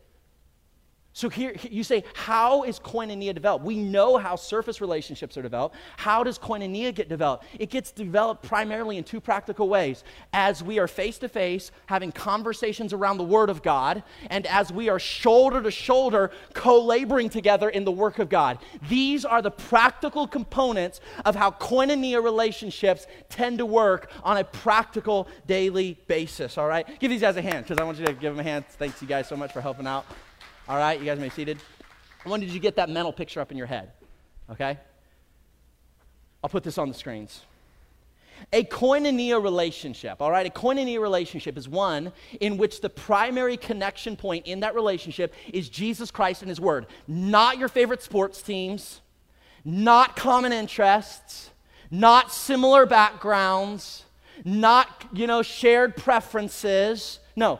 So 1.18 1.28
here 1.28 1.52
you 1.68 1.82
say, 1.82 2.04
how 2.14 2.62
is 2.62 2.78
koinonia 2.78 3.34
developed? 3.34 3.64
We 3.64 3.76
know 3.76 4.18
how 4.18 4.36
surface 4.36 4.80
relationships 4.80 5.36
are 5.36 5.42
developed. 5.42 5.74
How 5.96 6.22
does 6.22 6.38
koinonia 6.38 6.94
get 6.94 7.08
developed? 7.08 7.44
It 7.58 7.70
gets 7.70 7.90
developed 7.90 8.44
primarily 8.44 8.98
in 8.98 9.02
two 9.02 9.20
practical 9.20 9.68
ways. 9.68 10.04
As 10.32 10.62
we 10.62 10.78
are 10.78 10.86
face 10.86 11.18
to 11.18 11.28
face, 11.28 11.72
having 11.86 12.12
conversations 12.12 12.92
around 12.92 13.18
the 13.18 13.24
Word 13.24 13.50
of 13.50 13.64
God, 13.64 14.04
and 14.30 14.46
as 14.46 14.70
we 14.72 14.88
are 14.88 15.00
shoulder 15.00 15.60
to 15.60 15.72
shoulder, 15.72 16.30
co 16.54 16.80
laboring 16.80 17.30
together 17.30 17.68
in 17.68 17.84
the 17.84 17.90
work 17.90 18.20
of 18.20 18.28
God. 18.28 18.60
These 18.88 19.24
are 19.24 19.42
the 19.42 19.50
practical 19.50 20.28
components 20.28 21.00
of 21.24 21.34
how 21.34 21.50
koinonia 21.50 22.22
relationships 22.22 23.08
tend 23.28 23.58
to 23.58 23.66
work 23.66 24.12
on 24.22 24.36
a 24.36 24.44
practical 24.44 25.26
daily 25.48 25.98
basis. 26.06 26.56
All 26.56 26.68
right? 26.68 26.86
Give 27.00 27.10
these 27.10 27.22
guys 27.22 27.36
a 27.36 27.42
hand 27.42 27.64
because 27.64 27.78
I 27.78 27.82
want 27.82 27.98
you 27.98 28.06
to 28.06 28.12
give 28.12 28.36
them 28.36 28.38
a 28.38 28.48
hand. 28.48 28.66
Thanks, 28.68 29.02
you 29.02 29.08
guys, 29.08 29.26
so 29.26 29.34
much 29.34 29.52
for 29.52 29.60
helping 29.60 29.88
out. 29.88 30.06
All 30.68 30.76
right, 30.76 31.00
you 31.00 31.06
guys 31.06 31.18
may 31.18 31.28
be 31.28 31.30
seated. 31.30 31.58
I 32.26 32.28
wanted 32.28 32.48
you 32.48 32.52
to 32.52 32.58
get 32.58 32.76
that 32.76 32.90
mental 32.90 33.10
picture 33.10 33.40
up 33.40 33.50
in 33.50 33.56
your 33.56 33.66
head, 33.66 33.90
okay? 34.50 34.76
I'll 36.44 36.50
put 36.50 36.62
this 36.62 36.76
on 36.76 36.88
the 36.88 36.94
screens. 36.94 37.40
A 38.52 38.64
koinonia 38.64 39.42
relationship, 39.42 40.20
all 40.20 40.30
right? 40.30 40.46
A 40.46 40.50
koinonia 40.50 41.00
relationship 41.00 41.56
is 41.56 41.70
one 41.70 42.12
in 42.40 42.58
which 42.58 42.82
the 42.82 42.90
primary 42.90 43.56
connection 43.56 44.14
point 44.14 44.46
in 44.46 44.60
that 44.60 44.74
relationship 44.74 45.32
is 45.54 45.70
Jesus 45.70 46.10
Christ 46.10 46.42
and 46.42 46.50
His 46.50 46.60
Word. 46.60 46.86
Not 47.06 47.56
your 47.56 47.68
favorite 47.68 48.02
sports 48.02 48.42
teams, 48.42 49.00
not 49.64 50.16
common 50.16 50.52
interests, 50.52 51.50
not 51.90 52.30
similar 52.30 52.84
backgrounds, 52.84 54.04
not, 54.44 55.06
you 55.14 55.26
know, 55.26 55.40
shared 55.40 55.96
preferences. 55.96 57.20
No, 57.36 57.58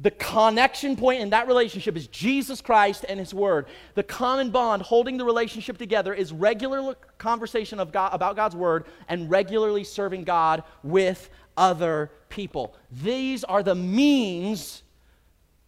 the 0.00 0.10
connection 0.10 0.96
point 0.96 1.20
in 1.20 1.30
that 1.30 1.46
relationship 1.46 1.96
is 1.96 2.08
Jesus 2.08 2.60
Christ 2.60 3.04
and 3.08 3.20
His 3.20 3.32
Word. 3.32 3.66
The 3.94 4.02
common 4.02 4.50
bond 4.50 4.82
holding 4.82 5.16
the 5.16 5.24
relationship 5.24 5.78
together 5.78 6.12
is 6.12 6.32
regular 6.32 6.96
conversation 7.16 7.78
of 7.78 7.92
God, 7.92 8.12
about 8.12 8.34
God's 8.34 8.56
Word 8.56 8.86
and 9.08 9.30
regularly 9.30 9.84
serving 9.84 10.24
God 10.24 10.64
with 10.82 11.30
other 11.56 12.10
people. 12.28 12.74
These 12.90 13.44
are 13.44 13.62
the 13.62 13.76
means 13.76 14.82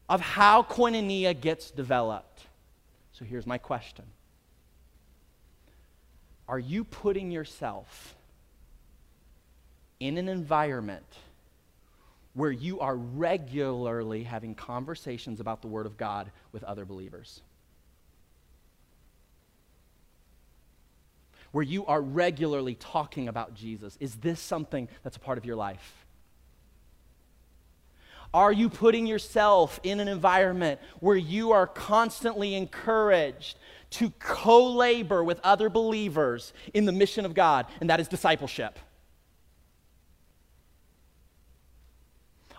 of 0.08 0.20
how 0.20 0.62
koinonia 0.62 1.40
gets 1.40 1.70
developed. 1.70 2.46
So 3.12 3.24
here's 3.24 3.46
my 3.46 3.58
question 3.58 4.04
Are 6.48 6.58
you 6.58 6.82
putting 6.82 7.30
yourself 7.30 8.16
in 10.00 10.18
an 10.18 10.28
environment? 10.28 11.06
Where 12.36 12.52
you 12.52 12.80
are 12.80 12.94
regularly 12.94 14.22
having 14.22 14.54
conversations 14.54 15.40
about 15.40 15.62
the 15.62 15.68
Word 15.68 15.86
of 15.86 15.96
God 15.96 16.30
with 16.52 16.62
other 16.64 16.84
believers. 16.84 17.40
Where 21.50 21.64
you 21.64 21.86
are 21.86 22.02
regularly 22.02 22.74
talking 22.74 23.28
about 23.28 23.54
Jesus. 23.54 23.96
Is 24.00 24.16
this 24.16 24.38
something 24.38 24.86
that's 25.02 25.16
a 25.16 25.20
part 25.20 25.38
of 25.38 25.46
your 25.46 25.56
life? 25.56 26.04
Are 28.34 28.52
you 28.52 28.68
putting 28.68 29.06
yourself 29.06 29.80
in 29.82 29.98
an 29.98 30.08
environment 30.08 30.78
where 31.00 31.16
you 31.16 31.52
are 31.52 31.66
constantly 31.66 32.54
encouraged 32.54 33.56
to 33.92 34.10
co 34.18 34.74
labor 34.74 35.24
with 35.24 35.40
other 35.42 35.70
believers 35.70 36.52
in 36.74 36.84
the 36.84 36.92
mission 36.92 37.24
of 37.24 37.32
God, 37.32 37.64
and 37.80 37.88
that 37.88 37.98
is 37.98 38.08
discipleship? 38.08 38.78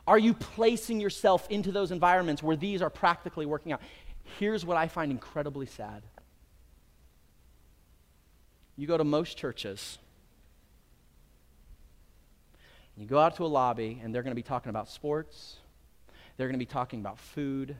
Are 0.07 0.17
you 0.17 0.33
placing 0.33 1.01
yourself 1.01 1.45
into 1.49 1.71
those 1.71 1.91
environments 1.91 2.41
where 2.41 2.55
these 2.55 2.81
are 2.81 2.89
practically 2.89 3.45
working 3.45 3.73
out? 3.73 3.81
Here's 4.39 4.65
what 4.65 4.77
I 4.77 4.87
find 4.87 5.11
incredibly 5.11 5.65
sad. 5.65 6.01
You 8.77 8.87
go 8.87 8.97
to 8.97 9.03
most 9.03 9.37
churches, 9.37 9.97
you 12.95 13.05
go 13.05 13.19
out 13.19 13.35
to 13.35 13.45
a 13.45 13.47
lobby, 13.47 13.99
and 14.01 14.13
they're 14.13 14.23
going 14.23 14.31
to 14.31 14.35
be 14.35 14.43
talking 14.43 14.69
about 14.69 14.89
sports, 14.89 15.57
They're 16.37 16.47
going 16.47 16.59
to 16.59 16.65
be 16.65 16.65
talking 16.65 16.99
about 16.99 17.19
food. 17.19 17.75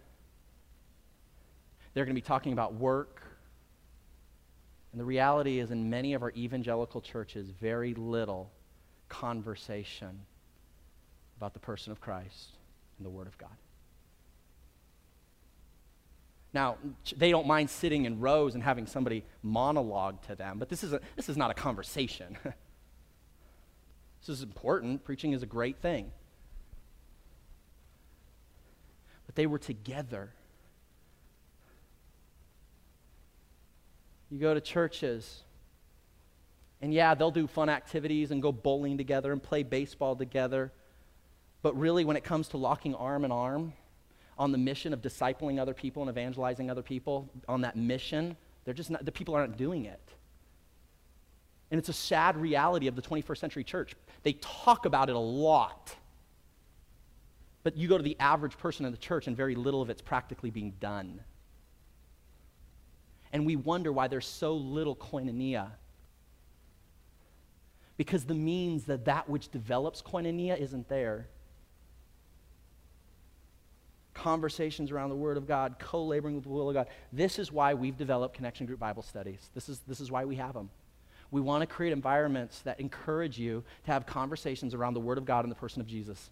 They're 1.94 2.06
going 2.06 2.16
to 2.16 2.22
be 2.22 2.26
talking 2.26 2.54
about 2.54 2.74
work. 2.74 3.22
And 4.92 5.00
the 5.00 5.06
reality 5.06 5.60
is, 5.60 5.72
in 5.72 5.90
many 5.90 6.14
of 6.14 6.24
our 6.24 6.32
evangelical 6.36 7.02
churches, 7.02 7.50
very 7.50 7.94
little 7.94 8.52
conversation 9.10 10.20
about 11.38 11.54
the 11.54 11.60
person 11.60 11.92
of 11.92 12.02
Christ 12.02 12.58
and 12.98 13.06
the 13.06 13.10
Word 13.10 13.28
of 13.28 13.38
God. 13.38 13.56
Now, 16.54 16.78
they 17.16 17.30
don't 17.30 17.46
mind 17.46 17.70
sitting 17.70 18.06
in 18.06 18.20
rows 18.20 18.56
and 18.56 18.64
having 18.64 18.88
somebody 18.88 19.24
monologue 19.44 20.22
to 20.24 20.36
them, 20.36 20.58
but 20.58 20.70
this 20.70 20.84
is, 20.84 20.94
a, 20.94 21.02
this 21.16 21.30
is 21.30 21.38
not 21.38 21.52
a 21.52 21.54
conversation. 21.54 22.38
this 22.44 24.30
is 24.30 24.42
important. 24.42 25.04
Preaching 25.04 25.34
is 25.34 25.44
a 25.44 25.46
great 25.46 25.78
thing. 25.78 26.12
But 29.28 29.36
they 29.36 29.46
were 29.46 29.60
together. 29.60 30.32
You 34.32 34.40
go 34.40 34.54
to 34.54 34.62
churches, 34.62 35.44
and 36.82 36.94
yeah, 36.94 37.14
they'll 37.14 37.30
do 37.30 37.46
fun 37.46 37.70
activities 37.70 38.32
and 38.32 38.42
go 38.42 38.52
bowling 38.52 38.98
together 38.98 39.32
and 39.32 39.44
play 39.44 39.64
baseball 39.64 40.16
together. 40.16 40.72
But 41.62 41.78
really, 41.78 42.06
when 42.06 42.16
it 42.16 42.24
comes 42.24 42.48
to 42.50 42.58
locking 42.58 42.96
arm 42.96 43.26
in 43.26 43.32
arm 43.32 43.74
on 44.38 44.52
the 44.52 44.58
mission 44.58 44.94
of 44.94 45.02
discipling 45.02 45.60
other 45.60 45.74
people 45.74 46.04
and 46.04 46.10
evangelizing 46.10 46.70
other 46.70 46.84
people, 46.84 47.30
on 47.48 47.62
that 47.62 47.76
mission, 47.76 48.38
they're 48.64 48.74
just 48.74 48.92
not, 48.92 49.04
the 49.04 49.12
people 49.12 49.34
aren't 49.36 49.58
doing 49.58 49.86
it. 49.86 50.02
And 51.72 51.80
it's 51.80 51.90
a 51.90 51.94
sad 51.94 52.38
reality 52.38 52.88
of 52.88 52.96
the 52.96 53.02
21st 53.02 53.38
century 53.38 53.64
church. 53.64 53.96
They 54.24 54.34
talk 54.34 54.86
about 54.86 55.10
it 55.10 55.16
a 55.16 55.20
lot. 55.20 55.96
But 57.64 57.76
you 57.76 57.90
go 57.90 57.98
to 57.98 58.04
the 58.04 58.16
average 58.20 58.58
person 58.58 58.86
in 58.86 58.92
the 58.92 58.98
church, 58.98 59.28
and 59.28 59.36
very 59.36 59.56
little 59.56 59.82
of 59.82 59.90
it's 59.90 60.02
practically 60.02 60.50
being 60.50 60.74
done. 60.80 61.20
And 63.34 63.46
we 63.46 63.56
wonder 63.56 63.92
why 63.92 64.08
there's 64.08 64.28
so 64.28 64.54
little 64.56 64.96
koinonia. 64.96 65.72
Because 67.98 68.24
the 68.24 68.36
means 68.36 68.86
that 68.86 69.06
that 69.06 69.28
which 69.28 69.50
develops 69.50 70.02
koinonia 70.02 70.58
isn't 70.58 70.88
there 70.88 71.28
conversations 74.18 74.92
around 74.92 75.10
the 75.10 75.16
Word 75.16 75.38
of 75.38 75.48
God, 75.48 75.76
co 75.80 76.04
laboring 76.04 76.36
with 76.36 76.44
the 76.44 76.50
will 76.50 76.70
of 76.70 76.74
God. 76.74 76.88
This 77.14 77.40
is 77.40 77.52
why 77.52 77.74
we've 77.74 77.98
developed 77.98 78.36
Connection 78.36 78.66
Group 78.66 78.80
Bible 78.80 79.04
studies. 79.04 79.50
This 79.54 79.70
is, 79.70 79.80
this 79.88 80.00
is 80.00 80.12
why 80.12 80.26
we 80.26 80.36
have 80.36 80.54
them. 80.54 80.70
We 81.30 81.42
want 81.42 81.62
to 81.62 81.68
create 81.68 81.94
environments 81.94 82.62
that 82.62 82.80
encourage 82.80 83.38
you 83.38 83.64
to 83.86 83.92
have 83.92 84.06
conversations 84.06 84.74
around 84.74 84.96
the 84.96 85.00
Word 85.00 85.18
of 85.18 85.26
God 85.26 85.46
and 85.46 85.52
the 85.52 85.56
person 85.56 85.82
of 85.82 85.88
Jesus. 85.88 86.32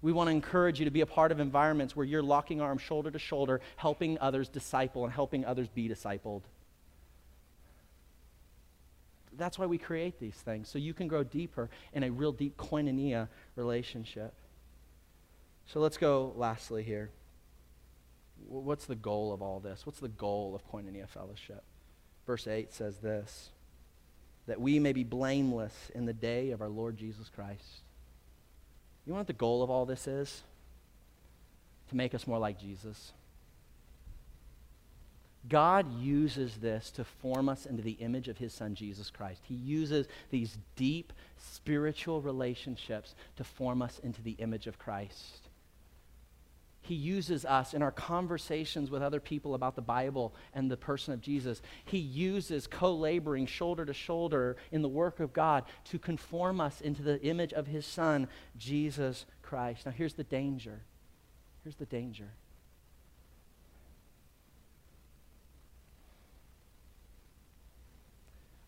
We 0.00 0.12
want 0.12 0.28
to 0.28 0.32
encourage 0.32 0.78
you 0.78 0.84
to 0.84 0.90
be 0.90 1.00
a 1.00 1.06
part 1.06 1.32
of 1.32 1.40
environments 1.40 1.96
where 1.96 2.06
you're 2.06 2.22
locking 2.22 2.60
arms 2.60 2.82
shoulder 2.82 3.10
to 3.10 3.18
shoulder, 3.18 3.60
helping 3.76 4.18
others 4.20 4.48
disciple 4.48 5.04
and 5.04 5.12
helping 5.12 5.44
others 5.44 5.68
be 5.68 5.88
discipled. 5.88 6.42
That's 9.36 9.58
why 9.58 9.66
we 9.66 9.78
create 9.78 10.20
these 10.20 10.34
things, 10.34 10.68
so 10.68 10.78
you 10.78 10.92
can 10.92 11.08
grow 11.08 11.22
deeper 11.24 11.70
in 11.94 12.02
a 12.02 12.10
real 12.10 12.32
deep 12.32 12.56
koinonia 12.56 13.28
relationship. 13.56 14.34
So 15.72 15.80
let's 15.80 15.96
go 15.96 16.34
lastly 16.36 16.82
here. 16.82 17.08
What's 18.46 18.84
the 18.84 18.94
goal 18.94 19.32
of 19.32 19.40
all 19.40 19.58
this? 19.58 19.86
What's 19.86 20.00
the 20.00 20.08
goal 20.08 20.54
of 20.54 20.70
Koinonia 20.70 21.08
Fellowship? 21.08 21.62
Verse 22.26 22.46
8 22.46 22.74
says 22.74 22.98
this 22.98 23.48
that 24.46 24.60
we 24.60 24.78
may 24.78 24.92
be 24.92 25.04
blameless 25.04 25.90
in 25.94 26.04
the 26.04 26.12
day 26.12 26.50
of 26.50 26.60
our 26.60 26.68
Lord 26.68 26.98
Jesus 26.98 27.30
Christ. 27.34 27.80
You 29.06 29.12
know 29.12 29.18
what 29.18 29.28
the 29.28 29.32
goal 29.32 29.62
of 29.62 29.70
all 29.70 29.86
this 29.86 30.06
is? 30.06 30.42
To 31.88 31.96
make 31.96 32.12
us 32.12 32.26
more 32.26 32.38
like 32.38 32.60
Jesus. 32.60 33.12
God 35.48 35.98
uses 35.98 36.56
this 36.56 36.90
to 36.92 37.04
form 37.04 37.48
us 37.48 37.64
into 37.64 37.82
the 37.82 37.92
image 37.92 38.28
of 38.28 38.36
his 38.36 38.52
son 38.52 38.74
Jesus 38.74 39.10
Christ. 39.10 39.40
He 39.44 39.54
uses 39.54 40.06
these 40.30 40.58
deep 40.76 41.12
spiritual 41.38 42.20
relationships 42.20 43.14
to 43.36 43.44
form 43.44 43.80
us 43.80 44.00
into 44.02 44.20
the 44.22 44.32
image 44.32 44.66
of 44.66 44.78
Christ. 44.78 45.41
He 46.92 46.98
uses 46.98 47.46
us 47.46 47.72
in 47.72 47.80
our 47.80 47.90
conversations 47.90 48.90
with 48.90 49.00
other 49.00 49.18
people 49.18 49.54
about 49.54 49.76
the 49.76 49.80
Bible 49.80 50.34
and 50.52 50.70
the 50.70 50.76
person 50.76 51.14
of 51.14 51.22
Jesus. 51.22 51.62
He 51.86 51.96
uses 51.96 52.66
co 52.66 52.94
laboring 52.94 53.46
shoulder 53.46 53.86
to 53.86 53.94
shoulder 53.94 54.58
in 54.72 54.82
the 54.82 54.90
work 54.90 55.18
of 55.18 55.32
God 55.32 55.64
to 55.84 55.98
conform 55.98 56.60
us 56.60 56.82
into 56.82 57.00
the 57.00 57.18
image 57.22 57.54
of 57.54 57.66
His 57.66 57.86
Son, 57.86 58.28
Jesus 58.58 59.24
Christ. 59.40 59.86
Now, 59.86 59.92
here's 59.92 60.12
the 60.12 60.24
danger. 60.24 60.82
Here's 61.62 61.76
the 61.76 61.86
danger. 61.86 62.28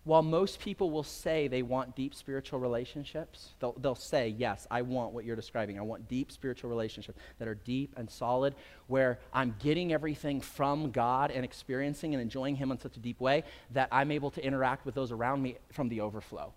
While 0.05 0.23
most 0.23 0.61
people 0.61 0.91
will 0.91 1.03
say 1.03 1.49
they 1.49 1.63
want 1.63 1.97
deep 1.97 2.15
spiritual 2.15 2.59
relationships, 2.59 3.55
they'll, 3.59 3.73
they'll 3.73 3.95
say, 3.95 4.29
Yes, 4.29 4.67
I 4.71 4.83
want 4.83 5.13
what 5.13 5.25
you're 5.25 5.35
describing. 5.35 5.79
I 5.79 5.83
want 5.83 6.09
deep 6.09 6.31
spiritual 6.31 6.69
relationships 6.69 7.19
that 7.39 7.49
are 7.49 7.55
deep 7.55 7.95
and 7.97 8.11
solid, 8.11 8.55
where 8.87 9.19
I'm 9.33 9.57
getting 9.61 9.93
everything 9.93 10.43
from 10.43 10.91
God 10.91 11.31
and 11.31 11.43
experiencing 11.43 12.15
and 12.15 12.21
enjoying 12.21 12.57
Him 12.57 12.71
in 12.71 12.79
such 12.79 12.99
a 12.99 13.01
deep 13.01 13.19
way 13.19 13.45
that 13.73 13.89
I'm 13.91 14.11
able 14.11 14.31
to 14.33 14.45
interact 14.45 14.85
with 14.85 14.95
those 14.95 15.11
around 15.11 15.43
me 15.43 15.57
from 15.73 15.89
the 15.89 16.03
overflow. 16.03 16.53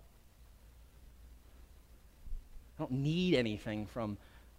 I 2.78 2.82
don't 2.82 2.92
need 2.92 3.34
anything 3.34 3.86
from 3.86 4.18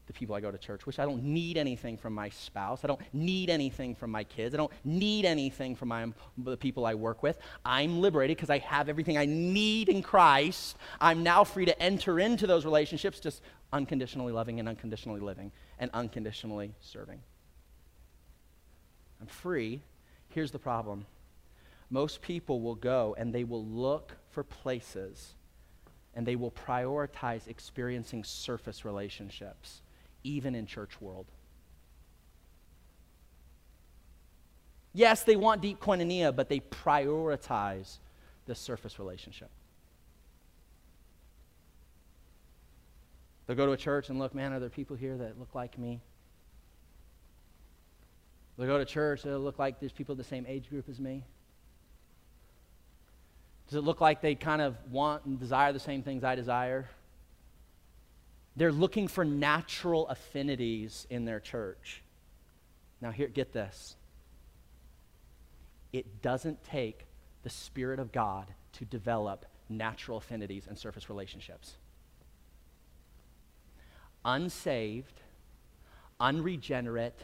the 0.09 0.13
people 0.13 0.35
I 0.35 0.39
go 0.39 0.49
to 0.49 0.57
church 0.57 0.87
with. 0.87 0.97
I 0.97 1.05
don't 1.05 1.23
need 1.23 1.55
anything 1.55 1.95
from 1.95 2.15
my 2.15 2.29
spouse. 2.29 2.83
I 2.83 2.87
don't 2.87 2.99
need 3.13 3.51
anything 3.51 3.93
from 3.93 4.09
my 4.09 4.23
kids. 4.23 4.55
I 4.55 4.57
don't 4.57 4.71
need 4.83 5.23
anything 5.23 5.75
from 5.75 5.89
my, 5.89 6.07
the 6.35 6.57
people 6.57 6.87
I 6.87 6.95
work 6.95 7.21
with. 7.21 7.37
I'm 7.63 8.01
liberated 8.01 8.35
because 8.35 8.49
I 8.49 8.57
have 8.57 8.89
everything 8.89 9.19
I 9.19 9.25
need 9.25 9.87
in 9.87 10.01
Christ. 10.01 10.77
I'm 10.99 11.21
now 11.21 11.43
free 11.43 11.65
to 11.65 11.79
enter 11.79 12.19
into 12.19 12.47
those 12.47 12.65
relationships 12.65 13.19
just 13.19 13.43
unconditionally 13.71 14.33
loving 14.33 14.59
and 14.59 14.67
unconditionally 14.67 15.19
living 15.19 15.51
and 15.77 15.91
unconditionally 15.93 16.73
serving. 16.81 17.19
I'm 19.21 19.27
free. 19.27 19.83
Here's 20.29 20.49
the 20.49 20.59
problem 20.59 21.05
most 21.91 22.23
people 22.23 22.61
will 22.61 22.75
go 22.75 23.15
and 23.19 23.31
they 23.31 23.43
will 23.43 23.63
look 23.63 24.17
for 24.31 24.43
places 24.43 25.35
and 26.15 26.25
they 26.25 26.35
will 26.35 26.51
prioritize 26.51 27.47
experiencing 27.47 28.23
surface 28.23 28.83
relationships 28.83 29.83
even 30.23 30.55
in 30.55 30.65
church 30.65 30.99
world. 31.01 31.25
Yes, 34.93 35.23
they 35.23 35.35
want 35.35 35.61
deep 35.61 35.79
koinonia, 35.79 36.35
but 36.35 36.49
they 36.49 36.59
prioritize 36.59 37.97
the 38.45 38.55
surface 38.55 38.97
relationship. 38.99 39.49
They'll 43.45 43.57
go 43.57 43.65
to 43.65 43.71
a 43.71 43.77
church 43.77 44.09
and 44.09 44.19
look, 44.19 44.35
man, 44.35 44.53
are 44.53 44.59
there 44.59 44.69
people 44.69 44.95
here 44.95 45.17
that 45.17 45.39
look 45.39 45.55
like 45.55 45.77
me? 45.77 46.01
They'll 48.57 48.67
go 48.67 48.77
to 48.77 48.85
church, 48.85 49.23
they'll 49.23 49.39
look 49.39 49.57
like 49.57 49.79
there's 49.79 49.91
people 49.91 50.15
the 50.15 50.23
same 50.23 50.45
age 50.47 50.69
group 50.69 50.89
as 50.89 50.99
me. 50.99 51.23
Does 53.67 53.77
it 53.77 53.83
look 53.83 54.01
like 54.01 54.21
they 54.21 54.35
kind 54.35 54.61
of 54.61 54.75
want 54.91 55.25
and 55.25 55.39
desire 55.39 55.71
the 55.71 55.79
same 55.79 56.03
things 56.03 56.23
I 56.23 56.35
desire? 56.35 56.89
They're 58.59 58.73
looking 58.73 59.07
for 59.07 59.23
natural 59.23 60.05
affinities 60.09 61.07
in 61.09 61.23
their 61.23 61.39
church. 61.39 62.03
Now, 62.99 63.09
here, 63.09 63.29
get 63.29 63.53
this. 63.53 63.95
It 65.93 66.21
doesn't 66.21 66.61
take 66.65 67.05
the 67.43 67.49
Spirit 67.49 67.99
of 67.99 68.11
God 68.11 68.47
to 68.73 68.83
develop 68.83 69.45
natural 69.69 70.17
affinities 70.17 70.65
and 70.67 70.77
surface 70.77 71.09
relationships. 71.09 71.77
Unsaved, 74.25 75.21
unregenerate, 76.19 77.17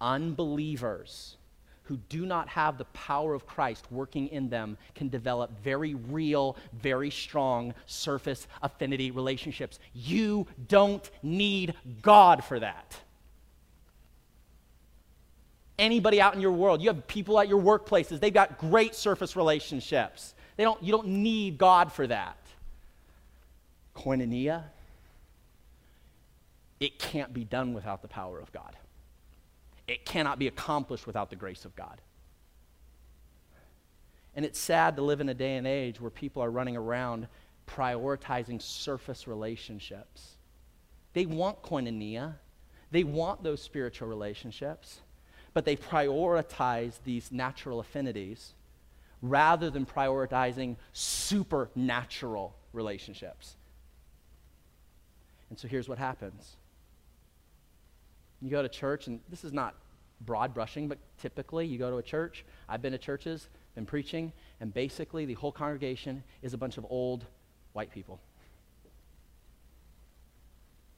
unbelievers 0.00 1.36
who 1.84 1.96
do 2.08 2.24
not 2.24 2.48
have 2.48 2.78
the 2.78 2.84
power 2.86 3.34
of 3.34 3.46
Christ 3.46 3.86
working 3.90 4.28
in 4.28 4.48
them 4.48 4.76
can 4.94 5.08
develop 5.08 5.50
very 5.62 5.94
real, 5.94 6.56
very 6.80 7.10
strong 7.10 7.74
surface 7.86 8.46
affinity 8.62 9.10
relationships. 9.10 9.78
You 9.92 10.46
don't 10.68 11.08
need 11.22 11.74
God 12.00 12.44
for 12.44 12.60
that. 12.60 12.96
Anybody 15.78 16.20
out 16.20 16.34
in 16.34 16.40
your 16.40 16.52
world, 16.52 16.80
you 16.80 16.88
have 16.88 17.06
people 17.08 17.40
at 17.40 17.48
your 17.48 17.60
workplaces, 17.60 18.20
they've 18.20 18.32
got 18.32 18.58
great 18.58 18.94
surface 18.94 19.34
relationships. 19.34 20.34
They 20.56 20.64
don't, 20.64 20.80
you 20.82 20.92
don't 20.92 21.08
need 21.08 21.58
God 21.58 21.92
for 21.92 22.06
that. 22.06 22.36
Koinonia, 23.96 24.64
it 26.78 26.98
can't 26.98 27.34
be 27.34 27.44
done 27.44 27.74
without 27.74 28.02
the 28.02 28.08
power 28.08 28.38
of 28.38 28.52
God 28.52 28.76
it 29.88 30.04
cannot 30.04 30.38
be 30.38 30.46
accomplished 30.46 31.06
without 31.06 31.30
the 31.30 31.36
grace 31.36 31.64
of 31.64 31.74
God. 31.74 32.00
And 34.34 34.44
it's 34.44 34.58
sad 34.58 34.96
to 34.96 35.02
live 35.02 35.20
in 35.20 35.28
a 35.28 35.34
day 35.34 35.56
and 35.56 35.66
age 35.66 36.00
where 36.00 36.10
people 36.10 36.42
are 36.42 36.50
running 36.50 36.76
around 36.76 37.26
prioritizing 37.66 38.60
surface 38.60 39.26
relationships. 39.26 40.36
They 41.12 41.26
want 41.26 41.62
koinonia. 41.62 42.34
They 42.90 43.04
want 43.04 43.42
those 43.42 43.62
spiritual 43.62 44.08
relationships, 44.08 45.00
but 45.54 45.64
they 45.64 45.76
prioritize 45.76 46.98
these 47.04 47.32
natural 47.32 47.80
affinities 47.80 48.52
rather 49.22 49.70
than 49.70 49.86
prioritizing 49.86 50.76
supernatural 50.92 52.54
relationships. 52.72 53.56
And 55.48 55.58
so 55.58 55.68
here's 55.68 55.88
what 55.88 55.98
happens 55.98 56.56
you 58.42 58.50
go 58.50 58.60
to 58.60 58.68
church, 58.68 59.06
and 59.06 59.20
this 59.30 59.44
is 59.44 59.52
not 59.52 59.74
broad 60.20 60.52
brushing, 60.52 60.88
but 60.88 60.98
typically 61.20 61.66
you 61.66 61.78
go 61.78 61.90
to 61.90 61.96
a 61.96 62.02
church. 62.02 62.44
I've 62.68 62.82
been 62.82 62.92
to 62.92 62.98
churches, 62.98 63.48
been 63.74 63.86
preaching, 63.86 64.32
and 64.60 64.74
basically 64.74 65.24
the 65.24 65.34
whole 65.34 65.52
congregation 65.52 66.22
is 66.42 66.52
a 66.52 66.58
bunch 66.58 66.76
of 66.76 66.86
old 66.90 67.24
white 67.72 67.90
people. 67.90 68.20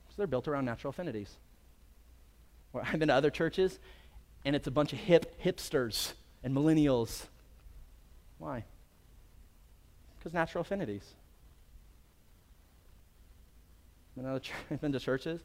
So 0.09 0.15
they're 0.19 0.27
built 0.27 0.49
around 0.49 0.65
natural 0.65 0.91
affinities. 0.91 1.37
Or 2.73 2.83
I've 2.83 2.99
been 2.99 3.09
to 3.09 3.15
other 3.15 3.31
churches, 3.31 3.79
and 4.45 4.57
it's 4.57 4.67
a 4.67 4.71
bunch 4.71 4.93
of 4.93 4.99
hip 4.99 5.41
hipsters 5.43 6.13
and 6.43 6.55
millennials. 6.55 7.27
Why? 8.39 8.65
Because 10.19 10.33
natural 10.33 10.63
affinities. 10.63 11.05
I've 14.17 14.81
been 14.81 14.93
to 14.93 15.01
churches, 15.01 15.41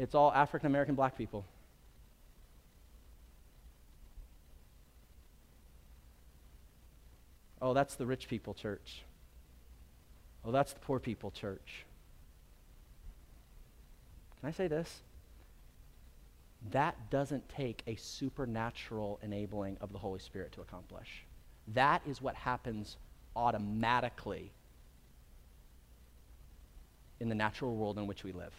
it's 0.00 0.14
all 0.14 0.32
African 0.32 0.66
American 0.66 0.94
black 0.94 1.16
people. 1.18 1.44
Oh, 7.60 7.74
that's 7.74 7.96
the 7.96 8.06
rich 8.06 8.26
people 8.26 8.54
church. 8.54 9.02
Oh, 10.42 10.52
that's 10.52 10.72
the 10.72 10.80
poor 10.80 10.98
people 10.98 11.30
church. 11.30 11.84
Can 14.40 14.48
I 14.48 14.52
say 14.52 14.68
this? 14.68 15.00
That 16.70 17.10
doesn't 17.10 17.46
take 17.50 17.82
a 17.86 17.94
supernatural 17.96 19.18
enabling 19.22 19.76
of 19.82 19.92
the 19.92 19.98
Holy 19.98 20.18
Spirit 20.18 20.52
to 20.52 20.62
accomplish. 20.62 21.26
That 21.74 22.00
is 22.06 22.22
what 22.22 22.36
happens 22.36 22.96
automatically 23.36 24.50
in 27.20 27.28
the 27.28 27.34
natural 27.34 27.76
world 27.76 27.98
in 27.98 28.06
which 28.06 28.24
we 28.24 28.32
live. 28.32 28.54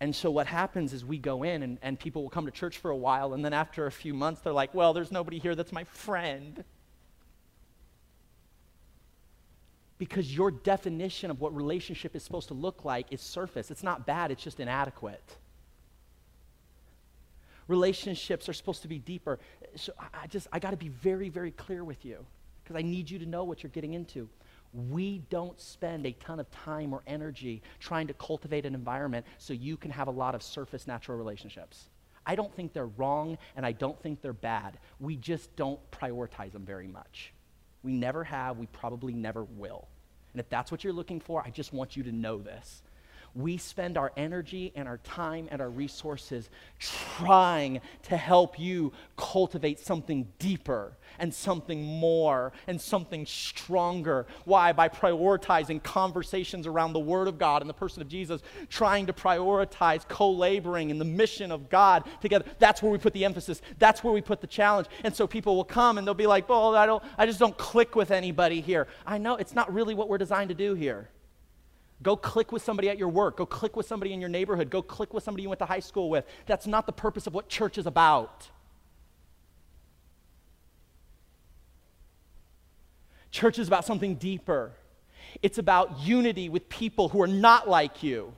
And 0.00 0.14
so 0.14 0.30
what 0.30 0.46
happens 0.46 0.92
is 0.92 1.04
we 1.04 1.18
go 1.18 1.42
in 1.42 1.62
and, 1.62 1.78
and 1.82 1.98
people 1.98 2.22
will 2.22 2.30
come 2.30 2.46
to 2.46 2.52
church 2.52 2.78
for 2.78 2.90
a 2.90 2.96
while, 2.96 3.34
and 3.34 3.44
then 3.44 3.52
after 3.52 3.86
a 3.86 3.90
few 3.90 4.14
months, 4.14 4.40
they're 4.42 4.52
like, 4.52 4.72
well, 4.72 4.92
there's 4.92 5.10
nobody 5.10 5.38
here 5.38 5.54
that's 5.54 5.72
my 5.72 5.84
friend. 5.84 6.62
Because 9.98 10.32
your 10.32 10.52
definition 10.52 11.32
of 11.32 11.40
what 11.40 11.54
relationship 11.54 12.14
is 12.14 12.22
supposed 12.22 12.48
to 12.48 12.54
look 12.54 12.84
like 12.84 13.12
is 13.12 13.20
surface. 13.20 13.72
It's 13.72 13.82
not 13.82 14.06
bad, 14.06 14.30
it's 14.30 14.42
just 14.42 14.60
inadequate. 14.60 15.36
Relationships 17.66 18.48
are 18.48 18.52
supposed 18.52 18.82
to 18.82 18.88
be 18.88 18.98
deeper. 18.98 19.40
So 19.74 19.92
I 19.98 20.28
just, 20.28 20.46
I 20.52 20.60
got 20.60 20.70
to 20.70 20.76
be 20.76 20.88
very, 20.88 21.28
very 21.28 21.50
clear 21.50 21.82
with 21.82 22.04
you 22.04 22.24
because 22.62 22.76
I 22.76 22.82
need 22.82 23.10
you 23.10 23.18
to 23.18 23.26
know 23.26 23.42
what 23.42 23.64
you're 23.64 23.70
getting 23.70 23.94
into 23.94 24.28
we 24.72 25.22
don't 25.30 25.60
spend 25.60 26.06
a 26.06 26.12
ton 26.12 26.40
of 26.40 26.50
time 26.50 26.92
or 26.92 27.02
energy 27.06 27.62
trying 27.80 28.06
to 28.06 28.14
cultivate 28.14 28.66
an 28.66 28.74
environment 28.74 29.24
so 29.38 29.52
you 29.52 29.76
can 29.76 29.90
have 29.90 30.08
a 30.08 30.12
lot 30.12 30.34
of 30.34 30.42
surface 30.42 30.86
natural 30.86 31.16
relationships. 31.16 31.88
I 32.26 32.34
don't 32.34 32.54
think 32.54 32.74
they're 32.74 32.86
wrong 32.86 33.38
and 33.56 33.64
I 33.64 33.72
don't 33.72 34.00
think 34.02 34.20
they're 34.20 34.32
bad. 34.34 34.78
We 35.00 35.16
just 35.16 35.54
don't 35.56 35.80
prioritize 35.90 36.52
them 36.52 36.66
very 36.66 36.86
much. 36.86 37.32
We 37.82 37.92
never 37.92 38.22
have, 38.24 38.58
we 38.58 38.66
probably 38.66 39.14
never 39.14 39.44
will. 39.44 39.88
And 40.32 40.40
if 40.40 40.48
that's 40.50 40.70
what 40.70 40.84
you're 40.84 40.92
looking 40.92 41.20
for, 41.20 41.42
I 41.42 41.50
just 41.50 41.72
want 41.72 41.96
you 41.96 42.02
to 42.02 42.12
know 42.12 42.38
this 42.38 42.82
we 43.34 43.56
spend 43.56 43.96
our 43.96 44.12
energy 44.16 44.72
and 44.74 44.88
our 44.88 44.98
time 44.98 45.48
and 45.50 45.60
our 45.60 45.70
resources 45.70 46.50
trying 46.78 47.80
to 48.02 48.16
help 48.16 48.58
you 48.58 48.92
cultivate 49.16 49.78
something 49.78 50.26
deeper 50.38 50.92
and 51.18 51.32
something 51.32 51.82
more 51.82 52.52
and 52.66 52.80
something 52.80 53.26
stronger. 53.26 54.26
Why? 54.44 54.72
By 54.72 54.88
prioritizing 54.88 55.82
conversations 55.82 56.66
around 56.66 56.92
the 56.92 57.00
Word 57.00 57.28
of 57.28 57.38
God 57.38 57.62
and 57.62 57.68
the 57.68 57.74
person 57.74 58.02
of 58.02 58.08
Jesus, 58.08 58.42
trying 58.68 59.06
to 59.06 59.12
prioritize 59.12 60.06
co 60.08 60.30
laboring 60.30 60.90
in 60.90 60.98
the 60.98 61.04
mission 61.04 61.50
of 61.50 61.68
God 61.68 62.04
together. 62.20 62.44
That's 62.58 62.82
where 62.82 62.92
we 62.92 62.98
put 62.98 63.12
the 63.12 63.24
emphasis. 63.24 63.62
That's 63.78 64.02
where 64.02 64.12
we 64.12 64.20
put 64.20 64.40
the 64.40 64.46
challenge. 64.46 64.88
And 65.04 65.14
so 65.14 65.26
people 65.26 65.56
will 65.56 65.64
come 65.64 65.98
and 65.98 66.06
they'll 66.06 66.14
be 66.14 66.26
like, 66.26 66.48
well, 66.48 66.74
I, 66.74 66.86
don't, 66.86 67.02
I 67.16 67.26
just 67.26 67.38
don't 67.38 67.56
click 67.56 67.96
with 67.96 68.10
anybody 68.10 68.60
here. 68.60 68.86
I 69.06 69.18
know 69.18 69.36
it's 69.36 69.54
not 69.54 69.72
really 69.72 69.94
what 69.94 70.08
we're 70.08 70.18
designed 70.18 70.48
to 70.50 70.54
do 70.54 70.74
here. 70.74 71.08
Go 72.02 72.16
click 72.16 72.52
with 72.52 72.62
somebody 72.62 72.88
at 72.88 72.98
your 72.98 73.08
work. 73.08 73.36
Go 73.36 73.46
click 73.46 73.76
with 73.76 73.86
somebody 73.86 74.12
in 74.12 74.20
your 74.20 74.28
neighborhood. 74.28 74.70
Go 74.70 74.82
click 74.82 75.12
with 75.12 75.24
somebody 75.24 75.42
you 75.42 75.48
went 75.48 75.58
to 75.58 75.66
high 75.66 75.80
school 75.80 76.08
with. 76.10 76.24
That's 76.46 76.66
not 76.66 76.86
the 76.86 76.92
purpose 76.92 77.26
of 77.26 77.34
what 77.34 77.48
church 77.48 77.76
is 77.76 77.86
about. 77.86 78.48
Church 83.30 83.58
is 83.58 83.66
about 83.66 83.84
something 83.84 84.14
deeper. 84.14 84.72
It's 85.42 85.58
about 85.58 86.00
unity 86.00 86.48
with 86.48 86.68
people 86.68 87.08
who 87.08 87.20
are 87.20 87.26
not 87.26 87.68
like 87.68 88.02
you. 88.02 88.32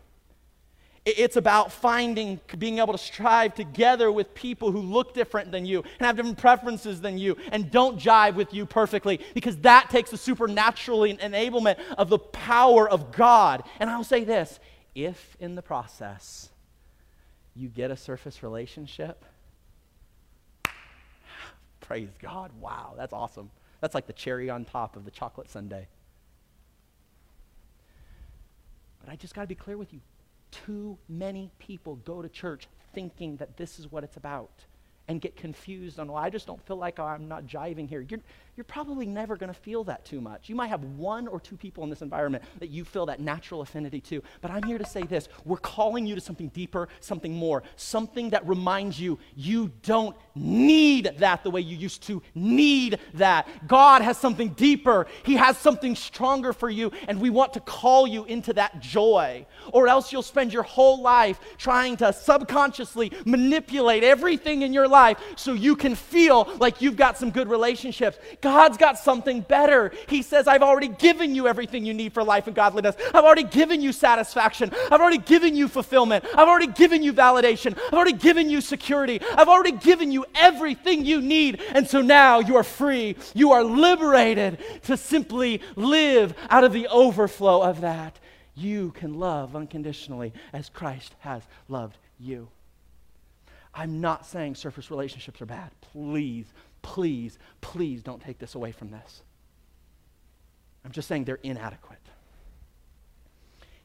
It's 1.17 1.37
about 1.37 1.73
finding, 1.73 2.41
being 2.59 2.79
able 2.79 2.93
to 2.93 2.99
strive 2.99 3.55
together 3.55 4.11
with 4.11 4.35
people 4.35 4.71
who 4.71 4.81
look 4.81 5.15
different 5.15 5.53
than 5.53 5.65
you 5.67 5.83
and 5.99 6.07
have 6.07 6.17
different 6.17 6.39
preferences 6.39 7.01
than 7.01 7.19
you 7.19 7.37
and 7.53 7.71
don't 7.71 7.99
jive 7.99 8.35
with 8.35 8.53
you 8.53 8.67
perfectly 8.67 9.21
because 9.35 9.57
that 9.59 9.91
takes 9.91 10.11
the 10.11 10.17
supernatural 10.17 11.01
enablement 11.01 11.79
of 11.97 12.09
the 12.09 12.19
power 12.19 12.89
of 12.89 13.13
God. 13.13 13.63
And 13.79 13.89
I'll 13.89 14.05
say 14.05 14.25
this 14.25 14.59
if 14.95 15.37
in 15.41 15.55
the 15.55 15.63
process 15.63 16.51
you 17.55 17.69
get 17.69 17.91
a 17.91 17.97
surface 17.97 18.43
relationship, 18.43 19.25
praise 21.81 22.11
God. 22.21 22.51
Wow, 22.61 22.95
that's 22.97 23.13
awesome. 23.13 23.51
That's 23.81 23.95
like 23.95 24.07
the 24.07 24.13
cherry 24.13 24.51
on 24.51 24.65
top 24.65 24.97
of 24.97 25.05
the 25.05 25.11
chocolate 25.11 25.51
sundae. 25.51 25.87
But 29.01 29.11
I 29.11 29.17
just 29.17 29.35
got 29.35 29.43
to 29.43 29.47
be 29.47 29.55
clear 29.55 29.79
with 29.79 29.93
you 29.93 30.01
too 30.51 30.99
many 31.09 31.51
people 31.59 31.97
go 31.97 32.23
to 32.23 32.29
church 32.29 32.69
thinking 32.93 33.37
that 33.37 33.57
this 33.57 33.79
is 33.79 33.91
what 33.91 34.05
it's 34.05 34.17
about 34.17 34.65
and 35.09 35.21
get 35.21 35.37
confused 35.37 35.99
on, 35.99 36.07
well, 36.07 36.23
I 36.23 36.31
just 36.31 36.47
don't 36.47 36.65
feel 36.67 36.77
like 36.77 37.01
I'm 37.01 37.27
not 37.27 37.45
jiving 37.45 37.89
here. 37.89 38.01
You're, 38.01 38.21
you're 38.61 38.65
probably 38.67 39.07
never 39.07 39.39
going 39.39 39.49
to 39.49 39.59
feel 39.59 39.85
that 39.85 40.05
too 40.05 40.21
much. 40.21 40.51
You 40.51 40.55
might 40.55 40.67
have 40.67 40.85
one 40.85 41.27
or 41.27 41.41
two 41.41 41.57
people 41.57 41.83
in 41.83 41.89
this 41.89 42.03
environment 42.03 42.45
that 42.59 42.69
you 42.69 42.85
feel 42.85 43.07
that 43.07 43.19
natural 43.19 43.63
affinity 43.63 44.03
to. 44.03 44.23
But 44.43 44.51
I'm 44.51 44.63
here 44.65 44.77
to 44.77 44.85
say 44.85 45.03
this 45.03 45.31
we're 45.47 45.57
calling 45.57 46.05
you 46.05 46.15
to 46.15 46.21
something 46.21 46.49
deeper, 46.49 46.91
something 47.01 47.33
more, 47.33 47.63
something 47.77 48.29
that 48.31 48.47
reminds 48.47 49.01
you 49.01 49.19
you 49.35 49.73
don't 49.83 50.15
need 50.35 51.11
that 51.21 51.43
the 51.43 51.51
way 51.51 51.63
you 51.63 51.75
used 51.75 52.03
to 52.03 52.21
need 52.35 52.99
that. 53.15 53.49
God 53.67 54.03
has 54.03 54.19
something 54.19 54.51
deeper, 54.51 55.07
He 55.23 55.37
has 55.37 55.57
something 55.57 55.97
stronger 55.97 56.53
for 56.53 56.69
you, 56.69 56.93
and 57.09 57.19
we 57.19 57.31
want 57.31 57.55
to 57.55 57.61
call 57.61 58.07
you 58.07 58.27
into 58.27 58.53
that 58.53 58.81
joy. 58.81 59.47
Or 59.73 59.89
else 59.89 60.13
you'll 60.13 60.21
spend 60.21 60.53
your 60.53 60.65
whole 60.65 61.01
life 61.01 61.41
trying 61.57 61.97
to 61.97 62.13
subconsciously 62.13 63.11
manipulate 63.25 64.05
everything 64.05 64.61
in 64.61 64.75
your 64.75 64.87
life 64.87 65.19
so 65.37 65.55
you 65.55 65.77
can 65.77 65.95
feel 65.95 66.53
like 66.59 66.83
you've 66.83 66.97
got 66.97 67.17
some 67.17 67.31
good 67.31 67.49
relationships. 67.49 68.19
God's 68.51 68.79
got 68.79 68.99
something 68.99 69.43
better. 69.43 69.93
He 70.09 70.23
says, 70.23 70.49
I've 70.49 70.63
already 70.63 70.89
given 70.89 71.37
you 71.37 71.47
everything 71.47 71.85
you 71.87 71.95
need 71.95 72.13
for 72.13 72.25
life 72.25 72.49
and 72.49 72.57
godliness. 72.57 72.97
I've 73.15 73.25
already 73.25 73.45
given 73.45 73.81
you 73.81 73.93
satisfaction. 73.93 74.73
I've 74.91 75.01
already 75.01 75.19
given 75.19 75.55
you 75.55 75.69
fulfillment. 75.69 76.25
I've 76.35 76.49
already 76.49 76.67
given 76.67 77.05
you 77.05 77.13
validation. 77.13 77.79
I've 77.87 77.95
already 77.95 78.15
given 78.15 78.51
you 78.51 78.61
security. 78.61 79.21
I've 79.37 79.47
already 79.47 79.71
given 79.71 80.11
you 80.11 80.27
everything 80.35 81.05
you 81.05 81.21
need. 81.21 81.63
And 81.75 81.87
so 81.87 82.03
now 82.03 82.41
you 82.41 82.57
are 82.57 82.65
free. 82.65 83.15
You 83.35 83.53
are 83.53 83.63
liberated 83.63 84.59
to 84.83 84.97
simply 84.97 85.63
live 85.77 86.35
out 86.51 86.65
of 86.65 86.73
the 86.73 86.89
overflow 86.89 87.63
of 87.63 87.83
that. 87.83 88.19
You 88.57 88.91
can 88.91 89.15
love 89.15 89.55
unconditionally 89.55 90.33
as 90.53 90.69
Christ 90.69 91.15
has 91.21 91.45
loved 91.69 91.99
you. 92.19 92.49
I'm 93.73 94.01
not 94.01 94.27
saying 94.27 94.57
surface 94.57 94.91
relationships 94.91 95.41
are 95.41 95.47
bad. 95.47 95.71
Please, 95.93 96.47
please, 96.83 97.39
please 97.61 98.03
don't 98.03 98.23
take 98.23 98.39
this 98.39 98.55
away 98.55 98.73
from 98.73 98.91
this. 98.91 99.23
I'm 100.85 100.93
just 100.93 101.09
saying 101.09 101.25
they're 101.25 101.37
inadequate. 101.43 101.99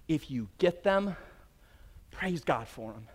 If 0.08 0.30
you 0.30 0.50
get 0.58 0.84
them, 0.84 1.16
praise 2.12 2.43
God 2.43 2.68
for 2.68 2.93
them. 2.93 3.08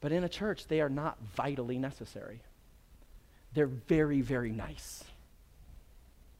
But 0.00 0.12
in 0.12 0.24
a 0.24 0.28
church, 0.28 0.66
they 0.66 0.80
are 0.80 0.88
not 0.88 1.18
vitally 1.34 1.78
necessary. 1.78 2.40
They're 3.52 3.66
very, 3.66 4.20
very 4.20 4.50
nice. 4.50 5.04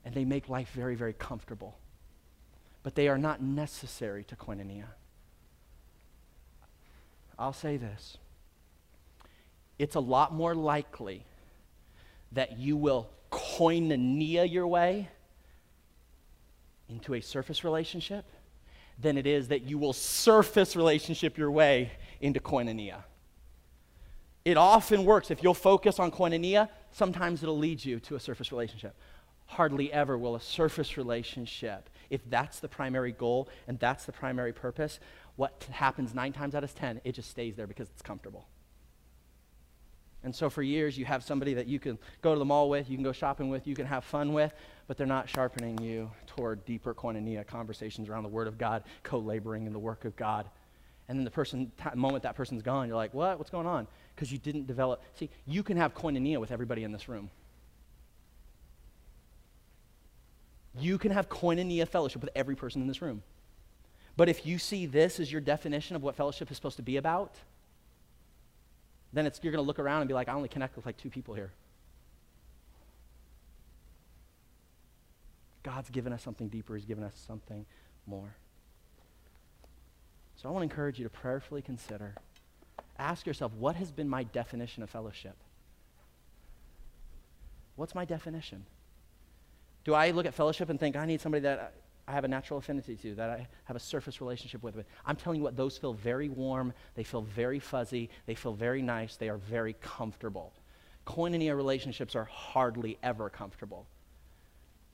And 0.04 0.14
they 0.14 0.24
make 0.24 0.48
life 0.48 0.70
very, 0.72 0.94
very 0.94 1.12
comfortable. 1.12 1.76
But 2.82 2.94
they 2.94 3.08
are 3.08 3.18
not 3.18 3.42
necessary 3.42 4.24
to 4.24 4.36
koinonia. 4.36 4.86
I'll 7.38 7.52
say 7.52 7.76
this 7.76 8.18
it's 9.80 9.94
a 9.94 10.00
lot 10.00 10.34
more 10.34 10.54
likely 10.54 11.24
that 12.32 12.58
you 12.58 12.76
will 12.76 13.08
koinonia 13.32 14.50
your 14.50 14.66
way 14.66 15.08
into 16.90 17.14
a 17.14 17.20
surface 17.22 17.64
relationship 17.64 18.26
than 18.98 19.16
it 19.16 19.26
is 19.26 19.48
that 19.48 19.62
you 19.62 19.78
will 19.78 19.94
surface 19.94 20.76
relationship 20.76 21.38
your 21.38 21.50
way 21.50 21.92
into 22.20 22.40
koinonia. 22.40 23.04
It 24.44 24.58
often 24.58 25.06
works. 25.06 25.30
If 25.30 25.42
you'll 25.42 25.54
focus 25.54 25.98
on 25.98 26.10
koinonia, 26.10 26.68
sometimes 26.92 27.42
it'll 27.42 27.58
lead 27.58 27.82
you 27.82 28.00
to 28.00 28.16
a 28.16 28.20
surface 28.20 28.52
relationship. 28.52 28.94
Hardly 29.46 29.90
ever 29.92 30.18
will 30.18 30.34
a 30.34 30.40
surface 30.40 30.98
relationship, 30.98 31.88
if 32.10 32.20
that's 32.28 32.60
the 32.60 32.68
primary 32.68 33.12
goal 33.12 33.48
and 33.66 33.78
that's 33.78 34.04
the 34.04 34.12
primary 34.12 34.52
purpose, 34.52 35.00
what 35.36 35.66
happens 35.70 36.14
nine 36.14 36.34
times 36.34 36.54
out 36.54 36.64
of 36.64 36.74
ten, 36.74 37.00
it 37.02 37.12
just 37.12 37.30
stays 37.30 37.56
there 37.56 37.66
because 37.66 37.88
it's 37.88 38.02
comfortable. 38.02 38.46
And 40.22 40.34
so 40.34 40.50
for 40.50 40.62
years, 40.62 40.98
you 40.98 41.06
have 41.06 41.24
somebody 41.24 41.54
that 41.54 41.66
you 41.66 41.78
can 41.78 41.98
go 42.20 42.34
to 42.34 42.38
the 42.38 42.44
mall 42.44 42.68
with, 42.68 42.90
you 42.90 42.96
can 42.96 43.04
go 43.04 43.12
shopping 43.12 43.48
with, 43.48 43.66
you 43.66 43.74
can 43.74 43.86
have 43.86 44.04
fun 44.04 44.32
with, 44.32 44.52
but 44.86 44.98
they're 44.98 45.06
not 45.06 45.28
sharpening 45.28 45.78
you 45.78 46.10
toward 46.26 46.64
deeper 46.66 46.92
koinonia 46.92 47.46
conversations 47.46 48.08
around 48.08 48.24
the 48.24 48.28
Word 48.28 48.46
of 48.46 48.58
God, 48.58 48.82
co 49.02 49.18
laboring 49.18 49.66
in 49.66 49.72
the 49.72 49.78
work 49.78 50.04
of 50.04 50.14
God. 50.16 50.46
And 51.08 51.18
then 51.18 51.24
the 51.24 51.30
person, 51.30 51.72
t- 51.82 51.96
moment 51.96 52.22
that 52.22 52.36
person's 52.36 52.62
gone, 52.62 52.86
you're 52.86 52.96
like, 52.96 53.14
what? 53.14 53.38
What's 53.38 53.50
going 53.50 53.66
on? 53.66 53.86
Because 54.14 54.30
you 54.30 54.38
didn't 54.38 54.66
develop. 54.66 55.02
See, 55.14 55.30
you 55.46 55.62
can 55.62 55.76
have 55.76 55.94
koinonia 55.94 56.38
with 56.38 56.52
everybody 56.52 56.84
in 56.84 56.92
this 56.92 57.08
room. 57.08 57.30
You 60.78 60.98
can 60.98 61.10
have 61.10 61.28
koinonia 61.28 61.88
fellowship 61.88 62.20
with 62.20 62.30
every 62.36 62.54
person 62.54 62.82
in 62.82 62.88
this 62.88 63.02
room. 63.02 63.22
But 64.16 64.28
if 64.28 64.44
you 64.44 64.58
see 64.58 64.86
this 64.86 65.18
as 65.18 65.32
your 65.32 65.40
definition 65.40 65.96
of 65.96 66.02
what 66.02 66.14
fellowship 66.14 66.50
is 66.50 66.56
supposed 66.56 66.76
to 66.76 66.82
be 66.82 66.96
about, 66.96 67.36
then 69.12 69.26
it's, 69.26 69.40
you're 69.42 69.52
going 69.52 69.62
to 69.62 69.66
look 69.66 69.78
around 69.78 70.02
and 70.02 70.08
be 70.08 70.14
like, 70.14 70.28
I 70.28 70.32
only 70.32 70.48
connect 70.48 70.76
with 70.76 70.86
like 70.86 70.96
two 70.96 71.10
people 71.10 71.34
here. 71.34 71.52
God's 75.62 75.90
given 75.90 76.12
us 76.12 76.22
something 76.22 76.48
deeper, 76.48 76.74
He's 76.74 76.84
given 76.84 77.04
us 77.04 77.12
something 77.26 77.66
more. 78.06 78.34
So 80.36 80.48
I 80.48 80.52
want 80.52 80.62
to 80.62 80.72
encourage 80.72 80.98
you 80.98 81.04
to 81.04 81.10
prayerfully 81.10 81.60
consider. 81.60 82.14
Ask 82.98 83.26
yourself, 83.26 83.52
what 83.54 83.76
has 83.76 83.90
been 83.90 84.08
my 84.08 84.22
definition 84.22 84.82
of 84.82 84.88
fellowship? 84.88 85.36
What's 87.76 87.94
my 87.94 88.04
definition? 88.04 88.64
Do 89.84 89.94
I 89.94 90.10
look 90.10 90.26
at 90.26 90.34
fellowship 90.34 90.68
and 90.70 90.78
think 90.78 90.96
I 90.96 91.06
need 91.06 91.20
somebody 91.20 91.42
that 91.42 91.74
I 92.10 92.12
have 92.12 92.24
a 92.24 92.28
natural 92.28 92.58
affinity 92.58 92.96
to, 92.96 93.14
that 93.14 93.30
I 93.30 93.46
have 93.64 93.76
a 93.76 93.80
surface 93.80 94.20
relationship 94.20 94.64
with. 94.64 94.84
I'm 95.06 95.14
telling 95.14 95.38
you 95.38 95.44
what, 95.44 95.56
those 95.56 95.78
feel 95.78 95.92
very 95.92 96.28
warm, 96.28 96.72
they 96.96 97.04
feel 97.04 97.22
very 97.22 97.60
fuzzy, 97.60 98.10
they 98.26 98.34
feel 98.34 98.52
very 98.52 98.82
nice, 98.82 99.14
they 99.14 99.28
are 99.28 99.36
very 99.36 99.74
comfortable. 99.74 100.52
Koinonia 101.06 101.54
relationships 101.54 102.16
are 102.16 102.24
hardly 102.24 102.98
ever 103.04 103.30
comfortable. 103.30 103.86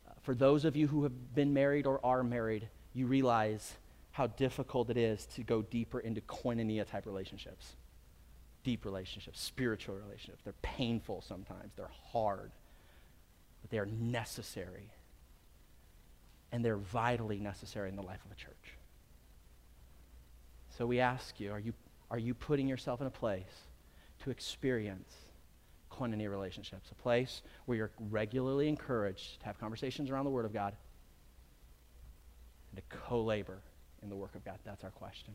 Uh, 0.06 0.12
for 0.20 0.34
those 0.34 0.66
of 0.66 0.76
you 0.76 0.88
who 0.88 1.04
have 1.04 1.34
been 1.34 1.54
married 1.54 1.86
or 1.86 2.04
are 2.04 2.22
married, 2.22 2.68
you 2.92 3.06
realize 3.06 3.76
how 4.10 4.26
difficult 4.26 4.90
it 4.90 4.98
is 4.98 5.24
to 5.26 5.42
go 5.42 5.62
deeper 5.62 6.00
into 6.00 6.20
koinonia 6.20 6.86
type 6.86 7.06
relationships. 7.06 7.76
Deep 8.62 8.84
relationships, 8.84 9.40
spiritual 9.40 9.94
relationships. 9.94 10.42
They're 10.44 10.52
painful 10.60 11.22
sometimes, 11.26 11.72
they're 11.76 11.90
hard, 12.12 12.50
but 13.62 13.70
they 13.70 13.78
are 13.78 13.86
necessary 13.86 14.90
and 16.52 16.64
they're 16.64 16.76
vitally 16.76 17.38
necessary 17.38 17.88
in 17.88 17.96
the 17.96 18.02
life 18.02 18.24
of 18.24 18.32
a 18.32 18.34
church. 18.34 18.76
So 20.76 20.86
we 20.86 21.00
ask 21.00 21.40
you 21.40 21.52
are, 21.52 21.58
you, 21.58 21.72
are 22.10 22.18
you 22.18 22.34
putting 22.34 22.68
yourself 22.68 23.00
in 23.00 23.06
a 23.06 23.10
place 23.10 23.64
to 24.24 24.30
experience 24.30 25.12
koinonia 25.90 26.30
relationships, 26.30 26.90
a 26.90 26.94
place 26.94 27.42
where 27.64 27.78
you're 27.78 27.90
regularly 28.10 28.68
encouraged 28.68 29.40
to 29.40 29.46
have 29.46 29.58
conversations 29.58 30.10
around 30.10 30.24
the 30.24 30.30
Word 30.30 30.44
of 30.44 30.52
God 30.52 30.74
and 32.70 32.76
to 32.76 32.96
co 32.96 33.22
labor 33.22 33.58
in 34.02 34.08
the 34.08 34.16
work 34.16 34.34
of 34.34 34.44
God? 34.44 34.58
That's 34.64 34.84
our 34.84 34.90
question. 34.90 35.34